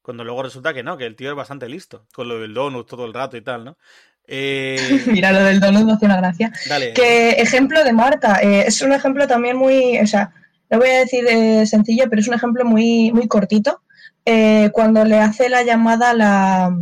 Cuando 0.05 0.23
luego 0.23 0.43
resulta 0.43 0.75
que 0.75 0.83
no, 0.83 0.99
que 0.99 1.07
el 1.07 1.17
tío 1.17 1.31
es 1.31 1.35
bastante 1.35 1.67
listo, 1.67 2.05
con 2.13 2.29
lo 2.29 2.39
del 2.39 2.53
donut 2.53 2.87
todo 2.87 3.07
el 3.07 3.15
rato 3.15 3.39
y 3.39 3.41
tal, 3.41 3.65
¿no? 3.65 3.79
Eh... 4.27 5.03
Mira, 5.07 5.33
lo 5.33 5.45
del 5.45 5.61
donut 5.61 5.85
no 5.85 5.93
hace 5.95 6.07
una 6.07 6.17
gracia. 6.17 6.51
Dale. 6.67 6.95
Que 6.95 7.33
ejemplo 7.33 7.85
de 7.85 7.93
Marta, 7.93 8.41
eh, 8.43 8.65
es 8.67 8.81
un 8.81 8.93
ejemplo 8.93 9.27
también 9.27 9.55
muy, 9.55 9.99
o 9.99 10.07
sea, 10.07 10.33
no 10.71 10.79
voy 10.79 10.89
a 10.89 11.01
decir 11.01 11.27
eh, 11.27 11.67
sencillo, 11.67 12.05
pero 12.09 12.21
es 12.21 12.29
un 12.29 12.33
ejemplo 12.33 12.65
muy, 12.65 13.13
muy 13.13 13.29
cortito. 13.29 13.83
Eh, 14.25 14.71
cuando 14.73 15.05
le 15.05 15.21
hace 15.21 15.51
la 15.51 15.63
llamada 15.63 16.11
a 16.11 16.15
la, 16.15 16.79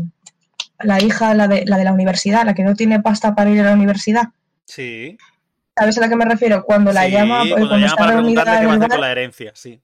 la 0.80 1.02
hija, 1.02 1.34
la 1.34 1.48
de, 1.48 1.64
la 1.66 1.78
de 1.78 1.84
la 1.84 1.92
universidad, 1.92 2.44
la 2.44 2.54
que 2.54 2.62
no 2.62 2.76
tiene 2.76 3.00
pasta 3.00 3.34
para 3.34 3.50
ir 3.50 3.60
a 3.60 3.64
la 3.64 3.74
universidad. 3.74 4.28
Sí. 4.64 5.16
¿Sabes 5.76 5.98
a 5.98 6.02
la 6.02 6.08
que 6.08 6.16
me 6.16 6.24
refiero? 6.24 6.62
Cuando 6.64 6.92
la 6.92 7.08
llama, 7.08 7.42
cuando, 7.48 7.68
cuando 7.68 7.86
está 7.86 8.06
reunida 8.06 8.62
en 8.62 8.88
con 8.88 9.00
la 9.00 9.10
herencia, 9.10 9.50
sí. 9.54 9.80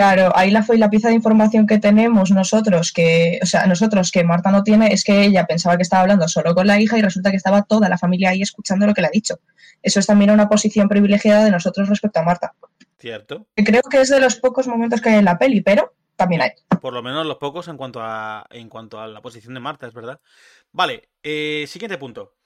Claro, 0.00 0.32
ahí 0.34 0.50
la 0.50 0.62
fue 0.62 0.78
la 0.78 0.88
pieza 0.88 1.08
de 1.08 1.14
información 1.14 1.66
que 1.66 1.78
tenemos 1.78 2.30
nosotros, 2.30 2.90
que, 2.90 3.38
o 3.42 3.44
sea, 3.44 3.66
nosotros 3.66 4.10
que 4.10 4.24
Marta 4.24 4.50
no 4.50 4.62
tiene, 4.62 4.94
es 4.94 5.04
que 5.04 5.26
ella 5.26 5.44
pensaba 5.44 5.76
que 5.76 5.82
estaba 5.82 6.00
hablando 6.00 6.26
solo 6.26 6.54
con 6.54 6.66
la 6.66 6.80
hija 6.80 6.96
y 6.96 7.02
resulta 7.02 7.30
que 7.30 7.36
estaba 7.36 7.64
toda 7.64 7.90
la 7.90 7.98
familia 7.98 8.30
ahí 8.30 8.40
escuchando 8.40 8.86
lo 8.86 8.94
que 8.94 9.02
le 9.02 9.08
ha 9.08 9.10
dicho. 9.10 9.40
Eso 9.82 10.00
es 10.00 10.06
también 10.06 10.30
una 10.30 10.48
posición 10.48 10.88
privilegiada 10.88 11.44
de 11.44 11.50
nosotros 11.50 11.86
respecto 11.86 12.18
a 12.18 12.22
Marta. 12.22 12.54
Cierto. 12.98 13.46
creo 13.54 13.82
que 13.90 14.00
es 14.00 14.08
de 14.08 14.20
los 14.20 14.36
pocos 14.36 14.66
momentos 14.66 15.02
que 15.02 15.10
hay 15.10 15.16
en 15.16 15.26
la 15.26 15.36
peli, 15.36 15.60
pero 15.60 15.92
también 16.16 16.40
hay. 16.40 16.52
Por 16.80 16.94
lo 16.94 17.02
menos 17.02 17.26
los 17.26 17.36
pocos 17.36 17.68
en 17.68 17.76
cuanto 17.76 18.00
a, 18.00 18.46
en 18.48 18.70
cuanto 18.70 19.00
a 19.00 19.06
la 19.06 19.20
posición 19.20 19.52
de 19.52 19.60
Marta, 19.60 19.86
es 19.86 19.92
verdad. 19.92 20.18
Vale, 20.72 21.10
eh, 21.22 21.66
siguiente 21.68 21.98
punto. 21.98 22.36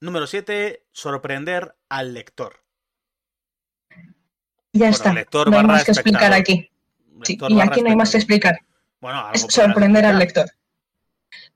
Número 0.00 0.26
7, 0.26 0.84
sorprender 0.92 1.76
al 1.88 2.12
lector. 2.12 2.62
Ya 4.74 4.90
está. 4.90 5.14
Lector 5.14 5.50
no 5.50 5.58
hay 5.60 5.64
más 5.64 5.84
que 5.84 5.92
explicar 5.92 6.34
aquí 6.34 6.70
y 7.26 7.60
aquí 7.60 7.82
no 7.82 7.90
hay 7.90 7.96
más 7.96 8.10
que 8.10 8.18
explicar. 8.18 8.60
es 9.32 9.46
sorprender 9.48 10.04
al 10.04 10.18
lector. 10.18 10.50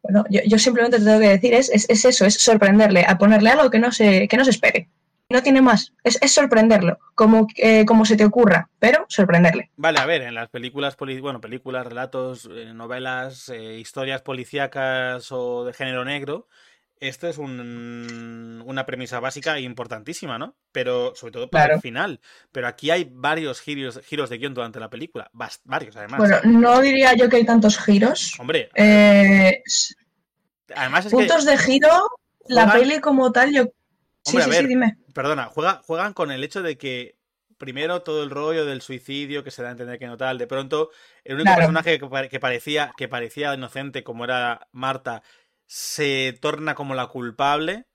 Bueno, 0.02 0.24
yo, 0.30 0.58
simplemente 0.58 0.98
te 0.98 1.04
tengo 1.04 1.20
que 1.20 1.28
decir, 1.28 1.54
es, 1.54 1.70
es, 1.70 2.04
eso, 2.04 2.26
es 2.26 2.34
sorprenderle, 2.34 3.04
a 3.08 3.16
ponerle 3.16 3.50
algo 3.50 3.70
que 3.70 3.78
no 3.78 3.90
se, 3.90 4.28
que 4.28 4.36
no 4.36 4.44
se 4.44 4.50
espere. 4.50 4.88
No 5.30 5.42
tiene 5.42 5.62
más, 5.62 5.94
es, 6.04 6.18
sorprenderlo, 6.30 6.98
como, 7.14 7.46
eh, 7.56 7.86
como 7.86 8.04
se 8.04 8.14
te 8.14 8.26
ocurra, 8.26 8.68
pero 8.78 9.06
sorprenderle. 9.08 9.70
Vale, 9.76 9.98
a 9.98 10.04
ver, 10.04 10.22
en 10.22 10.34
las 10.34 10.50
películas, 10.50 10.96
bueno, 10.98 11.40
películas, 11.40 11.86
relatos, 11.86 12.48
eh, 12.52 12.74
novelas, 12.74 13.48
eh, 13.48 13.78
historias 13.78 14.20
policíacas 14.20 15.32
o 15.32 15.64
de 15.64 15.72
género 15.72 16.04
negro, 16.04 16.46
esto 17.00 17.28
es 17.28 17.38
una 17.38 18.86
premisa 18.86 19.20
básica 19.20 19.56
e 19.56 19.62
importantísima, 19.62 20.38
¿no? 20.38 20.56
Pero 20.72 21.14
sobre 21.14 21.32
todo 21.32 21.50
para 21.50 21.74
el 21.74 21.80
final. 21.80 22.20
Pero 22.52 22.66
aquí 22.66 22.90
hay 22.90 23.08
varios 23.10 23.60
giros, 23.60 24.00
giros 24.04 24.30
de 24.30 24.38
guion 24.38 24.54
durante 24.54 24.80
la 24.80 24.90
película. 24.90 25.30
varios, 25.64 25.96
además. 25.96 26.18
Bueno, 26.18 26.40
no 26.44 26.80
diría 26.80 27.14
yo 27.14 27.28
que 27.28 27.36
hay 27.36 27.44
tantos 27.44 27.78
giros. 27.78 28.38
Hombre. 28.38 28.70
Eh, 28.74 29.62
además 30.74 31.06
es 31.06 31.12
puntos 31.12 31.44
de 31.44 31.58
giro, 31.58 32.10
la 32.46 32.72
peli 32.72 33.00
como 33.00 33.32
tal, 33.32 33.52
yo. 33.52 33.64
sí, 34.22 34.40
sí, 34.40 34.52
sí, 34.52 34.66
dime. 34.66 34.96
Perdona, 35.12 35.46
juegan 35.46 36.12
con 36.12 36.30
el 36.30 36.42
hecho 36.42 36.62
de 36.62 36.76
que 36.76 37.16
primero 37.58 38.02
todo 38.02 38.22
el 38.22 38.30
rollo 38.30 38.66
del 38.66 38.82
suicidio 38.82 39.44
que 39.44 39.50
se 39.50 39.62
da 39.62 39.68
a 39.68 39.72
entender 39.72 39.98
que 39.98 40.06
no 40.06 40.16
tal. 40.16 40.38
De 40.38 40.46
pronto, 40.46 40.90
el 41.24 41.36
único 41.36 41.54
personaje 41.54 41.98
que, 41.98 42.40
parecía, 42.40 42.92
que 42.96 43.08
parecía 43.08 43.54
inocente, 43.54 44.04
como 44.04 44.24
era 44.24 44.68
Marta, 44.72 45.22
se 45.66 46.36
torna 46.40 46.74
como 46.74 46.94
la 46.94 47.08
culpable. 47.08 47.86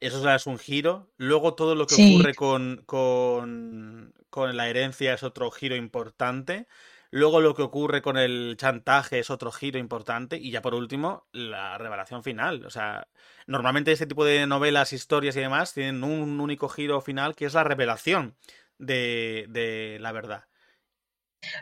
Eso 0.00 0.28
es 0.30 0.46
un 0.46 0.58
giro. 0.58 1.12
Luego 1.16 1.54
todo 1.54 1.74
lo 1.74 1.86
que 1.86 1.94
ocurre 1.94 2.34
con, 2.34 2.82
con, 2.86 4.14
con 4.30 4.56
la 4.56 4.68
herencia 4.68 5.14
es 5.14 5.22
otro 5.22 5.50
giro 5.50 5.76
importante. 5.76 6.66
Luego 7.10 7.40
lo 7.40 7.54
que 7.54 7.62
ocurre 7.62 8.02
con 8.02 8.16
el 8.16 8.56
chantaje 8.58 9.18
es 9.20 9.30
otro 9.30 9.52
giro 9.52 9.78
importante. 9.78 10.38
Y 10.38 10.50
ya 10.50 10.62
por 10.62 10.74
último, 10.74 11.28
la 11.32 11.78
revelación 11.78 12.24
final. 12.24 12.66
O 12.66 12.70
sea, 12.70 13.08
normalmente 13.46 13.92
este 13.92 14.06
tipo 14.06 14.24
de 14.24 14.46
novelas, 14.46 14.92
historias 14.92 15.36
y 15.36 15.40
demás 15.40 15.74
tienen 15.74 16.02
un 16.04 16.40
único 16.40 16.68
giro 16.68 17.00
final 17.00 17.36
que 17.36 17.44
es 17.44 17.54
la 17.54 17.64
revelación 17.64 18.36
de, 18.78 19.46
de 19.50 19.98
la 20.00 20.12
verdad. 20.12 20.44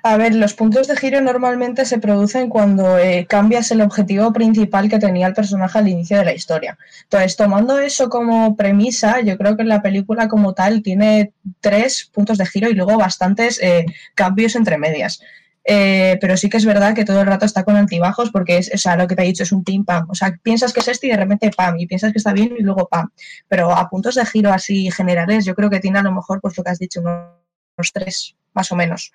A 0.03 0.17
ver, 0.17 0.35
los 0.35 0.55
puntos 0.55 0.89
de 0.89 0.97
giro 0.97 1.21
normalmente 1.21 1.85
se 1.85 1.99
producen 1.99 2.49
cuando 2.49 2.99
eh, 2.99 3.27
cambias 3.29 3.71
el 3.71 3.81
objetivo 3.81 4.33
principal 4.33 4.89
que 4.89 4.99
tenía 4.99 5.27
el 5.27 5.35
personaje 5.35 5.79
al 5.79 5.89
inicio 5.89 6.19
de 6.19 6.25
la 6.25 6.35
historia. 6.35 6.79
Entonces, 7.05 7.37
tomando 7.37 7.79
eso 7.79 8.09
como 8.09 8.57
premisa, 8.57 9.21
yo 9.21 9.37
creo 9.39 9.57
que 9.57 9.65
la 9.65 9.83
película 9.83 10.29
como 10.29 10.55
tal 10.55 10.83
tiene 10.83 11.33
tres 11.61 12.11
puntos 12.13 12.39
de 12.39 12.47
giro 12.47 12.69
y 12.69 12.75
luego 12.75 12.99
bastantes 12.99 13.61
eh, 13.63 13.87
cambios 14.15 14.55
entre 14.55 14.79
medias. 14.79 15.21
Eh, 15.65 16.17
pero 16.21 16.37
sí 16.37 16.49
que 16.49 16.57
es 16.57 16.65
verdad 16.65 16.95
que 16.95 17.05
todo 17.05 17.21
el 17.21 17.27
rato 17.27 17.45
está 17.45 17.65
con 17.65 17.77
antibajos 17.77 18.31
porque 18.31 18.59
es, 18.59 18.71
o 18.75 18.79
sea, 18.79 18.97
lo 18.97 19.07
que 19.07 19.15
te 19.15 19.23
he 19.23 19.27
dicho 19.27 19.43
es 19.43 19.53
un 19.53 19.65
pim 19.65 19.85
pam. 19.85 20.07
O 20.11 20.15
sea, 20.15 20.39
piensas 20.43 20.73
que 20.73 20.81
es 20.81 20.89
este 20.89 21.07
y 21.07 21.11
de 21.11 21.17
repente 21.17 21.51
pam, 21.55 21.79
y 21.79 21.87
piensas 21.87 22.13
que 22.13 22.19
está 22.19 22.33
bien 22.33 22.55
y 22.59 22.63
luego 22.63 22.89
pam. 22.89 23.11
Pero 23.49 23.71
a 23.71 23.89
puntos 23.89 24.15
de 24.15 24.27
giro 24.27 24.53
así 24.53 24.91
generales, 24.91 25.45
yo 25.45 25.55
creo 25.55 25.71
que 25.71 25.81
tiene 25.81 25.99
a 25.99 26.03
lo 26.03 26.13
mejor, 26.13 26.41
pues 26.41 26.57
lo 26.57 26.65
que 26.65 26.71
has 26.71 26.79
dicho, 26.79 27.01
unos 27.01 27.93
tres 27.93 28.37
más 28.53 28.73
o 28.73 28.77
menos. 28.77 29.13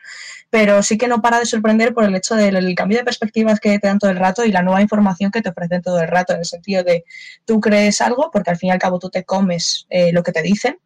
Pero 0.50 0.82
sí 0.84 0.98
que 0.98 1.08
no 1.08 1.22
para 1.22 1.40
de 1.40 1.46
sorprender 1.46 1.94
por 1.94 2.04
el 2.04 2.16
hecho 2.16 2.36
del 2.36 2.74
cambio 2.76 2.98
de 3.00 3.04
perspectivas 3.04 3.60
que 3.60 3.80
te 3.80 3.88
dan 3.88 4.00
todo 4.00 4.12
el 4.12 4.18
rato 4.18 4.46
y 4.46 4.52
la 4.52 4.62
nueva 4.62 4.82
información 4.82 5.32
que 5.32 5.42
te 5.42 5.50
ofrecen 5.50 5.82
todo 5.82 6.02
el 6.02 6.08
rato, 6.08 6.34
en 6.34 6.40
el 6.40 6.46
sentido 6.46 6.84
de 6.84 7.06
tú 7.46 7.60
crees 7.60 8.02
algo, 8.02 8.30
porque 8.32 8.52
al 8.52 8.58
fin 8.58 8.70
y 8.70 8.72
al 8.72 8.80
cabo 8.80 9.00
tú 9.00 9.10
te 9.10 9.24
comes 9.24 9.86
eh, 9.90 10.12
lo 10.12 10.24
que 10.24 10.32
te 10.32 10.42
dicen, 10.42 10.78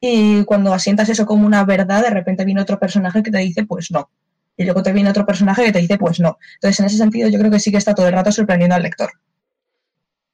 y 0.00 0.44
cuando 0.44 0.72
asientas 0.72 1.08
eso 1.08 1.26
como 1.26 1.46
una 1.46 1.64
verdad, 1.64 2.02
de 2.02 2.10
repente 2.10 2.44
viene 2.44 2.62
otro 2.62 2.78
personaje 2.78 3.22
que 3.22 3.30
te 3.30 3.38
dice, 3.38 3.64
pues 3.64 3.90
no. 3.90 4.10
y 4.56 4.64
luego 4.64 4.82
te 4.82 4.92
viene 4.92 5.10
otro 5.10 5.26
personaje 5.26 5.64
que 5.64 5.72
te 5.72 5.80
dice, 5.80 5.98
pues 5.98 6.20
no. 6.20 6.38
Entonces, 6.54 6.80
en 6.80 6.86
ese 6.86 6.96
sentido, 6.96 7.28
yo 7.28 7.38
creo 7.38 7.50
que 7.50 7.60
sí 7.60 7.70
que 7.70 7.76
está 7.78 7.94
todo 7.94 8.06
el 8.06 8.12
rato 8.12 8.32
sorprendiendo 8.32 8.74
al 8.76 8.82
lector. 8.82 9.10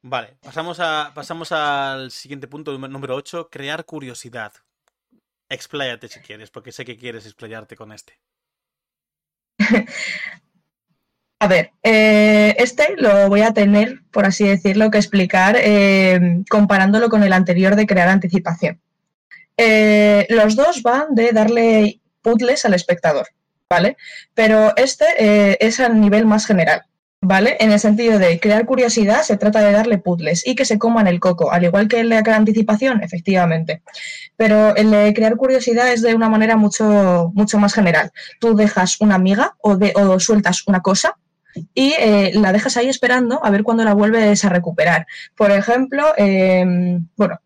Vale, 0.03 0.37
pasamos, 0.43 0.81
a, 0.81 1.13
pasamos 1.15 1.51
al 1.51 2.11
siguiente 2.11 2.47
punto, 2.47 2.77
número 2.77 3.15
8, 3.17 3.49
crear 3.51 3.87
curiosidad. 3.87 4.53
Expláyate 5.49 6.09
si 6.09 6.21
quieres, 6.21 6.51
porque 6.51 6.73
sé 6.73 6.85
que 6.85 6.97
quieres 6.97 7.27
explayarte 7.27 7.77
con 7.77 7.93
este. 7.93 8.19
A 11.45 11.47
ver, 11.47 11.73
eh, 11.83 12.55
este 12.59 12.95
lo 12.97 13.29
voy 13.29 13.43
a 13.43 13.53
tener, 13.53 14.01
por 14.11 14.25
así 14.25 14.49
decirlo, 14.49 14.91
que 14.91 14.97
explicar 14.97 15.57
eh, 15.59 16.43
comparándolo 16.49 17.11
con 17.11 17.23
el 17.23 17.35
anterior 17.35 17.77
de 17.77 17.87
crear 17.87 18.09
anticipación. 18.09 18.81
Eh, 19.59 20.27
los 20.31 20.57
dos 20.57 20.83
van 20.83 21.15
de 21.15 21.33
darle 21.33 22.01
puzzles 22.23 22.65
al 22.65 22.73
espectador, 22.73 23.29
¿vale? 23.69 23.99
Pero 24.33 24.75
este 24.77 25.05
es 25.65 25.81
a 25.81 25.91
nivel 25.91 26.25
más 26.25 26.47
general. 26.47 26.87
¿Vale? 27.25 27.57
En 27.59 27.73
el 27.73 27.81
sentido 27.81 28.19
de 28.19 28.39
crear 28.39 28.67
curiosidad, 28.67 29.23
se 29.23 29.37
trata 29.37 29.61
de 29.61 29.73
darle 29.73 29.99
puzzles 29.99 30.47
y 30.47 30.55
que 30.55 30.65
se 30.65 30.79
coman 30.79 31.07
el 31.07 31.21
coco, 31.21 31.51
al 31.51 31.65
igual 31.65 31.89
que 31.89 32.01
el 32.01 32.11
de 32.11 32.23
crear 32.23 32.39
anticipación, 32.39 33.03
efectivamente. 33.03 33.83
Pero 34.37 34.77
el 34.77 34.91
de 34.91 35.13
crear 35.15 35.37
curiosidad 35.37 35.91
es 35.93 36.03
de 36.03 36.15
una 36.15 36.29
manera 36.29 36.57
mucho, 36.57 37.33
mucho 37.35 37.59
más 37.59 37.75
general. 37.75 38.13
Tú 38.41 38.55
dejas 38.55 39.01
una 39.01 39.15
amiga 39.15 39.57
o, 39.61 39.77
de, 39.77 39.93
o 39.97 40.21
sueltas 40.21 40.65
una 40.67 40.81
cosa 40.81 41.17
y 41.73 41.95
eh, 41.99 42.33
la 42.35 42.53
dejas 42.53 42.77
ahí 42.77 42.89
esperando 42.89 43.45
a 43.45 43.51
ver 43.51 43.63
cuándo 43.63 43.85
la 43.85 43.95
vuelves 43.95 44.45
a 44.45 44.49
recuperar. 44.51 45.07
Por 45.35 45.51
ejemplo, 45.51 46.13
em, 46.17 47.07
bueno, 47.17 47.41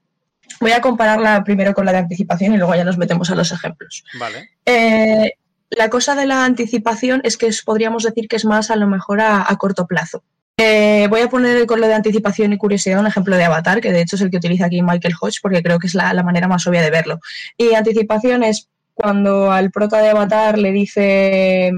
voy 0.61 0.73
a 0.73 0.81
compararla 0.81 1.45
primero 1.45 1.73
con 1.73 1.87
la 1.87 1.93
de 1.93 1.99
anticipación 1.99 2.53
y 2.55 2.57
luego 2.57 2.75
ya 2.75 2.85
nos 2.85 2.99
metemos 2.99 3.31
a 3.31 3.35
los 3.35 3.53
ejemplos. 3.53 4.05
Vale. 4.19 4.51
Eh, 4.65 5.33
la 5.71 5.91
cosa 5.91 6.15
de 6.15 6.27
la 6.27 6.45
anticipación 6.45 7.21
es 7.25 7.37
que 7.37 7.51
podríamos 7.65 8.03
decir 8.03 8.29
que 8.29 8.37
es 8.37 8.45
más 8.45 8.71
a 8.71 8.77
lo 8.77 8.87
mejor 8.87 9.21
a, 9.21 9.45
corto 9.59 9.87
plazo. 9.87 10.23
Eh, 10.57 11.07
voy 11.09 11.21
a 11.21 11.29
poner 11.29 11.67
con 11.67 11.81
lo 11.81 11.87
de 11.87 11.95
anticipación 11.95 12.53
y 12.53 12.59
curiosidad 12.59 12.99
un 12.99 13.07
ejemplo 13.07 13.37
de 13.37 13.45
Avatar, 13.45 13.81
que 13.81 13.93
de 13.93 14.01
hecho 14.01 14.17
es 14.17 14.23
el 14.23 14.31
que 14.31 14.39
utiliza 14.39 14.67
aquí 14.67 14.83
Michael 14.83 15.15
Hodge, 15.21 15.39
porque 15.41 15.63
creo 15.63 15.79
que 15.79 15.87
es 15.87 15.95
la, 15.95 16.13
manera 16.23 16.49
más 16.49 16.67
obvia 16.67 16.83
de 16.83 16.91
verlo. 16.91 17.21
Y 17.57 17.75
anticipación 17.75 18.43
es 18.43 18.69
cuando 18.95 19.53
al 19.53 19.71
prota 19.71 19.99
de 19.99 20.09
Avatar 20.09 20.59
le 20.59 20.73
dice 20.73 21.73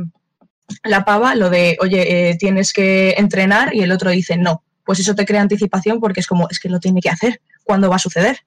la 0.85 1.05
pava 1.05 1.35
lo 1.35 1.51
de, 1.51 1.77
oye, 1.81 2.31
eh, 2.31 2.37
tienes 2.37 2.73
que 2.73 3.15
entrenar, 3.19 3.75
y 3.75 3.83
el 3.83 3.93
otro 3.93 4.11
dice 4.11 4.37
no. 4.37 4.63
Pues 4.85 4.99
eso 5.01 5.15
te 5.15 5.27
crea 5.27 5.43
anticipación 5.43 6.01
porque 6.01 6.21
es 6.21 6.27
como, 6.27 6.49
es 6.49 6.59
que 6.59 6.69
lo 6.69 6.81
tiene 6.81 7.01
que 7.01 7.11
hacer, 7.11 7.41
¿cuándo 7.65 7.91
va 7.91 7.97
a 7.97 8.01
suceder? 8.01 8.39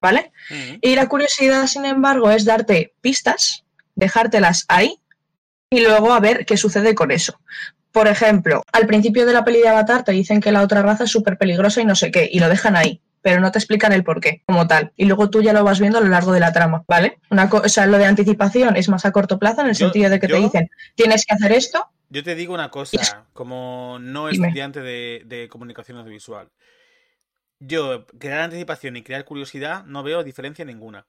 ¿Vale? 0.00 0.30
Y 0.80 0.94
la 0.94 1.08
curiosidad, 1.08 1.66
sin 1.66 1.84
embargo, 1.84 2.30
es 2.30 2.44
darte 2.44 2.94
pistas 3.00 3.65
dejártelas 3.96 4.64
ahí 4.68 5.00
y 5.68 5.80
luego 5.80 6.12
a 6.12 6.20
ver 6.20 6.46
qué 6.46 6.56
sucede 6.56 6.94
con 6.94 7.10
eso. 7.10 7.40
Por 7.90 8.08
ejemplo, 8.08 8.62
al 8.72 8.86
principio 8.86 9.26
de 9.26 9.32
la 9.32 9.44
peli 9.44 9.60
de 9.60 9.68
Avatar 9.68 10.04
te 10.04 10.12
dicen 10.12 10.40
que 10.40 10.52
la 10.52 10.62
otra 10.62 10.82
raza 10.82 11.04
es 11.04 11.10
súper 11.10 11.38
peligrosa 11.38 11.80
y 11.80 11.86
no 11.86 11.96
sé 11.96 12.10
qué, 12.10 12.28
y 12.30 12.38
lo 12.40 12.48
dejan 12.48 12.76
ahí, 12.76 13.00
pero 13.22 13.40
no 13.40 13.50
te 13.50 13.58
explican 13.58 13.92
el 13.92 14.04
por 14.04 14.20
qué, 14.20 14.42
como 14.46 14.66
tal. 14.66 14.92
Y 14.96 15.06
luego 15.06 15.30
tú 15.30 15.42
ya 15.42 15.52
lo 15.52 15.64
vas 15.64 15.80
viendo 15.80 15.98
a 15.98 16.02
lo 16.02 16.08
largo 16.08 16.32
de 16.32 16.40
la 16.40 16.52
trama, 16.52 16.84
¿vale? 16.86 17.18
Una 17.30 17.46
o 17.50 17.68
sea, 17.68 17.86
lo 17.86 17.98
de 17.98 18.04
anticipación 18.04 18.76
es 18.76 18.88
más 18.88 19.06
a 19.06 19.12
corto 19.12 19.38
plazo 19.38 19.62
en 19.62 19.68
el 19.68 19.74
sentido 19.74 20.10
de 20.10 20.20
que 20.20 20.28
te 20.28 20.36
dicen, 20.36 20.70
tienes 20.94 21.24
que 21.24 21.34
hacer 21.34 21.52
esto. 21.52 21.90
Yo 22.08 22.22
te 22.22 22.34
digo 22.34 22.54
una 22.54 22.70
cosa, 22.70 23.24
como 23.32 23.98
no 24.00 24.28
estudiante 24.28 24.80
de, 24.80 25.22
de 25.24 25.48
comunicación 25.48 25.98
audiovisual. 25.98 26.50
Yo, 27.58 28.06
crear 28.18 28.40
anticipación 28.40 28.96
y 28.96 29.02
crear 29.02 29.24
curiosidad 29.24 29.84
no 29.86 30.02
veo 30.02 30.22
diferencia 30.22 30.64
ninguna. 30.64 31.06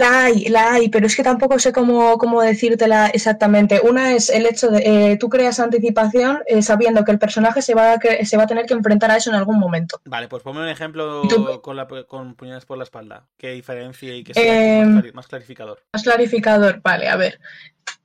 La 0.00 0.24
hay, 0.24 0.48
la 0.48 0.72
hay, 0.72 0.88
pero 0.88 1.06
es 1.06 1.14
que 1.14 1.22
tampoco 1.22 1.58
sé 1.58 1.74
cómo, 1.74 2.16
cómo 2.16 2.40
decírtela 2.40 3.08
exactamente. 3.08 3.82
Una 3.82 4.14
es 4.14 4.30
el 4.30 4.46
hecho 4.46 4.70
de 4.70 5.12
eh, 5.12 5.18
tú 5.18 5.28
creas 5.28 5.60
anticipación 5.60 6.38
eh, 6.46 6.62
sabiendo 6.62 7.04
que 7.04 7.12
el 7.12 7.18
personaje 7.18 7.60
se 7.60 7.74
va, 7.74 7.92
a, 7.92 8.24
se 8.24 8.36
va 8.38 8.44
a 8.44 8.46
tener 8.46 8.64
que 8.64 8.72
enfrentar 8.72 9.10
a 9.10 9.18
eso 9.18 9.28
en 9.28 9.36
algún 9.36 9.58
momento. 9.58 10.00
Vale, 10.06 10.26
pues 10.26 10.42
ponme 10.42 10.62
un 10.62 10.68
ejemplo 10.68 11.20
con, 11.60 11.76
la, 11.76 11.86
con 11.86 12.34
puñales 12.34 12.64
por 12.64 12.78
la 12.78 12.84
espalda. 12.84 13.26
¿Qué 13.36 13.50
diferencia 13.50 14.14
y 14.16 14.24
qué 14.24 14.32
sea 14.32 14.86
más, 14.86 15.04
em, 15.04 15.12
clarificador? 15.28 15.82
Más 15.92 16.02
clarificador, 16.02 16.80
vale, 16.80 17.06
a 17.06 17.16
ver. 17.16 17.38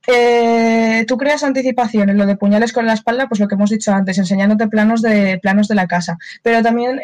Eh, 0.06 1.06
tú 1.08 1.16
creas 1.16 1.44
anticipación 1.44 2.10
en 2.10 2.18
lo 2.18 2.26
de 2.26 2.36
puñales 2.36 2.74
con 2.74 2.84
la 2.84 2.92
espalda, 2.92 3.26
pues 3.26 3.40
lo 3.40 3.48
que 3.48 3.54
hemos 3.54 3.70
dicho 3.70 3.90
antes, 3.90 4.18
enseñándote 4.18 4.68
planos 4.68 5.00
de 5.00 5.38
planos 5.40 5.66
de 5.66 5.76
la 5.76 5.86
casa. 5.86 6.18
Pero 6.42 6.62
también 6.62 7.00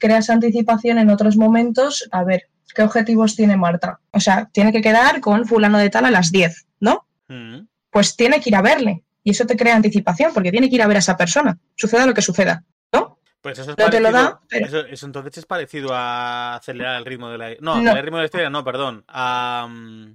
creas 0.00 0.30
anticipación 0.30 0.96
en 0.96 1.10
otros 1.10 1.36
momentos. 1.36 2.08
A 2.10 2.24
ver, 2.24 2.48
¿qué 2.74 2.82
objetivos 2.82 3.36
tiene 3.36 3.56
Marta? 3.56 4.00
O 4.10 4.20
sea, 4.20 4.48
tiene 4.52 4.72
que 4.72 4.82
quedar 4.82 5.20
con 5.20 5.46
fulano 5.46 5.78
de 5.78 5.90
tal 5.90 6.04
a 6.04 6.10
las 6.10 6.30
10, 6.30 6.66
¿no? 6.80 7.06
Mm. 7.28 7.60
Pues 7.90 8.16
tiene 8.16 8.40
que 8.40 8.50
ir 8.50 8.56
a 8.56 8.62
verle. 8.62 9.04
Y 9.22 9.30
eso 9.30 9.46
te 9.46 9.56
crea 9.56 9.76
anticipación, 9.76 10.34
porque 10.34 10.50
tiene 10.50 10.68
que 10.68 10.74
ir 10.74 10.82
a 10.82 10.86
ver 10.86 10.96
a 10.96 11.00
esa 11.00 11.16
persona, 11.16 11.58
suceda 11.76 12.04
lo 12.04 12.12
que 12.12 12.20
suceda, 12.20 12.62
¿no? 12.92 13.18
Pues 13.40 13.58
eso 13.58 13.70
es 13.70 13.76
parecido, 13.76 14.86
eso, 14.86 15.06
entonces 15.06 15.38
es 15.38 15.46
parecido 15.46 15.90
a 15.92 16.56
acelerar 16.56 16.96
el 16.96 17.06
ritmo 17.06 17.30
de 17.30 17.38
la... 17.38 17.54
No, 17.60 17.78
el 17.78 18.02
ritmo 18.02 18.18
de 18.18 18.22
la 18.22 18.26
historia 18.26 18.50
no, 18.50 18.62
perdón. 18.62 19.04
Mm, 19.08 20.12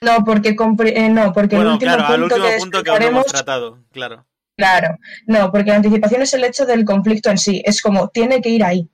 no, 0.00 0.24
porque, 0.24 0.56
eh, 0.94 1.08
no, 1.10 1.32
porque 1.32 1.56
el 1.56 1.66
último 1.66 1.94
claro, 1.94 2.06
punto, 2.06 2.36
último 2.36 2.46
que, 2.46 2.56
punto 2.58 2.82
que 2.82 3.04
hemos 3.04 3.26
tratado, 3.26 3.84
claro. 3.90 4.26
Claro, 4.56 4.98
no, 5.26 5.52
porque 5.52 5.70
la 5.70 5.76
anticipación 5.76 6.22
es 6.22 6.34
el 6.34 6.44
hecho 6.44 6.66
del 6.66 6.84
conflicto 6.84 7.30
en 7.30 7.38
sí, 7.38 7.62
es 7.64 7.80
como 7.80 8.08
tiene 8.08 8.40
que 8.40 8.48
ir 8.48 8.64
ahí, 8.64 8.88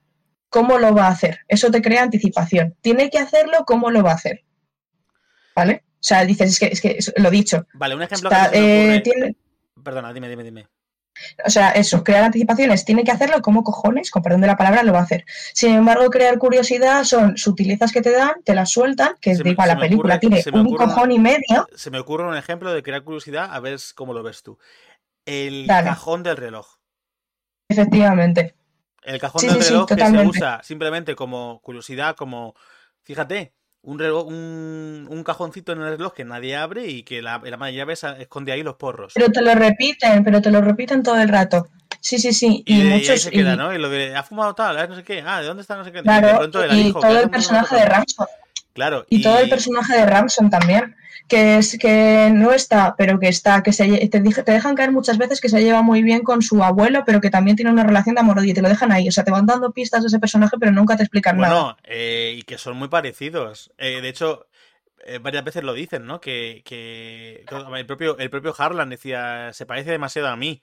¿Cómo 0.55 0.79
lo 0.79 0.95
va 0.95 1.07
a 1.07 1.09
hacer? 1.09 1.41
Eso 1.49 1.69
te 1.69 1.81
crea 1.81 2.03
anticipación. 2.03 2.77
Tiene 2.79 3.09
que 3.09 3.19
hacerlo, 3.19 3.65
¿cómo 3.67 3.91
lo 3.91 4.03
va 4.03 4.11
a 4.11 4.15
hacer? 4.15 4.45
¿Vale? 5.53 5.83
O 5.95 5.97
sea, 5.99 6.23
dices, 6.23 6.49
es 6.51 6.59
que, 6.61 6.67
es 6.67 6.79
que 6.79 7.21
lo 7.21 7.29
dicho. 7.29 7.67
Vale, 7.73 7.93
un 7.93 8.01
ejemplo 8.01 8.29
que 8.29 9.03
eh, 9.03 9.35
Perdona, 9.83 10.13
dime, 10.13 10.29
dime, 10.29 10.45
dime. 10.45 10.69
O 11.45 11.49
sea, 11.49 11.71
eso, 11.71 12.05
crear 12.05 12.23
anticipaciones, 12.23 12.85
tiene 12.85 13.03
que 13.03 13.11
hacerlo, 13.11 13.41
¿cómo 13.41 13.65
cojones? 13.65 14.09
Con 14.11 14.23
perdón 14.23 14.39
de 14.39 14.47
la 14.47 14.55
palabra, 14.55 14.83
lo 14.83 14.93
va 14.93 14.99
a 14.99 15.03
hacer. 15.03 15.25
Sin 15.53 15.73
embargo, 15.73 16.09
crear 16.09 16.37
curiosidad 16.37 17.03
son 17.03 17.35
sutilezas 17.35 17.91
que 17.91 18.01
te 18.01 18.11
dan, 18.11 18.35
te 18.45 18.55
las 18.55 18.71
sueltan, 18.71 19.15
que 19.19 19.31
es 19.31 19.41
igual, 19.43 19.67
la 19.67 19.77
película 19.77 20.21
tiene 20.21 20.41
un 20.53 20.73
cojón 20.73 21.11
y 21.11 21.19
medio. 21.19 21.67
Se 21.75 21.91
me 21.91 21.99
ocurre 21.99 22.25
un 22.25 22.37
ejemplo 22.37 22.71
de 22.71 22.81
crear 22.81 23.03
curiosidad, 23.03 23.49
a 23.51 23.59
ver 23.59 23.77
cómo 23.93 24.13
lo 24.13 24.23
ves 24.23 24.41
tú. 24.41 24.57
El 25.25 25.67
cajón 25.67 26.23
del 26.23 26.37
reloj. 26.37 26.77
Efectivamente. 27.67 28.55
El 29.05 29.19
cajón 29.19 29.47
del 29.47 29.61
reloj 29.61 29.87
que 29.87 29.95
se 29.95 30.27
usa 30.27 30.61
simplemente 30.63 31.15
como 31.15 31.61
curiosidad, 31.61 32.15
como, 32.15 32.55
fíjate, 33.03 33.53
un, 33.81 33.99
reloj, 33.99 34.27
un, 34.27 35.23
cajoncito 35.23 35.71
en 35.71 35.81
el 35.81 35.97
reloj 35.97 36.13
que 36.13 36.25
nadie 36.25 36.55
abre 36.55 36.87
y 36.87 37.03
que 37.03 37.21
la, 37.21 37.39
la 37.43 37.71
llave 37.71 37.93
esconde 37.93 38.51
ahí 38.51 38.63
los 38.63 38.75
porros. 38.75 39.13
Pero 39.13 39.31
te 39.31 39.41
lo 39.41 39.53
repiten, 39.53 40.23
pero 40.23 40.41
te 40.41 40.51
lo 40.51 40.61
repiten 40.61 41.03
todo 41.03 41.19
el 41.19 41.29
rato. 41.29 41.67
Sí, 42.01 42.19
sí, 42.19 42.33
sí. 42.33 42.63
Y, 42.65 42.83
muchos. 42.83 43.21
se 43.21 43.31
queda, 43.31 43.55
¿no? 43.55 43.73
Y 43.73 43.77
lo 43.77 43.89
de, 43.89 44.15
ha 44.15 44.23
fumado 44.23 44.53
tal, 44.53 44.89
no 44.89 44.95
sé 44.95 45.03
qué, 45.03 45.23
ah, 45.25 45.41
¿de 45.41 45.47
dónde 45.47 45.61
está 45.61 45.75
no 45.75 45.83
sé 45.83 45.91
qué? 45.91 46.01
Claro, 46.01 46.45
y, 46.45 46.91
todo 46.93 47.19
el 47.19 47.29
personaje 47.29 47.75
de 47.75 47.85
Ramson. 47.85 48.27
Claro. 48.75 49.05
Y, 49.09 49.23
todo 49.23 49.39
el 49.39 49.49
personaje 49.49 49.95
de 49.95 50.05
Ramson 50.05 50.51
también 50.51 50.95
que 51.27 51.57
es 51.57 51.77
que 51.79 52.29
no 52.31 52.51
está, 52.51 52.95
pero 52.97 53.19
que 53.19 53.27
está, 53.27 53.63
que 53.63 53.73
se, 53.73 54.07
te, 54.09 54.21
te, 54.21 54.51
dejan 54.51 54.75
caer 54.75 54.91
muchas 54.91 55.17
veces 55.17 55.41
que 55.41 55.49
se 55.49 55.61
lleva 55.63 55.81
muy 55.81 56.03
bien 56.03 56.21
con 56.21 56.41
su 56.41 56.63
abuelo, 56.63 57.03
pero 57.03 57.19
que 57.19 57.31
también 57.31 57.55
tiene 57.55 57.71
una 57.71 57.83
relación 57.83 58.15
de 58.15 58.21
amor 58.21 58.45
y 58.45 58.53
te 58.53 58.61
lo 58.61 58.69
dejan 58.69 58.91
ahí. 58.91 59.07
O 59.07 59.11
sea, 59.11 59.23
te 59.23 59.31
van 59.31 59.45
dando 59.45 59.71
pistas 59.71 60.01
de 60.01 60.07
ese 60.07 60.19
personaje, 60.19 60.57
pero 60.59 60.71
nunca 60.71 60.95
te 60.97 61.03
explican 61.03 61.37
nada. 61.37 61.77
Eh, 61.83 62.35
y 62.37 62.43
que 62.43 62.57
son 62.57 62.77
muy 62.77 62.89
parecidos. 62.89 63.71
Eh, 63.79 64.01
de 64.01 64.09
hecho, 64.09 64.45
eh, 65.05 65.17
varias 65.19 65.43
veces 65.43 65.63
lo 65.63 65.73
dicen, 65.73 66.05
¿no? 66.05 66.21
Que, 66.21 66.61
que 66.63 67.43
el 67.75 67.85
propio, 67.87 68.17
el 68.19 68.29
propio 68.29 68.53
Harlan 68.55 68.89
decía, 68.89 69.51
se 69.53 69.65
parece 69.65 69.91
demasiado 69.91 70.27
a 70.27 70.35
mí 70.35 70.61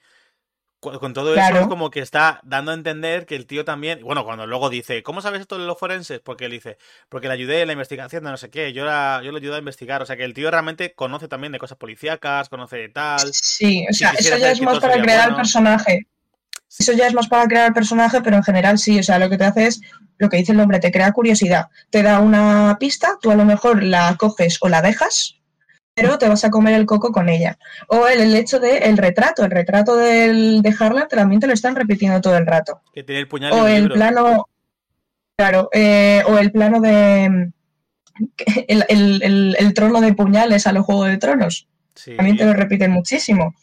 con 0.83 1.13
todo 1.13 1.35
eso 1.35 1.59
es 1.61 1.67
como 1.69 1.91
que 1.91 2.01
está 2.01 2.41
dando 2.43 2.73
a 2.73 2.75
entender 2.75 3.25
que 3.25 3.37
el 3.37 3.47
tío 3.47 3.65
también, 3.65 4.01
bueno, 4.03 4.25
cuando 4.25 4.49
luego 4.49 4.69
dice, 4.69 5.05
¿cómo 5.05 5.23
sabes 5.23 5.41
esto 5.41 5.57
de 5.57 5.65
los 5.65 5.79
forenses? 5.79 6.19
Porque 6.19 6.47
él 6.47 6.51
dice, 6.51 6.77
porque 7.09 7.29
le 7.29 7.35
ayudé 7.35 7.61
en 7.61 7.69
la 7.69 7.73
investigación 7.75 8.25
de 8.25 8.31
no 8.31 8.37
sé 8.37 8.51
qué, 8.51 8.73
yo, 8.73 8.85
yo 8.85 9.33
le 9.33 9.39
ayudé 9.39 9.55
a 9.55 9.59
investigar, 9.59 10.03
o 10.03 10.07
sea 10.07 10.17
que 10.17 10.25
el 10.25 10.35
tío 10.35 10.51
realmente 10.51 10.93
conoce 10.95 11.29
también 11.29 11.53
de 11.53 11.61
cosas 11.61 11.79
policíacas, 11.79 12.49
conoce 12.49 12.79
de 12.79 12.89
tal. 12.89 13.33
Sí, 13.33 13.87
o 13.89 13.95
sea, 13.95 14.11
eso 14.11 14.37
ya 14.37 14.51
es 14.51 14.61
más 14.61 14.81
para 14.81 15.01
crear 15.01 15.29
el 15.29 15.37
personaje. 15.37 16.09
Eso 16.77 16.93
ya 16.95 17.07
es 17.07 17.15
más 17.15 17.29
para 17.29 17.47
crear 17.47 17.69
el 17.69 17.75
personaje, 17.75 18.21
pero 18.21 18.37
en 18.37 18.43
general 18.43 18.77
sí, 18.77 18.99
o 18.99 19.03
sea, 19.05 19.21
lo 19.21 19.31
que 19.31 19.39
te 19.39 19.45
hace 19.45 19.67
es 19.69 19.81
lo 20.19 20.29
que 20.29 20.39
dice 20.39 20.51
el 20.51 20.59
nombre, 20.59 20.81
te 20.81 20.91
crea 20.91 21.13
curiosidad, 21.13 21.67
te 21.91 22.03
da 22.03 22.19
una 22.19 22.77
pista, 22.81 23.19
tú 23.21 23.31
a 23.31 23.37
lo 23.37 23.45
mejor 23.45 23.85
la 23.85 24.17
coges 24.17 24.59
o 24.61 24.69
la 24.69 24.83
dejas, 24.83 25.37
pero 25.95 26.19
te 26.19 26.29
vas 26.29 26.45
a 26.45 26.51
comer 26.51 26.75
el 26.75 26.87
coco 26.87 27.13
con 27.13 27.29
ella. 27.29 27.59
O 27.89 28.07
el, 28.07 28.35
hecho 28.35 28.59
de 28.61 28.79
el 28.79 28.97
retrato, 28.97 29.45
el 29.45 29.51
retrato 29.51 29.97
del, 29.97 30.63
de 30.63 30.75
Harlan 30.79 31.09
también 31.09 31.41
te 31.41 31.47
lo 31.47 31.53
están 31.53 31.77
repitiendo 31.77 32.21
todo 32.21 32.37
el 32.37 32.47
rato. 32.47 32.81
Que 32.95 33.03
tiene 33.03 33.21
el 33.21 33.29
puñal 33.29 33.53
o 33.53 33.67
el, 33.67 33.91
plano, 33.91 34.49
claro, 35.37 35.69
eh, 35.73 36.23
o 36.27 36.39
el 36.39 36.51
plano 36.51 36.81
de 36.81 37.51
el, 38.69 39.75
trono 39.75 40.01
de 40.01 40.15
puñales 40.15 40.67
a 40.67 40.73
los 40.73 40.85
Juegos 40.85 41.09
de 41.09 41.19
Tronos. 41.19 41.69
También 42.17 42.39
te 42.39 42.47
lo 42.47 42.55
repiten 42.55 42.91
muchísimo. 42.91 43.55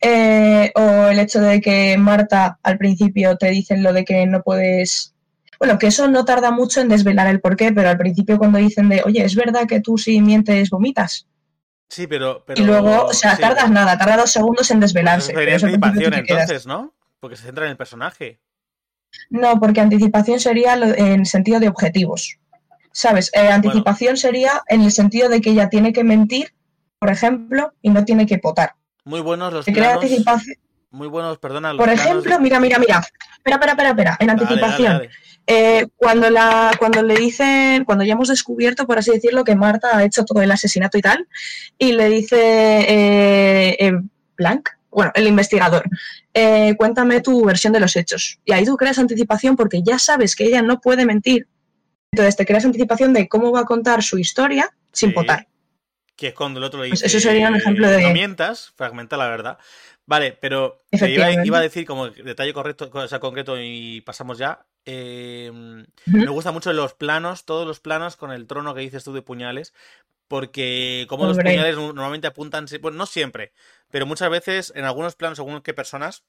Eh, 0.00 0.70
o 0.74 1.08
el 1.08 1.18
hecho 1.18 1.40
de 1.40 1.60
que 1.60 1.96
Marta 1.98 2.58
al 2.62 2.78
principio 2.78 3.36
te 3.36 3.50
dicen 3.50 3.82
lo 3.82 3.92
de 3.92 4.04
que 4.04 4.26
no 4.26 4.42
puedes 4.42 5.14
bueno, 5.58 5.78
que 5.78 5.86
eso 5.86 6.08
no 6.08 6.24
tarda 6.24 6.50
mucho 6.50 6.80
en 6.80 6.88
desvelar 6.88 7.28
el 7.28 7.40
porqué, 7.40 7.72
pero 7.72 7.88
al 7.88 7.96
principio 7.96 8.38
cuando 8.38 8.58
dicen 8.58 8.88
de, 8.88 9.02
oye, 9.04 9.24
¿es 9.24 9.34
verdad 9.34 9.66
que 9.66 9.80
tú 9.80 9.96
si 9.96 10.20
mientes 10.20 10.68
vomitas? 10.68 11.26
Sí, 11.88 12.06
pero, 12.06 12.44
pero... 12.46 12.60
Y 12.60 12.64
luego, 12.64 13.06
o 13.06 13.12
sea, 13.14 13.36
sí, 13.36 13.42
tardas 13.42 13.64
pero- 13.64 13.74
nada, 13.74 13.96
tarda 13.98 14.16
dos 14.16 14.30
segundos 14.30 14.70
en 14.70 14.80
desvelarse. 14.80 15.32
sería 15.32 15.54
anticipación 15.54 16.14
entonces, 16.14 16.66
¿no? 16.66 16.94
Porque 17.20 17.36
se 17.36 17.44
centra 17.44 17.64
en 17.66 17.72
el 17.72 17.76
personaje. 17.76 18.40
No, 19.30 19.60
porque 19.60 19.80
anticipación 19.80 20.40
sería 20.40 20.74
en 20.74 21.24
sentido 21.26 21.60
de 21.60 21.68
objetivos. 21.68 22.38
¿Sabes? 22.92 23.30
Eh, 23.34 23.48
anticipación 23.48 24.16
sería 24.16 24.62
en 24.68 24.82
el 24.82 24.92
sentido 24.92 25.28
de 25.28 25.40
que 25.40 25.50
ella 25.50 25.68
tiene 25.68 25.92
que 25.92 26.04
mentir, 26.04 26.54
por 26.98 27.10
ejemplo, 27.10 27.72
y 27.82 27.90
no 27.90 28.04
tiene 28.04 28.24
que 28.26 28.38
potar. 28.38 28.74
Muy 29.04 29.20
buenos 29.20 29.52
los 29.52 29.64
planos. 29.66 30.02
anticipación. 30.02 30.56
Muy 30.90 31.08
buenos, 31.08 31.38
perdona. 31.38 31.72
Los 31.72 31.78
Por 31.84 31.92
ejemplo, 31.92 32.36
de- 32.36 32.40
mira, 32.40 32.60
mira, 32.60 32.78
mira. 32.78 32.98
Espera, 33.36 33.56
espera, 33.56 33.72
espera, 33.72 33.88
espera. 33.90 34.16
En 34.20 34.26
Dale, 34.28 34.40
anticipación. 34.42 34.92
dale, 34.92 35.08
dale. 35.08 35.16
Eh, 35.46 35.86
cuando, 35.96 36.30
la, 36.30 36.72
cuando 36.78 37.02
le 37.02 37.16
dicen, 37.16 37.84
cuando 37.84 38.04
ya 38.04 38.14
hemos 38.14 38.28
descubierto, 38.28 38.86
por 38.86 38.98
así 38.98 39.10
decirlo, 39.10 39.44
que 39.44 39.54
Marta 39.54 39.96
ha 39.98 40.04
hecho 40.04 40.24
todo 40.24 40.40
el 40.42 40.50
asesinato 40.50 40.96
y 40.96 41.02
tal, 41.02 41.28
y 41.78 41.92
le 41.92 42.08
dice 42.08 42.36
eh, 42.40 43.76
eh, 43.78 43.92
Blanc, 44.36 44.68
bueno, 44.90 45.12
el 45.14 45.26
investigador, 45.26 45.84
cuéntame 46.78 47.20
tu 47.20 47.44
versión 47.44 47.72
de 47.72 47.80
los 47.80 47.96
hechos. 47.96 48.38
Y 48.44 48.52
ahí 48.52 48.64
tú 48.64 48.76
creas 48.76 48.98
anticipación 48.98 49.56
porque 49.56 49.82
ya 49.82 49.98
sabes 49.98 50.34
que 50.36 50.44
ella 50.44 50.62
no 50.62 50.80
puede 50.80 51.04
mentir. 51.04 51.48
Entonces 52.12 52.36
te 52.36 52.46
creas 52.46 52.64
anticipación 52.64 53.12
de 53.12 53.28
cómo 53.28 53.50
va 53.50 53.60
a 53.60 53.64
contar 53.64 54.02
su 54.04 54.18
historia 54.18 54.70
sin 54.92 55.10
Sí. 55.10 55.14
potar. 55.14 55.48
Que 56.16 56.28
es 56.28 56.34
cuando 56.34 56.58
el 56.60 56.64
otro 56.64 56.80
le 56.80 56.90
Pues 56.90 57.00
dice. 57.02 57.16
eso 57.18 57.28
sería 57.28 57.48
un 57.48 57.56
ejemplo 57.56 57.90
de- 57.90 58.02
No 58.02 58.10
mientas, 58.12 58.72
fragmenta 58.76 59.16
la 59.16 59.28
verdad. 59.28 59.58
Vale, 60.06 60.38
pero 60.40 60.84
iba, 60.92 61.44
iba 61.44 61.58
a 61.58 61.62
decir 61.62 61.84
como 61.86 62.08
detalle 62.10 62.52
correcto, 62.52 62.88
o 62.92 63.08
sea, 63.08 63.18
concreto 63.18 63.56
y 63.60 64.00
pasamos 64.02 64.38
ya. 64.38 64.64
Eh, 64.86 65.50
Ujú. 65.52 65.86
me 66.18 66.28
gustan 66.30 66.54
mucho 66.54 66.72
los 66.72 66.94
planos, 66.94 67.44
todos 67.44 67.66
los 67.66 67.80
planos 67.80 68.16
con 68.16 68.32
el 68.32 68.46
trono 68.46 68.74
que 68.74 68.80
dices 68.82 69.04
tú 69.04 69.12
de 69.12 69.22
puñales. 69.22 69.72
Porque 70.28 71.06
como 71.08 71.26
los 71.26 71.36
puñales 71.52 71.76
no- 71.76 71.92
normalmente 71.92 72.26
apuntan, 72.26 72.66
bueno, 72.80 72.96
no 72.96 73.06
siempre, 73.06 73.52
pero 73.90 74.06
muchas 74.06 74.30
veces 74.30 74.72
en 74.74 74.84
algunos 74.84 75.16
planos, 75.16 75.36
según 75.36 75.60
qué 75.60 75.74
personas, 75.74 76.24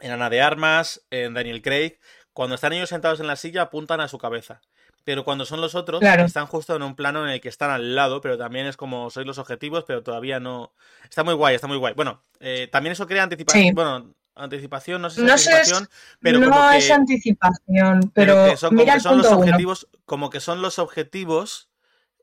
en 0.00 0.10
Ana 0.12 0.28
de 0.28 0.42
Armas, 0.42 1.02
en 1.10 1.32
Daniel 1.34 1.62
Craig, 1.62 1.98
cuando 2.34 2.54
están 2.56 2.72
ellos 2.74 2.90
sentados 2.90 3.20
en 3.20 3.26
la 3.26 3.36
silla 3.36 3.62
apuntan 3.62 4.00
a 4.00 4.08
su 4.08 4.18
cabeza. 4.18 4.60
Pero 5.04 5.24
cuando 5.24 5.44
son 5.46 5.60
los 5.60 5.74
otros, 5.74 6.00
Claro. 6.00 6.24
están 6.24 6.46
justo 6.46 6.74
en 6.76 6.82
un 6.82 6.96
plano 6.96 7.24
en 7.26 7.30
el 7.32 7.40
que 7.40 7.48
están 7.48 7.70
al 7.70 7.94
lado, 7.94 8.20
pero 8.20 8.36
también 8.38 8.66
es 8.66 8.76
como 8.76 9.08
sois 9.10 9.26
los 9.26 9.38
objetivos, 9.38 9.84
pero 9.86 10.02
todavía 10.02 10.38
no. 10.40 10.72
Está 11.04 11.24
muy 11.24 11.34
guay, 11.34 11.54
está 11.54 11.66
muy 11.66 11.76
guay. 11.78 11.94
Bueno, 11.94 12.20
eh, 12.40 12.68
también 12.72 12.92
eso 12.92 13.06
crea 13.06 13.22
anticipación. 13.22 13.64
Sí. 13.68 13.72
Bueno, 13.74 14.14
anticipación, 14.34 15.02
no 15.02 15.10
sé 15.10 15.16
si 15.16 15.22
es 15.22 15.26
No 15.26 15.32
anticipación, 15.32 15.88
pero 16.20 16.40
no 16.40 16.50
como 16.50 16.70
que, 16.70 16.76
es 16.78 16.90
anticipación, 16.90 18.12
pero 18.14 18.34
pero, 18.34 18.56
son 18.56 18.70
como 18.70 18.80
mira 18.80 18.94
que 18.94 19.00
son 19.00 19.18
los 19.18 19.26
uno. 19.28 19.36
objetivos, 19.38 19.88
como 20.04 20.30
que 20.30 20.40
son 20.40 20.62
los 20.62 20.78
objetivos 20.78 21.68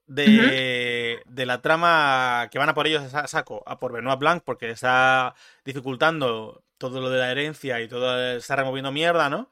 de, 0.08 1.22
de 1.26 1.46
la 1.46 1.62
trama 1.62 2.50
que 2.52 2.60
van 2.60 2.70
a 2.70 2.74
por 2.74 2.88
ellos 2.88 3.14
a 3.14 3.28
saco, 3.28 3.64
a 3.66 3.80
por 3.80 3.94
Benoit 3.94 4.20
Blanc, 4.20 4.44
porque 4.44 4.70
está 4.70 5.36
dificultando 5.66 6.64
todo 6.78 7.00
lo 7.00 7.10
de 7.10 7.20
la 7.20 7.32
herencia 7.32 7.80
y 7.82 7.88
todo 7.88 8.36
está 8.36 8.56
removiendo 8.58 8.92
mierda, 8.92 9.30
¿no? 9.30 9.50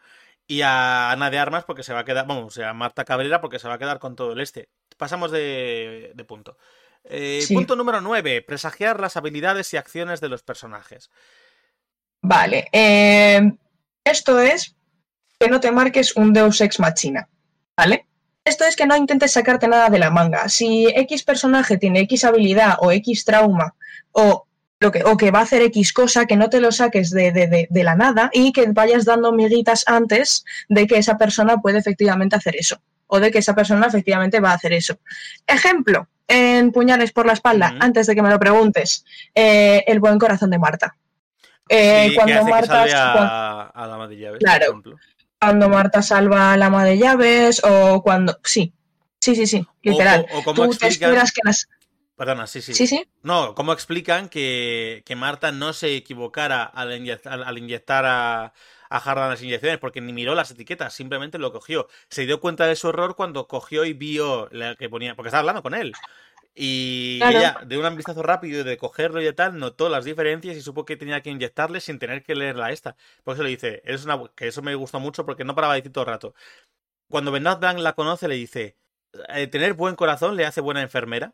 Y 0.47 0.61
a 0.61 1.11
Ana 1.11 1.29
de 1.29 1.37
Armas 1.37 1.63
porque 1.63 1.83
se 1.83 1.93
va 1.93 1.99
a 1.99 2.05
quedar, 2.05 2.25
vamos, 2.27 2.45
o 2.45 2.49
sea, 2.49 2.71
a 2.71 2.73
Marta 2.73 3.05
Cabrera 3.05 3.39
porque 3.39 3.59
se 3.59 3.67
va 3.67 3.75
a 3.75 3.77
quedar 3.77 3.99
con 3.99 4.15
todo 4.15 4.33
el 4.33 4.41
este. 4.41 4.69
Pasamos 4.97 5.31
de, 5.31 6.11
de 6.15 6.23
punto. 6.25 6.57
Eh, 7.03 7.43
Sí. 7.45 7.53
Punto 7.53 7.75
número 7.75 8.01
9. 8.01 8.41
Presagiar 8.41 8.99
las 8.99 9.15
habilidades 9.15 9.73
y 9.73 9.77
acciones 9.77 10.21
de 10.21 10.29
los 10.29 10.43
personajes. 10.43 11.09
Vale, 12.21 12.67
eh, 12.71 13.51
esto 14.03 14.39
es 14.39 14.75
que 15.39 15.47
no 15.47 15.59
te 15.59 15.71
marques 15.71 16.15
un 16.15 16.33
Deus 16.33 16.59
Ex 16.61 16.79
Machina, 16.79 17.27
¿vale? 17.77 18.05
Esto 18.43 18.65
es 18.65 18.75
que 18.75 18.85
no 18.85 18.95
intentes 18.97 19.31
sacarte 19.33 19.67
nada 19.67 19.89
de 19.89 19.99
la 19.99 20.09
manga. 20.09 20.49
Si 20.49 20.87
X 20.87 21.23
personaje 21.23 21.77
tiene 21.77 22.01
X 22.01 22.25
habilidad 22.25 22.77
o 22.79 22.91
X 22.91 23.23
trauma 23.25 23.75
o, 24.11 24.45
lo 24.79 24.91
que, 24.91 25.03
o 25.03 25.15
que 25.17 25.31
va 25.31 25.39
a 25.39 25.43
hacer 25.43 25.61
X 25.63 25.93
cosa, 25.93 26.25
que 26.25 26.35
no 26.35 26.49
te 26.49 26.59
lo 26.59 26.71
saques 26.71 27.11
de, 27.11 27.31
de- 27.31 27.47
de- 27.47 27.67
de 27.69 27.83
la 27.83 27.95
nada 27.95 28.29
y 28.33 28.51
que 28.51 28.65
vayas 28.71 29.05
dando 29.05 29.31
miguitas 29.31 29.83
antes 29.87 30.43
de 30.67 30.87
que 30.87 30.97
esa 30.97 31.17
persona 31.17 31.57
puede 31.57 31.77
efectivamente 31.79 32.35
hacer 32.35 32.55
eso 32.55 32.81
o 33.07 33.19
de 33.19 33.31
que 33.31 33.39
esa 33.39 33.55
persona 33.55 33.87
efectivamente 33.87 34.39
va 34.39 34.51
a 34.51 34.55
hacer 34.55 34.73
eso. 34.73 34.97
Ejemplo, 35.47 36.07
en 36.27 36.71
Puñales 36.71 37.11
por 37.11 37.25
la 37.25 37.33
espalda, 37.33 37.69
antes 37.81 38.07
de 38.07 38.15
que 38.15 38.21
me 38.21 38.29
lo 38.29 38.39
preguntes, 38.39 39.03
eh, 39.33 39.83
el 39.87 39.99
buen 39.99 40.19
corazón 40.19 40.49
de 40.51 40.59
Marta. 40.59 40.95
Eh, 41.69 42.03
Sí, 42.05 42.09
que 42.09 42.15
cuando 42.15 42.45
que 42.45 42.51
Marta 42.51 42.85
cuando- 42.87 42.95
a, 43.21 43.61
a 43.67 43.87
la 43.87 43.95
ama 43.95 44.07
de 44.07 44.17
llaves, 44.17 44.39
Claro. 44.39 44.59
por 44.59 44.69
ejemplo. 44.69 44.95
cuando 45.39 45.69
Marta 45.69 46.01
salva 46.01 46.53
al 46.53 46.63
ama 46.63 46.83
de 46.83 46.97
llaves 46.97 47.61
o 47.63 48.01
cuando 48.03 48.37
sí 48.43 48.73
sí 49.21 49.35
sí 49.35 49.45
sí 49.47 49.65
literal 49.83 50.25
O, 50.31 50.37
o- 50.37 50.39
o 50.39 50.43
cómo 50.43 50.55
tú 50.55 50.63
explican. 50.73 51.11
que 51.11 51.41
las 51.43 51.67
Perdona, 52.15 52.47
sí, 52.47 52.61
sí. 52.61 52.73
sí 52.73 52.85
sí 52.87 53.07
No, 53.21 53.55
¿cómo 53.55 53.71
explican 53.71 54.27
que, 54.27 55.03
que 55.05 55.15
Marta 55.15 55.51
no 55.53 55.71
se 55.71 55.95
equivocara 55.95 56.63
al, 56.63 56.91
inyect- 56.91 57.25
al- 57.27 57.43
al 57.45 57.57
inyectar 57.57 58.05
a, 58.05 58.45
a 58.89 58.97
Harlan 58.97 59.29
las 59.29 59.41
inyecciones? 59.41 59.77
Porque 59.79 60.01
ni 60.01 60.11
miró 60.11 60.35
las 60.35 60.51
etiquetas, 60.51 60.93
simplemente 60.93 61.37
lo 61.37 61.53
cogió. 61.53 61.87
Se 62.09 62.25
dio 62.25 62.41
cuenta 62.41 62.65
de 62.67 62.75
su 62.75 62.89
error 62.89 63.15
cuando 63.15 63.47
cogió 63.47 63.85
y 63.85 63.93
vio 63.93 64.49
la 64.51 64.75
que 64.75 64.89
ponía. 64.89 65.15
Porque 65.15 65.29
estaba 65.29 65.39
hablando 65.39 65.63
con 65.63 65.75
él. 65.75 65.93
Y 66.55 67.19
Claro. 67.19 67.37
ella, 67.39 67.57
de 67.65 67.77
un 67.77 67.95
vistazo 67.95 68.21
rápido 68.23 68.63
de 68.63 68.77
cogerlo 68.77 69.21
y 69.21 69.25
de 69.25 69.33
tal, 69.33 69.57
notó 69.59 69.87
las 69.87 70.03
diferencias 70.03 70.57
y 70.57 70.61
supo 70.61 70.83
que 70.85 70.97
tenía 70.97 71.21
que 71.21 71.29
inyectarle 71.29 71.79
sin 71.79 71.99
tener 71.99 72.23
que 72.23 72.35
leerla 72.35 72.71
esta. 72.71 72.95
Por 73.23 73.35
eso 73.35 73.43
le 73.43 73.49
dice, 73.49 73.81
es 73.85 74.03
una, 74.05 74.19
que 74.35 74.47
eso 74.47 74.61
me 74.61 74.75
gustó 74.75 74.99
mucho 74.99 75.25
porque 75.25 75.43
no 75.45 75.55
paraba 75.55 75.73
de 75.75 75.81
decir 75.81 75.93
todo 75.93 76.03
el 76.03 76.09
rato. 76.09 76.33
Cuando 77.09 77.31
Benoit 77.31 77.59
Blanc 77.59 77.79
la 77.79 77.93
conoce, 77.93 78.27
le 78.27 78.35
dice, 78.35 78.75
"Eh, 79.29 79.47
tener 79.47 79.73
buen 79.73 79.95
corazón 79.95 80.35
le 80.35 80.45
hace 80.45 80.61
buena 80.61 80.81
enfermera. 80.81 81.33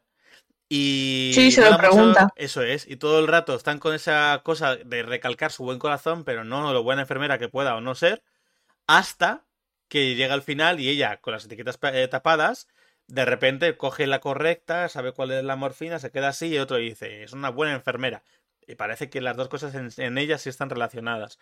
Y 0.70 1.32
Sí, 1.36 1.52
se 1.52 1.62
lo 1.62 1.68
mucho- 1.72 1.80
pregunta. 1.80 2.30
eso 2.36 2.62
es, 2.64 2.88
y 2.90 2.96
todo 2.98 3.20
el 3.20 3.28
rato 3.28 3.54
están 3.56 3.78
con 3.80 3.94
esa 3.94 4.42
cosa 4.44 4.76
de 4.78 5.04
recalcar 5.04 5.52
su 5.52 5.64
buen 5.64 5.78
corazón, 5.80 6.24
pero 6.24 6.44
no 6.44 6.74
lo 6.74 6.82
buena 6.84 7.02
enfermera 7.04 7.38
que 7.38 7.50
pueda 7.50 7.76
o 7.76 7.82
no 7.82 7.94
ser, 7.96 8.24
hasta 8.88 9.46
que 9.90 10.16
llega 10.16 10.34
al 10.34 10.42
final 10.42 10.80
y 10.80 10.90
ella, 10.90 11.18
con 11.22 11.34
las 11.34 11.46
etiquetas 11.46 11.78
eh, 11.94 12.08
tapadas, 12.08 12.68
de 13.08 13.26
repente 13.26 13.78
coge 13.78 14.08
la 14.08 14.20
correcta, 14.20 14.90
sabe 14.90 15.14
cuál 15.14 15.32
es 15.32 15.44
la 15.44 15.56
morfina, 15.56 16.00
se 16.00 16.12
queda 16.12 16.30
así 16.30 16.48
y 16.48 16.58
otro 16.60 16.78
dice, 16.78 17.24
es 17.24 17.34
una 17.34 17.50
buena 17.50 17.74
enfermera. 17.76 18.24
Y 18.68 18.76
parece 18.76 19.10
que 19.10 19.22
las 19.22 19.38
dos 19.38 19.50
cosas 19.50 19.76
en, 19.76 19.90
en 19.98 20.18
ella 20.18 20.38
sí 20.38 20.50
están 20.50 20.70
relacionadas. 20.70 21.40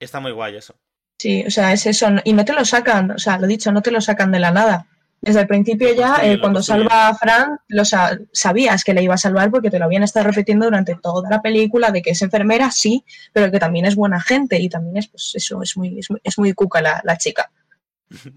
Está 0.00 0.20
muy 0.20 0.32
guay 0.32 0.56
eso. 0.56 0.78
sí 1.18 1.44
o 1.46 1.50
sea 1.50 1.72
es 1.72 1.86
eso 1.86 2.08
y 2.24 2.32
no 2.32 2.44
te 2.44 2.52
lo 2.52 2.64
sacan 2.64 3.10
o 3.12 3.18
sea 3.18 3.38
lo 3.38 3.46
dicho 3.46 3.72
no 3.72 3.82
te 3.82 3.90
lo 3.90 4.00
sacan 4.00 4.32
de 4.32 4.40
la 4.40 4.50
nada 4.50 4.86
desde 5.20 5.40
el 5.40 5.46
principio 5.46 5.88
Lo 5.88 5.94
ya 5.94 6.16
eh, 6.22 6.38
cuando 6.38 6.62
salva 6.62 7.08
a 7.08 7.14
Fran 7.14 7.58
lo 7.68 7.84
sa- 7.84 8.18
sabías 8.32 8.84
que 8.84 8.92
le 8.92 9.02
iba 9.02 9.14
a 9.14 9.18
salvar 9.18 9.50
porque 9.50 9.70
te 9.70 9.78
lo 9.78 9.86
habían 9.86 10.02
estado 10.02 10.26
repitiendo 10.26 10.66
durante 10.66 10.96
toda 10.96 11.30
la 11.30 11.40
película 11.40 11.90
de 11.90 12.02
que 12.02 12.10
es 12.10 12.22
enfermera 12.22 12.70
sí 12.70 13.04
pero 13.32 13.50
que 13.50 13.58
también 13.58 13.86
es 13.86 13.94
buena 13.96 14.20
gente 14.20 14.58
y 14.60 14.68
también 14.68 14.98
es 14.98 15.08
pues 15.08 15.32
eso 15.34 15.62
es 15.62 15.76
muy 15.76 15.98
es 15.98 16.10
muy, 16.10 16.20
es 16.22 16.38
muy 16.38 16.52
cuca 16.52 16.82
la, 16.82 17.00
la 17.04 17.16
chica 17.16 17.50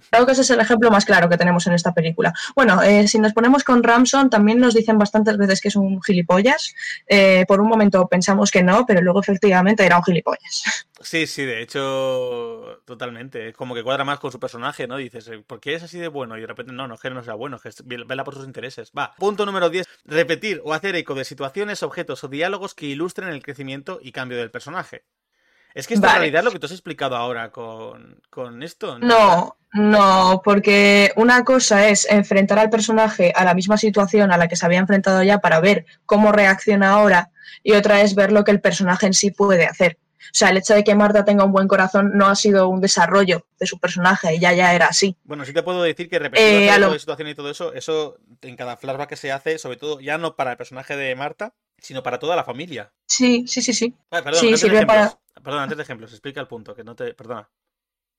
Creo 0.10 0.26
que 0.26 0.32
ese 0.32 0.42
es 0.42 0.50
el 0.50 0.60
ejemplo 0.60 0.90
más 0.92 1.06
claro 1.06 1.30
que 1.30 1.38
tenemos 1.38 1.68
en 1.68 1.74
esta 1.74 1.94
película. 1.94 2.34
Bueno, 2.56 2.82
eh, 2.82 3.08
si 3.08 3.20
nos 3.20 3.34
ponemos 3.34 3.64
con 3.64 3.84
Ramson, 3.84 4.30
también 4.30 4.60
nos 4.60 4.74
dicen 4.74 4.98
bastantes 4.98 5.38
veces 5.38 5.62
que 5.62 5.68
es 5.68 5.76
un 5.76 6.02
gilipollas. 6.02 6.74
Eh, 7.08 7.46
por 7.48 7.62
un 7.62 7.68
momento 7.68 8.08
pensamos 8.08 8.52
que 8.52 8.64
no, 8.64 8.86
pero 8.86 9.02
luego 9.02 9.22
efectivamente 9.22 9.86
era 9.86 9.98
un 9.98 10.04
gilipollas. 10.04 10.86
Sí, 11.02 11.28
sí, 11.28 11.46
de 11.46 11.62
hecho, 11.62 12.82
totalmente. 12.86 13.50
Es 13.50 13.56
como 13.56 13.76
que 13.76 13.84
cuadra 13.84 14.04
más 14.04 14.20
con 14.20 14.32
su 14.32 14.40
personaje, 14.40 14.88
¿no? 14.88 14.98
Dices, 14.98 15.28
eh, 15.28 15.44
¿por 15.46 15.60
qué 15.60 15.76
es 15.76 15.84
así 15.84 16.00
de 16.00 16.08
bueno? 16.08 16.38
Y 16.38 16.42
de 16.42 16.48
repente, 16.48 16.74
no, 16.74 16.88
no 16.88 16.96
es 16.96 17.12
no 17.12 17.24
sea 17.24 17.36
bueno, 17.36 17.60
que 17.60 17.70
vela 17.86 18.24
por 18.24 18.36
sus 18.36 18.46
intereses. 18.46 18.92
Va. 18.98 19.14
Punto 19.18 19.46
número 19.46 19.70
10. 19.70 19.86
Repetir 20.06 20.62
o 20.64 20.74
hacer 20.74 20.96
eco 20.96 21.14
de 21.14 21.26
situaciones, 21.26 21.84
objetos 21.84 22.24
o 22.24 22.28
diálogos 22.28 22.74
que 22.74 22.88
ilustren 22.88 23.30
el 23.30 23.44
crecimiento 23.44 24.00
y 24.02 24.12
cambio 24.12 24.38
del 24.38 24.52
personaje. 24.52 25.06
Es 25.78 25.86
que 25.88 25.96
Vale. 25.96 26.14
realidad 26.20 26.44
lo 26.44 26.52
que 26.52 26.58
tú 26.60 26.66
has 26.66 26.72
explicado 26.72 27.16
ahora 27.16 27.52
con, 27.52 28.20
con 28.32 28.64
esto. 28.64 28.98
No, 28.98 29.58
no, 29.74 30.42
porque 30.44 31.12
una 31.18 31.44
cosa 31.44 31.88
es 31.90 32.10
enfrentar 32.10 32.58
al 32.58 32.72
personaje 32.72 33.32
a 33.36 33.44
la 33.44 33.54
misma 33.54 33.78
situación 33.78 34.32
a 34.32 34.38
la 34.38 34.48
que 34.48 34.56
se 34.56 34.66
había 34.66 34.80
enfrentado 34.80 35.22
ya 35.22 35.38
para 35.38 35.60
ver 35.60 35.86
cómo 36.08 36.32
reacciona 36.32 36.90
ahora 36.94 37.30
y 37.64 37.74
otra 37.74 38.02
es 38.02 38.16
ver 38.16 38.32
lo 38.32 38.44
que 38.44 38.50
el 38.52 38.60
personaje 38.60 39.06
en 39.06 39.14
sí 39.14 39.30
puede 39.30 39.66
hacer. 39.68 40.00
O 40.20 40.34
sea, 40.34 40.50
el 40.50 40.58
hecho 40.58 40.74
de 40.74 40.84
que 40.84 40.96
Marta 40.96 41.24
tenga 41.24 41.44
un 41.46 41.52
buen 41.52 41.68
corazón 41.68 42.12
no 42.16 42.26
ha 42.28 42.36
sido 42.36 42.68
un 42.70 42.82
desarrollo 42.82 43.46
de 43.60 43.68
su 43.68 43.80
personaje, 43.80 44.34
ella 44.34 44.54
ya 44.54 44.74
era 44.74 44.88
así. 44.88 45.16
Bueno, 45.26 45.46
sí 45.46 45.54
te 45.54 45.62
puedo 45.64 45.84
decir 45.84 46.10
que 46.10 46.18
repetir 46.18 46.44
Eh, 46.70 46.80
lo- 46.80 46.92
de 46.92 47.00
situación 47.00 47.28
y 47.30 47.36
todo 47.36 47.52
eso, 47.52 47.72
eso 47.74 48.18
en 48.42 48.56
cada 48.56 48.78
flashback 48.78 49.10
que 49.10 49.16
se 49.16 49.32
hace, 49.32 49.60
sobre 49.60 49.78
todo 49.78 50.02
ya 50.02 50.18
no 50.18 50.36
para 50.36 50.52
el 50.52 50.58
personaje 50.58 50.96
de 50.98 51.16
Marta, 51.16 51.54
sino 51.78 52.02
para 52.02 52.18
toda 52.18 52.36
la 52.36 52.44
familia. 52.44 52.92
Sí, 53.06 53.46
sí, 53.48 53.62
sí, 53.62 53.74
sí. 53.74 53.94
Vale, 54.10 54.24
perdón, 54.24 54.42
Sí, 54.42 54.58
sirve 54.58 54.86
para-. 54.86 55.18
Perdón, 55.44 55.62
antes 55.62 55.78
de 55.78 55.84
ejemplos, 55.84 56.12
explica 56.12 56.42
el 56.42 56.48
punto, 56.48 56.76
que 56.76 56.84
no 56.84 56.96
te. 56.96 57.14
Perdona. 57.14 57.50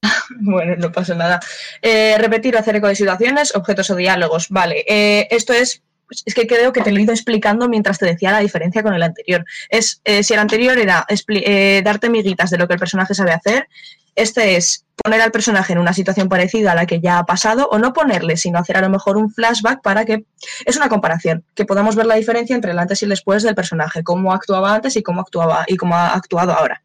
Bueno, 0.40 0.76
no 0.76 0.92
pasa 0.92 1.14
nada. 1.14 1.40
Eh, 1.80 2.16
repetir 2.18 2.54
o 2.54 2.58
hacer 2.58 2.76
eco 2.76 2.86
de 2.86 2.94
situaciones, 2.94 3.54
objetos 3.54 3.90
o 3.90 3.96
diálogos. 3.96 4.48
Vale, 4.50 4.84
eh, 4.86 5.26
esto 5.30 5.54
es 5.54 5.82
pues 6.08 6.22
es 6.24 6.34
que 6.34 6.46
creo 6.46 6.72
que 6.72 6.80
te 6.80 6.90
lo 6.90 6.98
he 6.98 7.02
ido 7.02 7.12
explicando 7.12 7.68
mientras 7.68 7.98
te 7.98 8.06
decía 8.06 8.32
la 8.32 8.38
diferencia 8.38 8.82
con 8.82 8.94
el 8.94 9.02
anterior. 9.02 9.44
Es, 9.68 10.00
eh, 10.04 10.22
si 10.22 10.32
el 10.32 10.40
anterior 10.40 10.78
era 10.78 11.06
eh, 11.28 11.82
darte 11.84 12.08
miguitas 12.08 12.50
de 12.50 12.56
lo 12.56 12.66
que 12.66 12.74
el 12.74 12.80
personaje 12.80 13.14
sabe 13.14 13.32
hacer, 13.32 13.68
este 14.14 14.56
es 14.56 14.86
poner 14.96 15.20
al 15.20 15.30
personaje 15.30 15.74
en 15.74 15.78
una 15.78 15.92
situación 15.92 16.28
parecida 16.30 16.72
a 16.72 16.74
la 16.74 16.86
que 16.86 17.00
ya 17.00 17.18
ha 17.18 17.26
pasado, 17.26 17.68
o 17.70 17.78
no 17.78 17.92
ponerle, 17.92 18.38
sino 18.38 18.58
hacer 18.58 18.78
a 18.78 18.80
lo 18.80 18.88
mejor 18.88 19.18
un 19.18 19.30
flashback 19.30 19.82
para 19.82 20.06
que. 20.06 20.24
Es 20.64 20.76
una 20.76 20.88
comparación, 20.88 21.44
que 21.54 21.66
podamos 21.66 21.94
ver 21.94 22.06
la 22.06 22.14
diferencia 22.14 22.56
entre 22.56 22.72
el 22.72 22.78
antes 22.78 23.02
y 23.02 23.04
el 23.04 23.10
después 23.10 23.42
del 23.42 23.54
personaje, 23.54 24.02
cómo 24.02 24.32
actuaba 24.32 24.74
antes 24.74 24.96
y 24.96 25.02
cómo 25.02 25.20
actuaba 25.20 25.64
y 25.68 25.76
cómo 25.76 25.94
ha 25.94 26.14
actuado 26.14 26.52
ahora. 26.52 26.82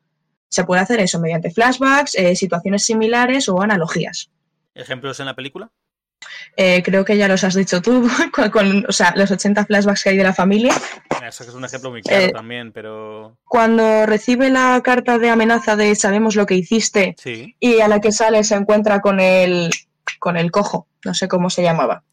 Se 0.53 0.65
puede 0.65 0.81
hacer 0.83 0.99
eso 0.99 1.19
mediante 1.19 1.49
flashbacks, 1.49 2.13
eh, 2.13 2.35
situaciones 2.35 2.83
similares 2.85 3.49
o 3.49 3.59
analogías. 3.59 4.29
¿Ejemplos 4.75 5.19
en 5.19 5.25
la 5.25 5.35
película? 5.35 5.71
Eh, 6.55 6.83
creo 6.83 7.03
que 7.03 7.17
ya 7.17 7.27
los 7.27 7.43
has 7.43 7.55
dicho 7.55 7.81
tú, 7.81 8.07
con, 8.51 8.85
o 8.87 8.91
sea, 8.91 9.15
los 9.15 9.31
80 9.31 9.65
flashbacks 9.65 10.03
que 10.03 10.09
hay 10.09 10.17
de 10.17 10.23
la 10.23 10.33
familia. 10.35 10.75
Eso 11.27 11.43
es 11.43 11.55
un 11.55 11.65
ejemplo 11.65 11.89
muy 11.89 12.03
claro 12.03 12.25
eh, 12.25 12.31
también, 12.31 12.71
pero... 12.71 13.35
Cuando 13.45 14.05
recibe 14.05 14.51
la 14.51 14.79
carta 14.83 15.17
de 15.17 15.31
amenaza 15.31 15.75
de 15.75 15.95
sabemos 15.95 16.35
lo 16.35 16.45
que 16.45 16.53
hiciste 16.53 17.15
y 17.59 17.79
a 17.79 17.87
la 17.87 17.99
que 17.99 18.11
sale 18.11 18.43
se 18.43 18.53
encuentra 18.53 19.01
con 19.01 19.19
el, 19.19 19.71
con 20.19 20.37
el 20.37 20.51
cojo, 20.51 20.85
no 21.03 21.15
sé 21.15 21.27
cómo 21.27 21.49
se 21.49 21.63
llamaba. 21.63 22.03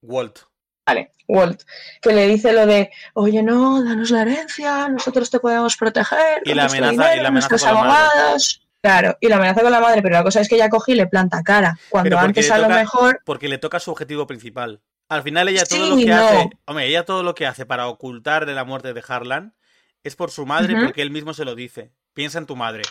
Walt. 0.00 0.38
Vale, 0.86 1.12
Walt, 1.28 1.62
que 2.02 2.12
le 2.12 2.26
dice 2.26 2.52
lo 2.52 2.66
de, 2.66 2.90
oye, 3.14 3.42
no, 3.42 3.82
danos 3.84 4.10
la 4.10 4.22
herencia, 4.22 4.88
nosotros 4.88 5.30
te 5.30 5.38
podemos 5.38 5.76
proteger. 5.76 6.42
Y 6.44 6.54
la 6.54 6.64
amenaza, 6.64 7.14
y 7.14 7.20
la 7.20 7.28
amenaza 7.28 7.48
con 7.48 7.68
abogados. 7.68 8.66
Claro, 8.82 9.16
y 9.20 9.28
la 9.28 9.36
amenaza 9.36 9.60
con 9.60 9.70
la 9.70 9.80
madre, 9.80 10.00
pero 10.02 10.14
la 10.14 10.22
cosa 10.22 10.40
es 10.40 10.48
que 10.48 10.54
ella 10.54 10.70
coge 10.70 10.92
y 10.92 10.94
le 10.94 11.06
planta 11.06 11.42
cara. 11.42 11.78
Cuando 11.90 12.18
antes 12.18 12.50
a 12.50 12.58
lo 12.58 12.68
mejor. 12.68 13.20
Porque 13.24 13.48
le 13.48 13.58
toca 13.58 13.78
su 13.78 13.90
objetivo 13.90 14.26
principal. 14.26 14.80
Al 15.08 15.22
final 15.22 15.48
ella 15.48 15.64
todo 15.66 15.90
lo 15.90 15.96
que 15.96 16.12
hace. 16.12 16.50
Hombre, 16.66 16.86
ella 16.86 17.04
todo 17.04 17.22
lo 17.22 17.34
que 17.34 17.46
hace 17.46 17.66
para 17.66 17.88
ocultar 17.88 18.46
de 18.46 18.54
la 18.54 18.64
muerte 18.64 18.94
de 18.94 19.02
Harlan 19.06 19.54
es 20.02 20.16
por 20.16 20.30
su 20.30 20.46
madre, 20.46 20.74
porque 20.82 21.02
él 21.02 21.10
mismo 21.10 21.34
se 21.34 21.44
lo 21.44 21.54
dice. 21.54 21.92
Piensa 22.14 22.38
en 22.38 22.46
tu 22.46 22.56
madre. 22.56 22.82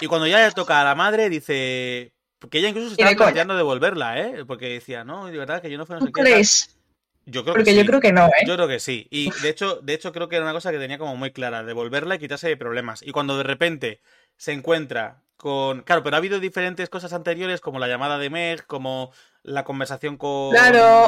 Y 0.00 0.06
cuando 0.06 0.26
ya 0.26 0.44
le 0.44 0.50
toca 0.52 0.80
a 0.80 0.84
la 0.84 0.94
madre, 0.94 1.28
dice. 1.28 2.14
Porque 2.38 2.58
ella 2.58 2.68
incluso 2.68 2.88
se 2.88 3.00
estaba 3.00 3.16
planteando 3.16 3.56
devolverla, 3.56 4.20
¿eh? 4.20 4.44
Porque 4.46 4.68
decía, 4.68 5.04
no, 5.04 5.26
de 5.26 5.38
verdad 5.38 5.62
que 5.62 5.70
yo 5.70 5.78
no 5.78 5.86
fui 5.86 5.96
no 5.96 6.06
sé 6.06 6.12
qué. 6.12 6.44
Yo 7.26 7.42
creo 7.42 7.54
Porque 7.54 7.70
que 7.70 7.76
yo 7.76 7.86
creo 7.86 8.00
que 8.00 8.12
no, 8.12 8.26
¿eh? 8.26 8.44
Yo 8.46 8.54
creo 8.54 8.68
que 8.68 8.80
sí. 8.80 9.06
Y 9.10 9.30
de 9.42 9.48
hecho, 9.48 9.80
de 9.82 9.94
hecho, 9.94 10.12
creo 10.12 10.28
que 10.28 10.36
era 10.36 10.44
una 10.44 10.52
cosa 10.52 10.70
que 10.70 10.78
tenía 10.78 10.98
como 10.98 11.16
muy 11.16 11.30
clara, 11.30 11.62
devolverla 11.62 12.16
y 12.16 12.18
quitarse 12.18 12.48
de 12.48 12.56
problemas. 12.56 13.02
Y 13.02 13.12
cuando 13.12 13.36
de 13.36 13.44
repente 13.44 14.00
se 14.36 14.52
encuentra 14.52 15.22
con. 15.36 15.82
Claro, 15.82 16.02
pero 16.02 16.16
ha 16.16 16.18
habido 16.18 16.40
diferentes 16.40 16.88
cosas 16.90 17.12
anteriores, 17.12 17.60
como 17.60 17.78
la 17.78 17.88
llamada 17.88 18.18
de 18.18 18.30
Meg, 18.30 18.66
como 18.66 19.12
la 19.42 19.64
conversación 19.64 20.16
con 20.16 20.54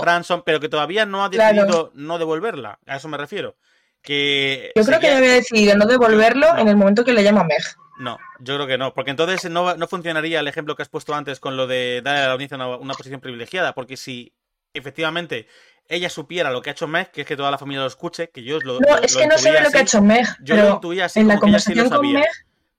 Ransom, 0.03 0.43
pero 0.45 0.61
que 0.61 0.69
todavía 0.69 1.07
no 1.07 1.25
ha 1.25 1.29
decidido 1.29 1.93
no 1.95 2.19
devolverla. 2.19 2.79
A 2.87 2.97
eso 2.97 3.09
me 3.09 3.17
refiero. 3.19 3.57
Que 4.03 4.73
yo 4.77 4.85
creo 4.85 5.01
que 5.01 5.09
ya 5.09 5.17
había 5.17 5.33
decidido 5.33 5.77
no 5.77 5.87
devolverlo 5.87 6.57
en 6.57 6.69
el 6.69 6.77
momento 6.77 7.05
que 7.05 7.13
le 7.13 7.25
llama 7.25 7.45
Meg. 7.45 7.63
No, 7.99 8.19
yo 8.41 8.55
creo 8.57 8.67
que 8.67 8.79
no, 8.79 8.93
porque 8.95 9.11
entonces 9.11 9.51
no, 9.51 9.75
no, 9.75 9.89
funcionaría 9.89 10.41
el 10.41 10.49
ejemplo 10.49 10.77
que 10.77 10.83
has 10.83 10.89
puesto 10.89 11.15
antes 11.15 11.41
con 11.41 11.57
lo 11.57 11.67
de 11.67 12.03
darle 12.05 12.21
a 12.21 12.27
la 12.27 12.33
audiencia 12.33 12.57
una, 12.57 12.95
posición 12.95 13.21
privilegiada, 13.21 13.75
porque 13.75 13.97
si 13.97 14.35
efectivamente 14.75 15.49
ella 15.89 16.11
supiera 16.11 16.51
lo 16.51 16.63
que 16.63 16.71
ha 16.71 16.73
hecho 16.73 16.89
Meg, 16.89 17.11
que 17.11 17.23
es 17.23 17.27
que 17.27 17.37
toda 17.37 17.51
la 17.51 17.59
familia 17.59 17.83
lo 17.83 17.87
escuche, 17.87 18.31
que 18.31 18.43
yo 18.43 18.59
lo. 18.61 18.81
No, 18.81 18.97
es 18.99 19.17
que 19.17 19.27
no 19.27 19.39
sabe 19.39 19.63
lo 19.63 19.71
que 19.71 19.79
ha 19.79 19.83
hecho 19.83 20.03
Meg. 20.03 20.27
Yo 20.43 20.57
lo 20.57 20.71
intuía 20.71 21.07
así, 21.07 21.21
en 21.21 21.29
la 21.29 21.39
conversación 21.39 21.89
con 21.89 22.13
Meg 22.13 22.27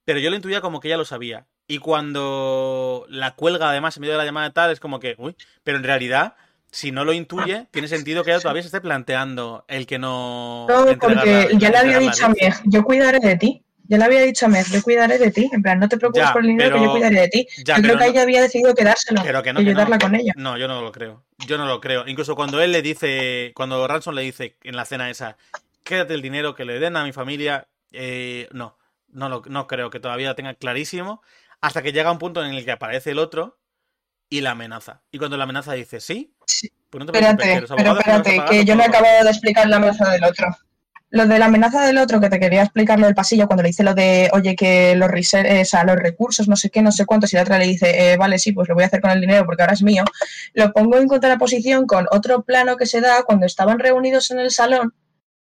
pero 0.08 0.20
yo 0.20 0.30
lo 0.30 0.38
intuía 0.38 0.62
como 0.62 0.80
que 0.80 0.88
ya 0.88 0.96
lo 0.96 1.04
sabía. 1.04 1.48
Y 1.68 1.80
cuando 1.80 3.06
la 3.10 3.36
cuelga, 3.36 3.70
además, 3.70 3.98
en 3.98 4.02
medio 4.02 4.14
de 4.14 4.20
la 4.20 4.24
llamada 4.24 4.54
tal, 4.54 4.72
es 4.72 4.80
como 4.80 5.02
que, 5.02 5.16
uy, 5.18 5.36
pero 5.66 5.78
en 5.78 5.84
realidad, 5.84 6.36
si 6.72 6.94
no 6.94 7.04
lo 7.04 7.12
intuye, 7.12 7.68
tiene 7.72 7.90
sentido 7.90 8.24
que 8.24 8.32
ella 8.32 8.40
todavía 8.40 8.62
se 8.62 8.68
esté 8.68 8.80
planteando 8.80 9.66
el 9.68 9.86
que 9.86 10.00
no. 10.00 10.66
No, 10.70 10.86
porque 10.98 11.50
ya 11.58 11.72
le 11.72 11.78
había 11.78 12.00
dicho 12.00 12.26
a 12.26 12.30
Meg, 12.30 12.56
yo 12.64 12.86
cuidaré 12.86 13.20
de 13.20 13.36
ti. 13.36 13.66
Ya 13.88 13.98
le 13.98 14.04
había 14.04 14.22
dicho 14.22 14.46
a 14.46 14.50
Meg, 14.50 14.66
yo 14.68 14.82
cuidaré 14.82 15.18
de 15.18 15.32
ti. 15.32 15.50
En 15.54 15.62
plan, 15.62 15.80
no 15.80 15.88
te 15.88 15.98
preocupes 15.98 16.30
por 16.32 16.42
el 16.42 16.48
dinero, 16.48 16.76
que 16.76 16.84
yo 16.84 16.92
cuidaré 16.92 17.22
de 17.22 17.28
ti. 17.28 17.48
yo 17.66 17.76
creo 17.76 17.98
que 17.98 18.06
ella 18.06 18.22
había 18.22 18.42
decidido 18.42 18.74
quedárselo 18.76 19.22
y 19.24 19.50
ayudarla 19.60 19.98
con 19.98 20.16
ella. 20.16 20.34
No, 20.36 20.58
yo 20.58 20.68
no 20.68 20.82
lo 20.82 20.92
creo. 20.92 21.24
Yo 21.46 21.58
no 21.58 21.66
lo 21.66 21.80
creo. 21.80 22.08
Incluso 22.08 22.36
cuando 22.36 22.62
él 22.62 22.72
le 22.72 22.82
dice, 22.82 23.52
cuando 23.56 23.88
Ransom 23.88 24.16
le 24.16 24.24
dice 24.24 24.58
en 24.64 24.76
la 24.76 24.86
cena 24.86 25.10
esa, 25.10 25.38
quédate 25.84 26.14
el 26.14 26.22
dinero 26.22 26.56
que 26.56 26.66
le 26.66 26.80
den 26.80 26.98
a 26.98 27.04
mi 27.04 27.14
familia, 27.14 27.68
eh, 27.92 28.48
no 28.52 28.78
no, 29.10 29.30
lo, 29.30 29.42
no 29.48 29.68
creo 29.68 29.90
que 29.90 30.00
todavía 30.00 30.30
lo 30.30 30.36
tenga 30.36 30.54
clarísimo, 30.54 31.22
hasta 31.62 31.82
que 31.82 31.92
llega 31.92 32.12
un 32.12 32.20
punto 32.20 32.44
en 32.44 32.54
el 32.54 32.66
que 32.66 32.72
aparece 32.72 33.12
el 33.12 33.20
otro 33.20 33.60
y 34.30 34.42
la 34.42 34.52
amenaza. 34.52 35.02
Y 35.12 35.18
cuando 35.18 35.38
la 35.38 35.44
amenaza 35.44 35.74
dice 35.74 36.00
sí, 36.00 36.34
pues 36.90 37.00
no 37.00 37.12
te 37.12 37.18
espérate, 37.18 37.66
pero 37.76 37.98
espérate, 37.98 38.42
que 38.50 38.66
yo 38.66 38.76
me 38.76 38.84
he 38.84 38.88
acabado 38.88 39.24
de 39.24 39.30
explicar 39.30 39.68
la 39.68 39.78
amenaza 39.78 40.10
del 40.12 40.24
otro. 40.24 40.48
Lo 41.10 41.26
de 41.26 41.40
la 41.40 41.46
amenaza 41.46 41.86
del 41.86 41.98
otro, 41.98 42.20
que 42.20 42.30
te 42.30 42.40
quería 42.40 42.64
explicar 42.64 43.00
lo 43.00 43.06
del 43.06 43.16
pasillo, 43.16 43.48
cuando 43.48 43.64
le 43.64 43.70
dice 43.70 43.84
lo 43.84 43.94
de, 43.94 44.30
oye, 44.34 44.56
que 44.56 44.94
los, 44.96 45.10
eh, 45.34 45.64
los 45.86 45.96
recursos, 45.96 46.50
no 46.50 46.58
sé 46.58 46.70
qué, 46.70 46.82
no 46.82 46.92
sé 46.92 47.06
cuántos, 47.06 47.32
y 47.32 47.38
la 47.38 47.44
otra 47.44 47.58
le 47.58 47.66
dice, 47.66 48.12
eh, 48.12 48.18
vale, 48.18 48.38
sí, 48.38 48.52
pues 48.52 48.68
lo 48.68 48.76
voy 48.76 48.84
a 48.84 48.88
hacer 48.88 49.00
con 49.00 49.12
el 49.12 49.22
dinero 49.22 49.46
porque 49.46 49.64
ahora 49.64 49.74
es 49.74 49.84
mío, 49.84 50.04
lo 50.54 50.74
pongo 50.74 50.98
en 50.98 51.08
contraposición 51.08 51.88
con 51.88 52.08
otro 52.12 52.44
plano 52.44 52.76
que 52.76 52.86
se 52.86 53.00
da 53.00 53.24
cuando 53.24 53.46
estaban 53.46 53.80
reunidos 53.80 54.32
en 54.32 54.40
el 54.40 54.52
salón 54.52 54.94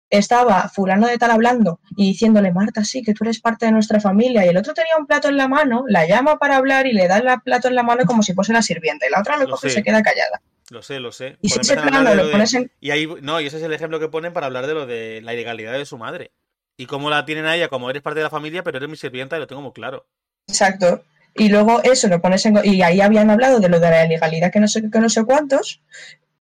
estaba 0.10 0.70
fulano 0.70 1.08
de 1.08 1.18
tal 1.18 1.32
hablando 1.32 1.80
y 1.96 2.08
diciéndole, 2.08 2.52
Marta, 2.52 2.84
sí, 2.84 3.02
que 3.02 3.14
tú 3.14 3.24
eres 3.24 3.40
parte 3.40 3.66
de 3.66 3.72
nuestra 3.72 4.00
familia, 4.00 4.46
y 4.46 4.50
el 4.50 4.58
otro 4.58 4.74
tenía 4.74 4.98
un 4.98 5.08
plato 5.08 5.30
en 5.30 5.38
la 5.38 5.48
mano, 5.48 5.84
la 5.88 6.08
llama 6.08 6.38
para 6.38 6.58
hablar 6.58 6.88
y 6.88 6.94
le 6.94 7.08
da 7.08 7.18
el 7.18 7.42
plato 7.42 7.68
en 7.68 7.76
la 7.76 7.84
mano 7.84 8.06
como 8.06 8.24
si 8.24 8.34
fuese 8.34 8.54
la 8.54 8.62
sirvienta, 8.62 9.08
y 9.08 9.10
la 9.10 9.20
otra 9.20 9.38
lo, 9.38 9.48
coge 9.50 9.68
y 9.68 9.72
se 9.72 9.84
queda 9.84 10.04
callada. 10.04 10.42
Lo 10.70 10.82
sé, 10.82 11.00
lo 11.00 11.12
sé. 11.12 11.38
Y 11.42 11.48
ese 11.48 11.76
plano 11.76 12.16
lo 12.16 12.32
pones 12.32 12.54
en... 12.54 12.72
Y 12.80 12.92
ahí, 12.92 13.08
no, 13.22 13.40
y 13.40 13.48
ese 13.48 13.58
es 13.58 13.64
el 13.64 13.74
ejemplo 13.74 14.00
que 14.00 14.08
ponen 14.08 14.34
para 14.34 14.48
hablar 14.48 14.66
de 14.66 14.74
lo 14.74 14.86
de 14.86 15.22
la 15.22 15.34
ilegalidad 15.34 15.74
de 15.74 15.86
su 15.86 15.98
madre. 15.98 16.32
Y 16.78 16.88
cómo 16.88 17.10
la 17.10 17.24
tienen 17.26 17.46
a 17.46 17.56
ella, 17.56 17.68
como 17.68 17.90
eres 17.90 18.02
parte 18.02 18.20
de 18.20 18.24
la 18.24 18.30
familia, 18.30 18.64
pero 18.64 18.78
eres 18.78 18.90
mi 18.90 18.98
sirvienta 18.98 19.38
y 19.38 19.40
lo 19.40 19.48
tengo 19.48 19.62
muy 19.62 19.74
claro. 19.74 20.08
Exacto. 20.48 21.04
Y 21.36 21.50
luego 21.50 21.84
eso 21.84 22.08
lo 22.08 22.20
pones 22.20 22.46
en... 22.46 22.60
Y 22.64 22.82
ahí 22.82 23.00
habían 23.02 23.30
hablado 23.30 23.60
de 23.60 23.70
lo 23.70 23.80
de 23.80 23.90
la 23.90 24.06
ilegalidad 24.06 24.52
que 24.52 24.60
no 24.60 24.68
sé, 24.68 24.90
que 24.90 25.00
no 25.00 25.10
sé 25.10 25.24
cuántos, 25.24 25.82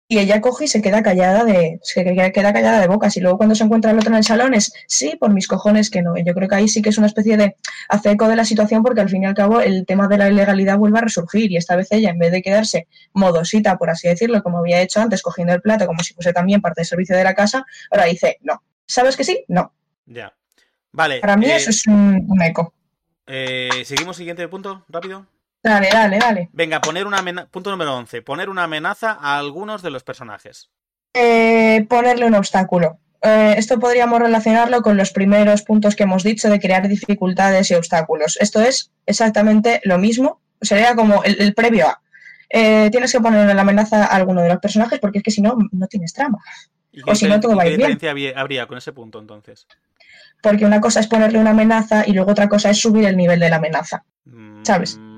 y 0.06 0.18
ella 0.18 0.40
coge 0.40 0.66
y 0.66 0.68
se 0.68 0.82
queda 0.82 1.02
callada 1.02 1.44
de 1.44 1.78
se 1.82 2.04
queda 2.04 2.52
callada 2.52 2.80
de 2.80 2.88
bocas. 2.88 3.16
Y 3.16 3.20
luego 3.20 3.38
cuando 3.38 3.54
se 3.54 3.64
encuentra 3.64 3.90
el 3.90 3.98
otro 3.98 4.10
en 4.10 4.16
el 4.16 4.24
salón 4.24 4.54
es 4.54 4.72
sí 4.86 5.16
por 5.18 5.32
mis 5.32 5.48
cojones 5.48 5.90
que 5.90 6.02
no. 6.02 6.16
Yo 6.16 6.34
creo 6.34 6.48
que 6.48 6.54
ahí 6.54 6.68
sí 6.68 6.82
que 6.82 6.90
es 6.90 6.98
una 6.98 7.06
especie 7.06 7.36
de 7.36 7.56
hacer 7.88 8.12
eco 8.12 8.28
de 8.28 8.36
la 8.36 8.44
situación 8.44 8.82
porque 8.82 9.00
al 9.00 9.08
fin 9.08 9.22
y 9.22 9.26
al 9.26 9.34
cabo 9.34 9.60
el 9.60 9.86
tema 9.86 10.06
de 10.08 10.18
la 10.18 10.28
ilegalidad 10.28 10.78
vuelve 10.78 10.98
a 10.98 11.02
resurgir 11.02 11.50
y 11.50 11.56
esta 11.56 11.76
vez 11.76 11.88
ella 11.90 12.10
en 12.10 12.18
vez 12.18 12.32
de 12.32 12.42
quedarse 12.42 12.86
modosita 13.12 13.78
por 13.78 13.90
así 13.90 14.08
decirlo 14.08 14.42
como 14.42 14.58
había 14.58 14.80
hecho 14.82 15.00
antes 15.00 15.22
cogiendo 15.22 15.54
el 15.54 15.62
plato 15.62 15.86
como 15.86 16.02
si 16.02 16.14
fuese 16.14 16.32
también 16.32 16.60
parte 16.60 16.82
del 16.82 16.86
servicio 16.86 17.16
de 17.16 17.24
la 17.24 17.34
casa 17.34 17.64
ahora 17.90 18.04
dice 18.04 18.38
no 18.42 18.62
sabes 18.86 19.16
que 19.16 19.24
sí 19.24 19.44
no. 19.48 19.72
Ya. 20.06 20.34
Vale 20.92 21.20
para 21.20 21.36
mí 21.36 21.46
eso 21.46 21.70
eh, 21.70 21.72
es 21.72 21.86
un, 21.86 22.42
eco. 22.42 22.74
eh, 23.26 23.82
seguimos 23.84 24.16
siguiente 24.16 24.46
punto 24.48 24.84
rápido 24.88 25.26
Dale, 25.64 25.88
dale, 25.90 26.18
dale. 26.18 26.50
Venga, 26.52 26.82
poner 26.82 27.06
una 27.06 27.24
punto 27.50 27.70
número 27.70 27.96
11. 27.96 28.20
Poner 28.20 28.50
una 28.50 28.64
amenaza 28.64 29.16
a 29.18 29.38
algunos 29.38 29.80
de 29.80 29.90
los 29.90 30.04
personajes. 30.04 30.70
Eh, 31.14 31.86
ponerle 31.88 32.26
un 32.26 32.34
obstáculo. 32.34 32.98
Eh, 33.22 33.54
esto 33.56 33.80
podríamos 33.80 34.20
relacionarlo 34.20 34.82
con 34.82 34.98
los 34.98 35.10
primeros 35.10 35.62
puntos 35.62 35.96
que 35.96 36.02
hemos 36.02 36.22
dicho 36.22 36.50
de 36.50 36.60
crear 36.60 36.86
dificultades 36.86 37.70
y 37.70 37.74
obstáculos. 37.74 38.36
Esto 38.38 38.60
es 38.60 38.92
exactamente 39.06 39.80
lo 39.84 39.96
mismo. 39.96 40.42
Sería 40.60 40.94
como 40.94 41.24
el, 41.24 41.54
previo 41.54 41.88
a. 41.88 42.02
Eh, 42.50 42.90
tienes 42.90 43.10
que 43.10 43.20
poner 43.20 43.48
una 43.48 43.62
amenaza 43.62 44.04
a 44.04 44.16
alguno 44.16 44.42
de 44.42 44.50
los 44.50 44.58
personajes 44.58 44.98
porque 44.98 45.18
es 45.18 45.24
que 45.24 45.30
si 45.30 45.40
no, 45.40 45.56
no 45.72 45.86
tienes 45.86 46.12
trama. 46.12 46.40
o 47.06 47.14
si 47.14 47.26
no, 47.26 47.40
todo 47.40 47.56
va 47.56 47.62
a 47.62 47.66
ir 47.68 47.78
bien. 47.78 47.88
¿Qué 47.88 47.94
diferencia 47.94 48.38
habría 48.38 48.66
con 48.66 48.76
ese 48.76 48.92
punto 48.92 49.18
entonces? 49.18 49.66
Porque 50.42 50.66
una 50.66 50.82
cosa 50.82 51.00
es 51.00 51.06
ponerle 51.06 51.38
una 51.38 51.50
amenaza 51.50 52.06
y 52.06 52.12
luego 52.12 52.32
otra 52.32 52.50
cosa 52.50 52.68
es 52.68 52.78
subir 52.78 53.06
el 53.06 53.16
nivel 53.16 53.40
de 53.40 53.48
la 53.48 53.56
amenaza. 53.56 54.04
¿Sabes? 54.62 54.98
Mm, 54.98 55.13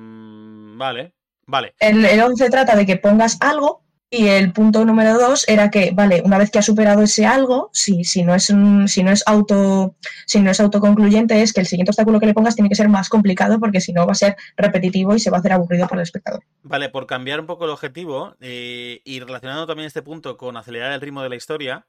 Vale, 0.77 1.15
vale. 1.47 1.75
El, 1.79 2.05
el 2.05 2.21
11 2.21 2.51
trata 2.51 2.77
de 2.77 2.87
que 2.87 2.97
pongas 2.97 3.39
algo 3.41 3.87
y 4.09 4.29
el 4.29 4.53
punto 4.53 4.85
número 4.85 5.19
2 5.19 5.49
era 5.49 5.71
que, 5.71 5.91
vale, 5.93 6.23
una 6.25 6.39
vez 6.39 6.51
que 6.51 6.61
has 6.61 6.67
superado 6.67 7.03
ese 7.03 7.27
algo, 7.27 7.71
si, 7.73 8.05
si, 8.05 8.23
no 8.23 8.35
es 8.35 8.45
si 8.45 9.03
no 9.03 9.11
es 9.11 9.23
auto 9.27 9.97
si 10.27 10.41
no 10.41 10.51
es 10.51 10.61
autoconcluyente, 10.61 11.43
es 11.43 11.53
que 11.53 11.61
el 11.61 11.67
siguiente 11.67 11.91
obstáculo 11.91 12.21
que 12.21 12.27
le 12.27 12.35
pongas 12.35 12.55
tiene 12.55 12.69
que 12.69 12.77
ser 12.77 12.89
más 12.89 13.09
complicado 13.09 13.59
porque 13.59 13.81
si 13.81 13.93
no 13.93 14.07
va 14.07 14.13
a 14.13 14.17
ser 14.17 14.37
repetitivo 14.57 15.15
y 15.15 15.21
se 15.21 15.31
va 15.31 15.39
a 15.39 15.41
hacer 15.41 15.53
aburrido 15.53 15.89
para 15.89 16.03
el 16.03 16.05
espectador. 16.05 16.45
Vale, 16.63 16.89
por 16.89 17.07
cambiar 17.07 17.41
un 17.41 17.47
poco 17.47 17.65
el 17.65 17.71
objetivo 17.71 18.37
eh, 18.41 19.01
y 19.05 19.21
relacionando 19.21 19.67
también 19.67 19.89
este 19.89 20.03
punto 20.03 20.37
con 20.37 20.57
acelerar 20.57 20.93
el 20.93 21.01
ritmo 21.01 21.23
de 21.23 21.29
la 21.29 21.37
historia, 21.37 21.87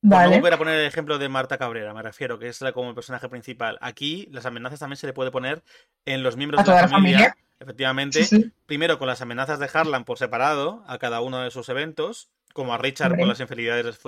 Vale. 0.00 0.36
No 0.36 0.40
voy 0.42 0.50
a 0.50 0.58
poner 0.58 0.78
el 0.78 0.86
ejemplo 0.86 1.18
de 1.18 1.28
Marta 1.28 1.58
Cabrera, 1.58 1.92
me 1.92 2.02
refiero, 2.02 2.38
que 2.38 2.48
es 2.48 2.60
la 2.60 2.72
como 2.72 2.94
personaje 2.94 3.28
principal. 3.28 3.78
Aquí 3.80 4.28
las 4.30 4.46
amenazas 4.46 4.78
también 4.78 4.96
se 4.96 5.06
le 5.06 5.12
puede 5.12 5.30
poner 5.30 5.62
en 6.04 6.22
los 6.22 6.36
miembros 6.36 6.64
de 6.64 6.72
la, 6.72 6.88
familia 6.88 7.36
Efectivamente, 7.60 8.52
primero 8.66 9.00
con 9.00 9.08
las 9.08 9.20
amenazas 9.20 9.58
de 9.58 9.68
Harlan 9.72 10.04
por 10.04 10.16
separado 10.16 10.84
a 10.86 10.98
cada 10.98 11.20
uno 11.20 11.40
de 11.40 11.50
sus 11.50 11.68
eventos, 11.68 12.30
como 12.52 12.72
a 12.72 12.78
Richard 12.78 13.18
con 13.18 13.26
las 13.26 13.40
infidelidades 13.40 13.98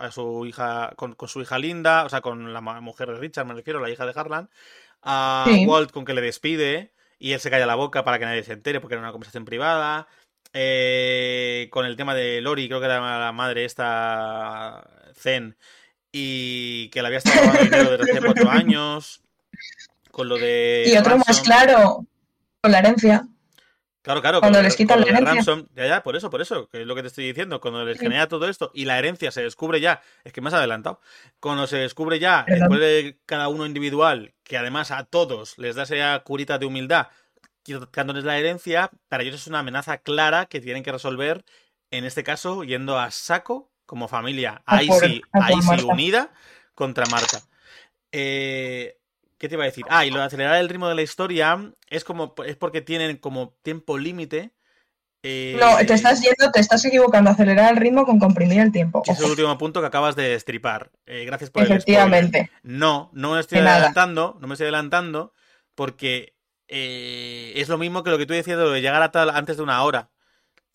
a 0.00 0.10
su, 0.10 0.44
hija, 0.44 0.92
con, 0.96 1.16
su 1.28 1.40
hija 1.40 1.58
Linda, 1.58 2.04
o 2.04 2.08
sea, 2.08 2.20
con 2.20 2.52
la 2.52 2.60
mujer 2.60 3.08
de 3.08 3.18
Richard, 3.18 3.46
me 3.46 3.54
refiero, 3.54 3.78
la 3.78 3.90
hija 3.90 4.06
de 4.06 4.12
Harlan, 4.14 4.50
a 5.02 5.46
Walt 5.66 5.92
con 5.92 6.04
que 6.04 6.14
le 6.14 6.20
despide 6.20 6.92
y 7.18 7.32
él 7.32 7.40
se 7.40 7.48
calla 7.48 7.66
la 7.66 7.76
boca 7.76 8.04
para 8.04 8.18
que 8.18 8.24
nadie 8.24 8.42
se 8.42 8.54
entere 8.54 8.80
porque 8.80 8.94
era 8.94 9.02
una 9.02 9.12
conversación 9.12 9.44
privada. 9.44 10.08
Eh, 10.58 11.68
con 11.70 11.84
el 11.84 11.96
tema 11.96 12.14
de 12.14 12.40
Lori, 12.40 12.66
creo 12.66 12.80
que 12.80 12.86
era 12.86 13.18
la 13.18 13.32
madre 13.32 13.66
esta 13.66 14.82
Zen, 15.14 15.54
y 16.10 16.88
que 16.88 17.02
la 17.02 17.08
había 17.08 17.18
estado 17.18 17.40
robando 17.42 17.60
dinero 17.64 17.90
desde 17.98 18.12
hace 18.12 18.20
cuatro 18.24 18.50
años, 18.50 19.20
con 20.10 20.28
lo 20.30 20.38
de... 20.38 20.84
Y 20.86 20.96
otro 20.96 21.18
más 21.18 21.40
claro, 21.42 22.06
con 22.62 22.72
la 22.72 22.78
herencia. 22.78 23.28
Claro, 24.00 24.22
claro. 24.22 24.38
Cuando 24.40 24.62
les 24.62 24.76
quitan 24.76 25.00
la 25.00 25.06
herencia. 25.06 25.34
Ransom, 25.34 25.66
ya, 25.74 25.86
ya, 25.88 26.02
por 26.02 26.14
eso, 26.16 26.30
por 26.30 26.40
eso, 26.40 26.68
que 26.68 26.80
es 26.82 26.86
lo 26.86 26.94
que 26.94 27.02
te 27.02 27.08
estoy 27.08 27.26
diciendo. 27.26 27.60
Cuando 27.60 27.84
les 27.84 27.98
Sí. 27.98 28.04
genera 28.04 28.28
todo 28.28 28.48
esto 28.48 28.70
y 28.72 28.84
la 28.84 28.98
herencia 29.00 29.32
se 29.32 29.42
descubre 29.42 29.80
ya, 29.80 30.00
es 30.22 30.32
que 30.32 30.40
me 30.40 30.46
has 30.48 30.54
adelantado. 30.54 31.00
Cuando 31.40 31.66
se 31.66 31.78
descubre 31.78 32.20
ya, 32.20 32.44
Perdón. 32.46 32.60
después 32.60 32.80
de 32.80 33.18
cada 33.26 33.48
uno 33.48 33.66
individual, 33.66 34.32
que 34.44 34.56
además 34.56 34.92
a 34.92 35.04
todos 35.04 35.58
les 35.58 35.74
da 35.74 35.82
esa 35.82 36.18
curita 36.20 36.56
de 36.56 36.66
humildad, 36.66 37.08
quitándoles 37.66 38.24
la 38.24 38.38
herencia, 38.38 38.90
para 39.08 39.24
ellos 39.24 39.34
es 39.34 39.46
una 39.48 39.58
amenaza 39.58 39.98
clara 39.98 40.46
que 40.46 40.60
tienen 40.60 40.84
que 40.84 40.92
resolver, 40.92 41.44
en 41.90 42.04
este 42.04 42.22
caso, 42.22 42.62
yendo 42.62 42.98
a 42.98 43.10
saco 43.10 43.72
como 43.86 44.08
familia. 44.08 44.62
Ahí 44.66 44.88
sí, 45.00 45.20
ahí 45.32 45.60
sí, 45.60 45.84
unida 45.84 46.32
contra 46.74 47.06
Marta. 47.06 47.40
Eh, 48.12 48.96
¿Qué 49.38 49.48
te 49.48 49.54
iba 49.54 49.64
a 49.64 49.66
decir? 49.66 49.84
Ah, 49.88 50.06
y 50.06 50.10
lo 50.10 50.18
de 50.18 50.24
acelerar 50.24 50.56
el 50.56 50.68
ritmo 50.68 50.88
de 50.88 50.94
la 50.94 51.02
historia 51.02 51.72
es 51.90 52.04
como 52.04 52.34
es 52.44 52.56
porque 52.56 52.80
tienen 52.80 53.16
como 53.18 53.54
tiempo 53.62 53.98
límite. 53.98 54.52
eh, 55.22 55.56
No, 55.60 55.76
te 55.76 55.92
estás 55.92 56.22
yendo, 56.22 56.50
te 56.52 56.60
estás 56.60 56.84
equivocando. 56.84 57.30
Acelerar 57.30 57.72
el 57.72 57.76
ritmo 57.76 58.06
con 58.06 58.18
comprimir 58.18 58.60
el 58.60 58.72
tiempo. 58.72 59.02
que 59.02 59.12
es 59.12 59.18
el 59.20 59.30
último 59.30 59.58
punto 59.58 59.80
que 59.80 59.88
acabas 59.88 60.16
de 60.16 60.28
destripar. 60.28 60.90
Eh, 61.04 61.24
gracias 61.26 61.50
por 61.50 61.62
el 61.62 61.66
spoiler. 61.66 61.78
efectivamente. 61.78 62.50
No, 62.62 63.10
no 63.12 63.34
me 63.34 63.40
estoy 63.40 63.58
adelantando, 63.58 64.38
no 64.40 64.46
me 64.46 64.54
estoy 64.54 64.66
adelantando 64.66 65.34
porque 65.74 66.35
eh, 66.68 67.52
es 67.56 67.68
lo 67.68 67.78
mismo 67.78 68.02
que 68.02 68.10
lo 68.10 68.18
que 68.18 68.26
tú 68.26 68.34
decías 68.34 68.58
de 68.58 68.64
lo 68.64 68.70
de 68.70 68.80
llegar 68.80 69.02
a 69.02 69.10
tal 69.10 69.30
antes 69.30 69.56
de 69.56 69.62
una 69.62 69.82
hora. 69.82 70.10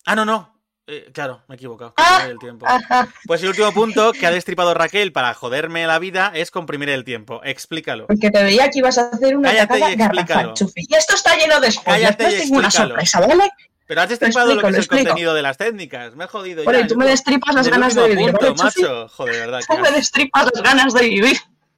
Ah, 0.04 0.16
no, 0.16 0.24
no. 0.24 0.52
Eh, 0.88 1.10
claro, 1.12 1.42
me 1.46 1.54
he 1.54 1.56
equivocado. 1.56 1.94
Ah, 1.96 2.26
el 2.28 2.38
tiempo. 2.38 2.66
Ajá. 2.66 3.08
Pues 3.26 3.42
el 3.42 3.50
último 3.50 3.72
punto 3.72 4.12
que 4.12 4.26
ha 4.26 4.30
destripado 4.30 4.74
Raquel 4.74 5.12
para 5.12 5.32
joderme 5.32 5.86
la 5.86 5.98
vida 5.98 6.32
es 6.34 6.50
comprimir 6.50 6.88
el 6.88 7.04
tiempo. 7.04 7.40
Explícalo. 7.44 8.08
Porque 8.08 8.30
te 8.30 8.42
veía 8.42 8.68
que 8.68 8.80
ibas 8.80 8.98
a 8.98 9.08
hacer 9.10 9.36
una 9.36 9.50
Cállate 9.50 9.78
y 9.78 9.82
explícalo. 9.92 10.54
Chufi. 10.54 10.86
Y 10.88 10.94
esto 10.94 11.14
está 11.14 11.36
lleno 11.36 11.60
de 11.60 11.70
spoilers. 11.70 12.16
Cállate. 12.16 13.52
Pero 13.86 14.00
has 14.00 14.08
destripado 14.08 14.54
lo 14.54 14.60
explico, 14.60 14.68
que 14.70 14.80
es 14.80 14.90
el 14.90 15.06
contenido 15.06 15.34
de 15.34 15.42
las 15.42 15.56
técnicas. 15.56 16.14
Me 16.14 16.24
he 16.24 16.26
jodido 16.26 16.64
Bueno, 16.64 16.78
ya. 16.78 16.84
y 16.86 16.88
tú 16.88 16.96
me 16.96 17.06
destripas 17.06 17.54
las 17.54 17.68
ganas 17.68 17.94
de 17.94 18.08
vivir, 18.08 18.32
punto, 18.32 18.54
macho. 18.54 19.08
Joder, 19.08 19.34
de 19.34 19.40
verdad. 19.40 19.60
Tú 19.68 19.78
me 19.78 19.90
destripas 19.90 20.48
las 20.52 20.62
ganas 20.62 20.94
de 20.94 21.08
vivir. 21.08 21.36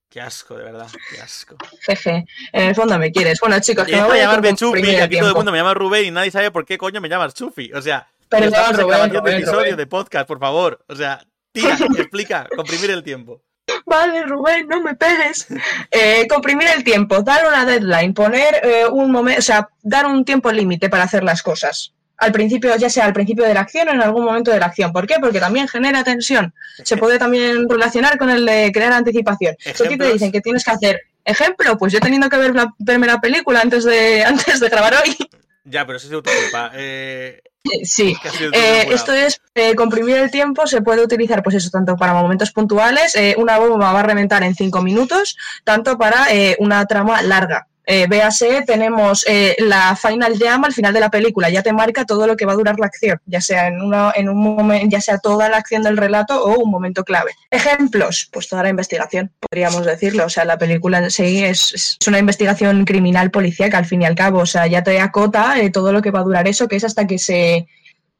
Qué 0.08 0.20
asco, 0.20 0.56
de 0.56 0.64
verdad. 0.64 0.88
Qué 1.10 1.20
asco. 1.20 1.56
Jeje, 1.82 2.24
en 2.52 2.68
el 2.68 2.74
fondo 2.74 2.98
me 2.98 3.10
quieres. 3.10 3.40
Bueno, 3.40 3.58
chicos, 3.60 3.86
que 3.86 3.96
me 3.96 4.04
voy 4.04 4.18
a 4.18 4.22
llamarme 4.22 4.54
Chufi, 4.54 4.82
que 4.82 5.02
aquí 5.02 5.18
todo 5.18 5.30
el 5.30 5.34
mundo 5.34 5.52
me 5.52 5.58
llama 5.58 5.74
Rubén 5.74 6.06
y 6.06 6.10
nadie 6.10 6.30
sabe 6.30 6.50
por 6.50 6.64
qué 6.64 6.78
coño 6.78 7.00
me 7.00 7.08
llamas 7.08 7.34
Chufi. 7.34 7.72
O 7.72 7.82
sea, 7.82 8.08
Perdón, 8.28 8.48
estamos 8.48 8.82
Rubén, 8.82 9.10
de 9.10 9.18
Rubén, 9.18 9.34
episodio 9.36 9.76
de 9.76 9.86
podcast, 9.86 10.26
por 10.26 10.38
favor. 10.38 10.84
O 10.88 10.94
sea, 10.94 11.20
tira, 11.52 11.76
explica, 11.98 12.48
comprimir 12.54 12.90
el 12.90 13.02
tiempo. 13.02 13.42
Vale, 13.86 14.24
Rubén, 14.24 14.68
no 14.68 14.82
me 14.82 14.94
pegues. 14.94 15.46
Eh, 15.90 16.26
comprimir 16.28 16.68
el 16.68 16.84
tiempo, 16.84 17.22
dar 17.22 17.46
una 17.46 17.64
deadline, 17.64 18.12
poner 18.14 18.60
eh, 18.62 18.86
un 18.86 19.10
momento, 19.10 19.38
o 19.38 19.42
sea, 19.42 19.68
dar 19.82 20.06
un 20.06 20.24
tiempo 20.24 20.50
límite 20.52 20.88
para 20.88 21.04
hacer 21.04 21.24
las 21.24 21.42
cosas. 21.42 21.94
Al 22.16 22.32
principio, 22.32 22.76
ya 22.76 22.88
sea 22.88 23.06
al 23.06 23.12
principio 23.12 23.44
de 23.44 23.54
la 23.54 23.60
acción 23.60 23.88
o 23.88 23.92
en 23.92 24.00
algún 24.00 24.24
momento 24.24 24.50
de 24.50 24.60
la 24.60 24.66
acción. 24.66 24.92
¿Por 24.92 25.06
qué? 25.06 25.16
Porque 25.20 25.40
también 25.40 25.66
genera 25.68 26.04
tensión. 26.04 26.54
Se 26.82 26.96
puede 26.96 27.18
también 27.18 27.68
relacionar 27.68 28.18
con 28.18 28.30
el 28.30 28.46
de 28.46 28.70
crear 28.72 28.92
anticipación. 28.92 29.56
Ti 29.56 29.98
te 29.98 30.12
dicen 30.12 30.30
que 30.30 30.40
tienes 30.40 30.64
que 30.64 30.70
hacer 30.70 31.00
ejemplo, 31.24 31.76
pues 31.78 31.92
yo 31.92 32.00
teniendo 32.00 32.28
que 32.28 32.36
ver 32.36 32.54
la, 32.54 32.74
la 32.78 33.20
película 33.20 33.60
antes 33.60 33.84
de, 33.84 34.24
antes 34.26 34.60
de 34.60 34.68
grabar 34.68 34.94
hoy. 35.04 35.16
Ya, 35.64 35.86
pero 35.86 35.96
eso 35.96 36.20
es. 36.22 36.52
Eh, 36.74 37.40
Sí, 37.82 38.16
Eh, 38.52 38.88
esto 38.90 39.12
es 39.14 39.40
eh, 39.54 39.74
comprimir 39.74 40.16
el 40.16 40.30
tiempo, 40.30 40.66
se 40.66 40.82
puede 40.82 41.02
utilizar 41.02 41.42
pues 41.42 41.56
eso 41.56 41.70
tanto 41.70 41.96
para 41.96 42.12
momentos 42.12 42.52
puntuales, 42.52 43.14
eh, 43.14 43.34
una 43.38 43.58
bomba 43.58 43.92
va 43.92 44.00
a 44.00 44.02
reventar 44.02 44.42
en 44.42 44.54
cinco 44.54 44.82
minutos, 44.82 45.36
tanto 45.64 45.96
para 45.96 46.26
una 46.58 46.84
trama 46.86 47.22
larga. 47.22 47.66
Eh, 47.86 48.06
véase, 48.08 48.62
tenemos 48.62 49.26
eh, 49.28 49.56
la 49.58 49.94
final 49.94 50.38
jam 50.38 50.64
al 50.64 50.72
final 50.72 50.94
de 50.94 51.00
la 51.00 51.10
película, 51.10 51.50
ya 51.50 51.62
te 51.62 51.72
marca 51.72 52.06
todo 52.06 52.26
lo 52.26 52.34
que 52.34 52.46
va 52.46 52.52
a 52.52 52.56
durar 52.56 52.78
la 52.78 52.86
acción, 52.86 53.20
ya 53.26 53.42
sea 53.42 53.68
en, 53.68 53.82
una, 53.82 54.10
en 54.14 54.30
un 54.30 54.42
momento, 54.42 54.86
ya 54.88 55.02
sea 55.02 55.18
toda 55.18 55.50
la 55.50 55.58
acción 55.58 55.82
del 55.82 55.98
relato 55.98 56.42
o 56.42 56.58
un 56.62 56.70
momento 56.70 57.04
clave. 57.04 57.32
Ejemplos, 57.50 58.28
pues 58.32 58.48
toda 58.48 58.62
la 58.62 58.70
investigación, 58.70 59.30
podríamos 59.38 59.84
decirlo. 59.84 60.24
O 60.24 60.28
sea, 60.30 60.44
la 60.46 60.56
película 60.56 60.98
en 60.98 61.10
sí 61.10 61.44
es, 61.44 61.74
es 61.74 61.98
una 62.08 62.18
investigación 62.18 62.84
criminal 62.86 63.30
policíaca 63.30 63.76
al 63.76 63.86
fin 63.86 64.02
y 64.02 64.06
al 64.06 64.14
cabo. 64.14 64.38
O 64.38 64.46
sea, 64.46 64.66
ya 64.66 64.82
te 64.82 64.98
acota 65.00 65.60
eh, 65.60 65.70
todo 65.70 65.92
lo 65.92 66.00
que 66.00 66.10
va 66.10 66.20
a 66.20 66.24
durar 66.24 66.48
eso, 66.48 66.68
que 66.68 66.76
es 66.76 66.84
hasta 66.84 67.06
que 67.06 67.18
se 67.18 67.66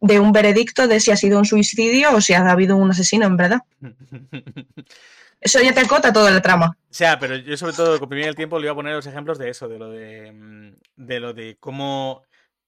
de 0.01 0.21
un 0.21 0.33
veredicto 0.33 0.87
de 0.87 1.01
si 1.01 1.11
ha 1.11 1.17
sido 1.17 1.39
un 1.39 1.47
suicidio 1.47 2.15
o 2.15 2.21
si 2.21 2.35
ha 2.35 2.51
habido 2.51 2.77
un 2.77 2.91
asesino, 2.91 3.25
en 3.25 3.37
verdad. 3.39 3.61
Eso 5.45 5.61
ya 5.61 5.75
te 5.75 5.81
acota 5.81 6.11
toda 6.11 6.31
la 6.31 6.41
trama. 6.41 6.75
O 6.91 6.95
sea, 6.95 7.19
pero 7.19 7.37
yo 7.37 7.55
sobre 7.59 7.75
todo 7.75 7.99
comprimir 8.01 8.29
el 8.29 8.35
tiempo 8.35 8.59
le 8.59 8.65
iba 8.65 8.73
a 8.73 8.77
poner 8.77 8.95
los 8.95 9.07
ejemplos 9.07 9.37
de 9.39 9.51
eso, 9.51 9.69
de 9.69 9.79
lo 9.79 9.91
de, 9.91 10.33
mm, 10.33 10.73
de 10.97 11.21
lo 11.21 11.35
de 11.35 11.59
cómo 11.61 12.23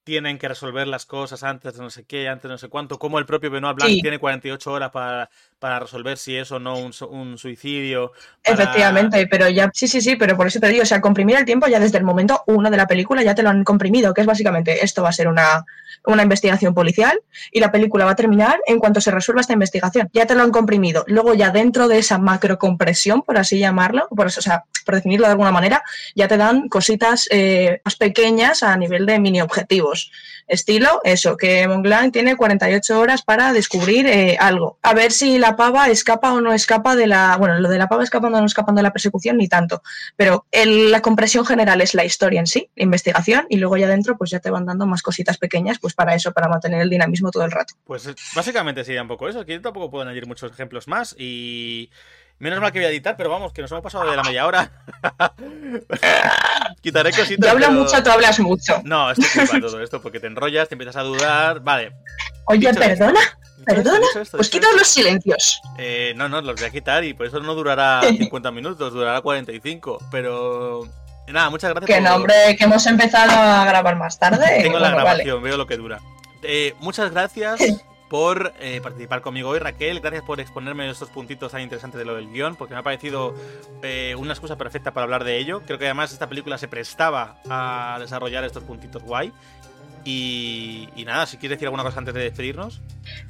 tienen 0.05 0.39
que 0.39 0.47
resolver 0.47 0.87
las 0.87 1.07
cosas 1.07 1.43
antes 1.43 1.75
de 1.75 1.83
no 1.83 1.89
sé 1.91 2.05
qué, 2.05 2.29
antes 2.29 2.43
de 2.45 2.49
no 2.51 2.59
sé 2.59 2.69
cuánto, 2.69 2.99
cómo 2.99 3.19
el 3.19 3.25
propio 3.27 3.51
Benoit 3.51 3.77
Blanc 3.77 3.91
Sí. 3.93 4.03
tiene 4.03 4.19
48 4.19 4.71
horas 4.73 4.91
para, 4.91 5.31
para 5.67 5.81
resolver 5.81 6.17
si 6.17 6.37
es 6.37 6.53
o 6.53 6.61
no 6.61 6.79
un, 6.79 6.93
un 7.11 7.39
suicidio. 7.39 8.13
Efectivamente, 8.45 9.27
pero 9.27 9.49
ya, 9.49 9.69
sí, 9.75 9.89
sí, 9.89 10.01
sí, 10.01 10.15
pero 10.15 10.37
por 10.37 10.47
eso 10.47 10.61
te 10.61 10.69
digo, 10.69 10.85
o 10.85 10.87
sea, 10.87 11.01
comprimir 11.01 11.39
el 11.39 11.45
tiempo 11.45 11.67
ya 11.67 11.81
desde 11.81 11.99
el 11.99 12.05
momento 12.05 12.45
uno 12.47 12.71
de 12.71 12.77
la 12.77 12.87
película 12.87 13.25
ya 13.25 13.35
te 13.35 13.43
lo 13.43 13.49
han 13.49 13.65
comprimido, 13.65 14.15
que 14.15 14.21
es 14.21 14.29
básicamente 14.29 14.85
esto 14.85 15.03
va 15.03 15.09
a 15.09 15.13
ser 15.13 15.27
una, 15.27 15.65
una 16.05 16.23
investigación 16.23 16.73
policial 16.73 17.21
y 17.51 17.59
la 17.59 17.73
película 17.73 18.05
va 18.05 18.13
a 18.13 18.15
terminar 18.15 18.61
en 18.69 18.79
cuanto 18.79 19.01
se 19.01 19.11
resuelva 19.11 19.41
esta 19.41 19.55
investigación. 19.55 20.09
Ya 20.13 20.25
te 20.25 20.37
lo 20.37 20.45
han 20.45 20.53
comprimido. 20.53 21.05
Luego 21.09 21.35
ya 21.35 21.51
dentro 21.51 21.89
de 21.89 21.99
esa 21.99 22.19
macrocompresión, 22.19 23.23
por 23.23 23.37
así 23.37 23.59
llamarlo, 23.59 24.07
por 24.15 24.29
eso, 24.29 24.39
o 24.39 24.45
sea, 24.45 24.67
por 24.85 24.95
definirlo 24.95 25.27
de 25.27 25.33
alguna 25.33 25.51
manera, 25.51 25.83
ya 26.15 26.29
te 26.29 26.37
dan 26.37 26.69
cositas 26.69 27.27
eh, 27.33 27.81
más 27.85 27.97
pequeñas 27.97 28.63
a 28.63 28.77
nivel 28.77 29.05
de 29.05 29.19
mini 29.19 29.41
objetivos. 29.41 30.13
Estilo, 30.47 31.01
eso, 31.05 31.37
que 31.37 31.67
Montblanc 31.67 32.13
tiene 32.13 32.37
48 32.37 33.01
horas 33.01 33.23
para 33.23 33.53
descubrir 33.53 34.07
eh, 34.07 34.37
algo. 34.39 34.79
A 34.83 34.95
ver 34.95 35.13
si 35.13 35.39
la 35.39 35.57
pava 35.57 35.89
escapa 35.89 36.33
o 36.33 36.41
no 36.41 36.53
escapa 36.53 36.95
de 36.95 37.07
la. 37.07 37.37
Bueno, 37.37 37.59
lo 37.59 37.69
de 37.69 37.79
la 37.79 37.89
pava 37.89 38.05
escapando 38.05 38.39
o 38.39 38.41
no 38.41 38.47
escapando 38.47 38.79
de 38.79 38.85
la 38.85 38.93
persecución, 38.93 39.37
ni 39.39 39.49
tanto. 39.49 39.83
Pero 40.17 40.47
la 40.53 41.03
compresión 41.03 41.45
general 41.45 41.81
es 41.81 41.95
la 41.95 42.05
historia 42.05 42.41
en 42.41 42.47
sí, 42.47 42.71
la 42.77 42.85
investigación, 42.85 43.47
y 43.49 43.57
luego 43.57 43.77
ya 43.77 43.89
dentro, 43.89 44.17
pues 44.17 44.31
ya 44.31 44.41
te 44.41 44.51
van 44.51 44.67
dando 44.67 44.87
más 44.87 45.03
cositas 45.03 45.39
pequeñas, 45.39 45.79
pues 45.79 45.95
para 45.95 46.15
eso, 46.15 46.33
para 46.33 46.49
mantener 46.49 46.81
el 46.81 46.91
dinamismo 46.91 47.31
todo 47.31 47.45
el 47.45 47.51
rato. 47.51 47.75
Pues 47.85 48.09
básicamente 48.35 48.85
sería 48.85 49.03
un 49.03 49.09
poco 49.09 49.29
eso. 49.29 49.41
Aquí 49.41 49.59
tampoco 49.59 49.91
puedo 49.91 50.05
añadir 50.05 50.27
muchos 50.27 50.51
ejemplos 50.51 50.87
más 50.87 51.15
y... 51.19 51.91
Menos 52.39 52.61
mal 52.61 52.71
que 52.71 52.79
voy 52.81 52.87
a 52.87 52.91
editar, 52.91 53.17
pero 53.17 53.31
vamos, 53.31 53.53
que 53.53 53.63
nos 53.63 53.71
hemos 53.71 53.83
pasado 53.83 54.11
de 54.11 54.17
la 54.17 54.23
media 54.23 54.47
hora. 54.47 54.71
Quitaré 56.83 57.11
cositas. 57.13 57.47
Yo 57.47 57.51
hablo 57.51 57.67
pero- 57.69 57.81
mucho, 57.81 58.03
tú 58.03 58.11
hablas 58.11 58.39
mucho. 58.41 58.81
No, 58.85 59.11
esto 59.11 59.23
es 59.25 59.33
culpa 59.51 59.67
todo 59.67 59.81
esto, 59.83 60.03
porque 60.03 60.21
te 60.21 60.27
enrollas, 60.27 60.69
te 60.69 60.75
empiezas 60.75 60.97
a 60.97 61.03
dudar. 61.03 61.61
Vale. 61.61 61.93
Oye, 62.47 62.69
Dicho 62.69 62.79
perdona, 62.79 63.21
esto, 63.21 63.65
perdona. 63.65 63.99
dicho 64.07 64.21
esto, 64.21 64.37
Pues 64.37 64.51
dicho 64.51 64.65
esto. 64.67 64.79
los 64.79 64.87
silencios. 64.89 65.61
Eh, 65.79 66.13
no, 66.17 66.29
no, 66.29 66.41
los 66.43 66.55
voy 66.57 66.65
a 66.69 66.71
quitar 66.71 67.03
y 67.05 67.15
por 67.15 67.27
eso 67.27 67.41
no 67.41 67.55
durará 67.55 68.03
50 68.19 68.51
minutos, 68.51 68.93
durará 68.93 69.21
45. 69.21 69.99
Pero. 70.11 70.83
Nada, 71.29 71.51
muchas 71.51 71.71
gracias. 71.71 71.87
Que 71.97 72.03
por- 72.03 72.11
no, 72.11 72.17
hombre, 72.17 72.35
que 72.57 72.65
hemos 72.65 72.87
empezado 72.87 73.33
a 73.33 73.65
grabar 73.65 73.97
más 73.97 74.19
tarde. 74.19 74.61
Tengo 74.63 74.79
la 74.79 74.91
vale. 74.91 75.03
grabación, 75.03 75.43
veo 75.43 75.57
lo 75.57 75.67
que 75.67 75.77
dura. 75.77 76.01
Eh, 76.43 76.75
muchas 76.81 77.11
gracias 77.11 77.59
por 78.09 78.53
eh, 78.61 78.81
participar 78.83 79.21
conmigo 79.21 79.51
hoy, 79.51 79.59
Raquel. 79.59 80.01
Gracias 80.01 80.23
por 80.23 80.41
exponerme 80.41 80.89
estos 80.89 81.11
puntitos 81.11 81.53
tan 81.53 81.61
interesantes 81.61 81.99
de 81.99 82.05
lo 82.05 82.15
del 82.15 82.31
guion, 82.31 82.57
porque 82.57 82.75
me 82.75 82.81
ha 82.81 82.83
parecido 82.83 83.35
eh, 83.83 84.15
una 84.17 84.33
excusa 84.33 84.57
perfecta 84.57 84.93
para 84.93 85.05
hablar 85.05 85.25
de 85.25 85.39
ello. 85.39 85.63
Creo 85.67 85.79
que 85.79 85.87
además 85.87 86.13
esta 86.13 86.29
película 86.29 86.59
se 86.59 86.69
prestaba 86.69 87.39
a 87.49 87.97
desarrollar 88.01 88.45
estos 88.45 88.65
puntitos 88.65 89.03
guay. 89.03 89.33
Y, 90.09 90.89
y 90.95 91.05
nada, 91.05 91.27
si 91.27 91.37
quieres 91.37 91.57
decir 91.59 91.67
alguna 91.67 91.83
cosa 91.83 91.99
antes 91.99 92.15
de 92.15 92.21
despedirnos. 92.23 92.81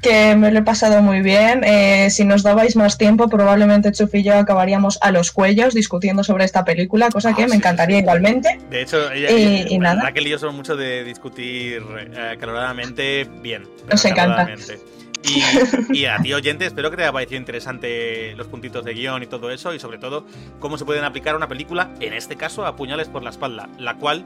que 0.02 0.36
me 0.36 0.50
lo 0.52 0.58
he 0.58 0.62
pasado 0.62 1.00
muy 1.00 1.22
bien. 1.22 1.62
Eh, 1.64 2.10
si 2.10 2.24
nos 2.24 2.42
dabais 2.42 2.76
más 2.76 2.98
tiempo, 2.98 3.28
probablemente 3.28 3.92
Chuf 3.92 4.14
y 4.14 4.22
yo 4.22 4.34
acabaríamos 4.34 4.98
a 5.00 5.10
los 5.10 5.32
cuellos 5.32 5.72
discutiendo 5.74 6.22
sobre 6.22 6.44
esta 6.44 6.64
película, 6.66 7.08
cosa 7.10 7.34
que 7.34 7.44
Ah, 7.44 7.48
me 7.48 7.56
encantaría 7.56 7.96
sí. 7.96 8.02
igualmente. 8.02 8.58
De 8.70 8.82
hecho, 8.82 9.10
ella, 9.10 9.30
Y- 9.30 9.34
ella- 9.60 9.66
y 9.70 9.78
nada. 9.78 10.02
Raquel 10.02 10.26
y 10.26 10.30
yo 10.30 10.38
somos 10.38 10.54
mucho 10.54 10.76
de 10.76 11.02
discutir 11.04 11.82
eh, 12.14 12.36
caloradamente 12.38 13.24
bien. 13.42 13.64
Nos 13.90 14.04
encanta. 14.04 14.46
Y, 15.28 15.42
y 15.98 16.04
a 16.06 16.18
ti, 16.18 16.32
oyente, 16.32 16.66
espero 16.66 16.90
que 16.90 16.96
te 16.96 17.02
haya 17.02 17.12
parecido 17.12 17.38
interesante 17.38 18.34
los 18.36 18.46
puntitos 18.46 18.84
de 18.84 18.94
guion 18.94 19.22
y 19.22 19.26
todo 19.26 19.50
eso, 19.50 19.74
y 19.74 19.78
sobre 19.78 19.98
todo 19.98 20.26
cómo 20.58 20.78
se 20.78 20.84
pueden 20.84 21.04
aplicar 21.04 21.34
a 21.34 21.36
una 21.36 21.48
película, 21.48 21.90
en 22.00 22.12
este 22.12 22.36
caso, 22.36 22.66
a 22.66 22.76
puñales 22.76 23.08
por 23.08 23.22
la 23.22 23.30
espalda, 23.30 23.68
la 23.78 23.96
cual, 23.96 24.24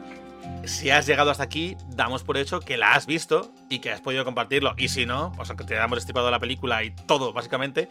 si 0.64 0.90
has 0.90 1.06
llegado 1.06 1.30
hasta 1.30 1.42
aquí, 1.42 1.76
damos 1.88 2.22
por 2.22 2.36
hecho 2.36 2.60
que 2.60 2.76
la 2.76 2.92
has 2.92 3.06
visto 3.06 3.52
y 3.68 3.78
que 3.78 3.92
has 3.92 4.00
podido 4.00 4.24
compartirlo. 4.24 4.74
Y 4.76 4.88
si 4.88 5.06
no, 5.06 5.32
pues 5.36 5.48
aunque 5.50 5.64
te 5.64 5.76
hayamos 5.76 5.98
estipado 5.98 6.30
la 6.30 6.38
película 6.38 6.82
y 6.82 6.90
todo, 6.90 7.32
básicamente, 7.32 7.88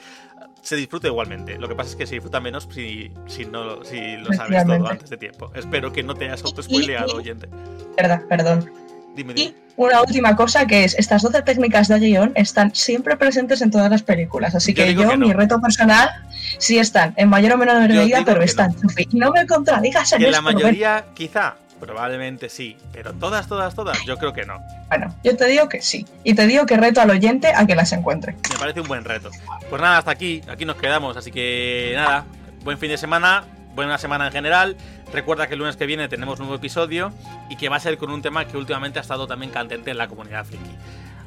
se 0.62 0.76
disfruta 0.76 1.08
igualmente. 1.08 1.58
Lo 1.58 1.68
que 1.68 1.76
pasa 1.76 1.92
es 1.92 1.96
que 1.96 2.08
se 2.08 2.16
disfruta 2.16 2.40
menos 2.40 2.68
si, 2.72 3.12
si, 3.28 3.46
no, 3.46 3.84
si 3.84 4.18
lo 4.18 4.34
sabes 4.34 4.66
todo 4.66 4.88
antes 4.88 5.10
de 5.10 5.18
tiempo. 5.18 5.52
Espero 5.56 5.92
que 5.92 6.04
no 6.04 6.16
te 6.16 6.26
hayas 6.26 6.44
auto-spoileado, 6.44 7.16
oyente. 7.16 7.50
Verdad, 7.98 8.24
perdón. 8.28 8.89
Dime, 9.16 9.34
Y 9.36 9.56
una 9.80 10.02
última 10.02 10.36
cosa 10.36 10.68
que 10.68 10.84
es, 10.84 10.94
estas 11.00 11.22
12 11.22 11.42
técnicas 11.44 11.88
de 11.88 12.00
guion 12.00 12.34
están 12.36 12.76
siempre 12.76 13.16
presentes 13.16 13.62
en 13.62 13.72
todas 13.72 13.90
las 13.90 14.04
películas, 14.04 14.54
así 14.54 14.74
que 14.74 14.94
yo, 14.94 15.16
mi 15.18 15.32
reto 15.32 15.62
personal, 15.62 16.10
sí 16.58 16.78
están, 16.78 17.14
en 17.16 17.30
mayor 17.30 17.54
o 17.54 17.58
menor 17.58 17.88
medida, 17.88 18.24
pero 18.26 18.42
están, 18.42 18.76
No 19.14 19.32
me 19.32 19.48
contradigas 19.48 20.12
en 20.12 20.20
que 20.20 20.32
la 20.32 20.42
mayoría, 20.42 21.06
quizá, 21.14 21.56
probablemente 21.80 22.50
sí, 22.50 22.76
pero 22.92 23.14
todas, 23.14 23.48
todas, 23.48 23.74
todas, 23.74 24.04
yo 24.06 24.18
creo 24.18 24.34
que 24.34 24.46
no. 24.46 24.60
Bueno, 24.90 25.16
yo 25.24 25.38
te 25.38 25.46
digo 25.46 25.70
que 25.70 25.82
sí, 25.82 26.06
y 26.26 26.34
te 26.34 26.46
digo 26.46 26.66
que 26.66 26.76
reto 26.76 27.00
al 27.00 27.10
oyente 27.10 27.54
a 27.56 27.66
que 27.66 27.76
las 27.76 27.94
encuentre. 27.94 28.36
Me 28.52 28.60
parece 28.60 28.82
un 28.82 28.88
buen 28.90 29.06
reto. 29.06 29.32
Pues 29.70 29.82
nada, 29.82 30.00
hasta 30.00 30.12
aquí, 30.12 30.42
aquí 30.50 30.66
nos 30.66 30.76
quedamos, 30.76 31.16
así 31.16 31.32
que 31.32 31.94
nada, 31.96 32.26
buen 32.64 32.78
fin 32.78 32.90
de 32.90 32.98
semana, 32.98 33.46
buena 33.76 33.98
semana 33.98 34.28
en 34.28 34.32
general. 34.32 34.78
Recuerda 35.14 35.48
que 35.48 35.54
el 35.54 35.60
lunes 35.60 35.78
que 35.78 35.86
viene 35.86 36.08
tenemos 36.08 36.40
un 36.40 36.48
nuevo 36.48 36.58
episodio 36.58 37.12
y 37.50 37.56
que 37.56 37.70
va 37.70 37.78
a 37.78 37.80
ser 37.80 37.98
con 37.98 38.12
un 38.12 38.22
tema 38.22 38.46
que 38.46 38.58
últimamente 38.58 39.00
ha 39.00 39.02
estado 39.02 39.28
también 39.28 39.52
candente 39.52 39.92
en 39.92 39.98
la 39.98 40.08
comunidad 40.08 40.46
friki. 40.46 40.72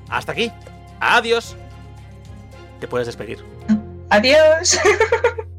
Hasta 0.08 0.32
aquí. 0.32 0.52
Adiós. 1.00 1.56
Te 2.80 2.88
puedes 2.88 3.06
despedir. 3.06 3.44
Adiós. 4.10 4.78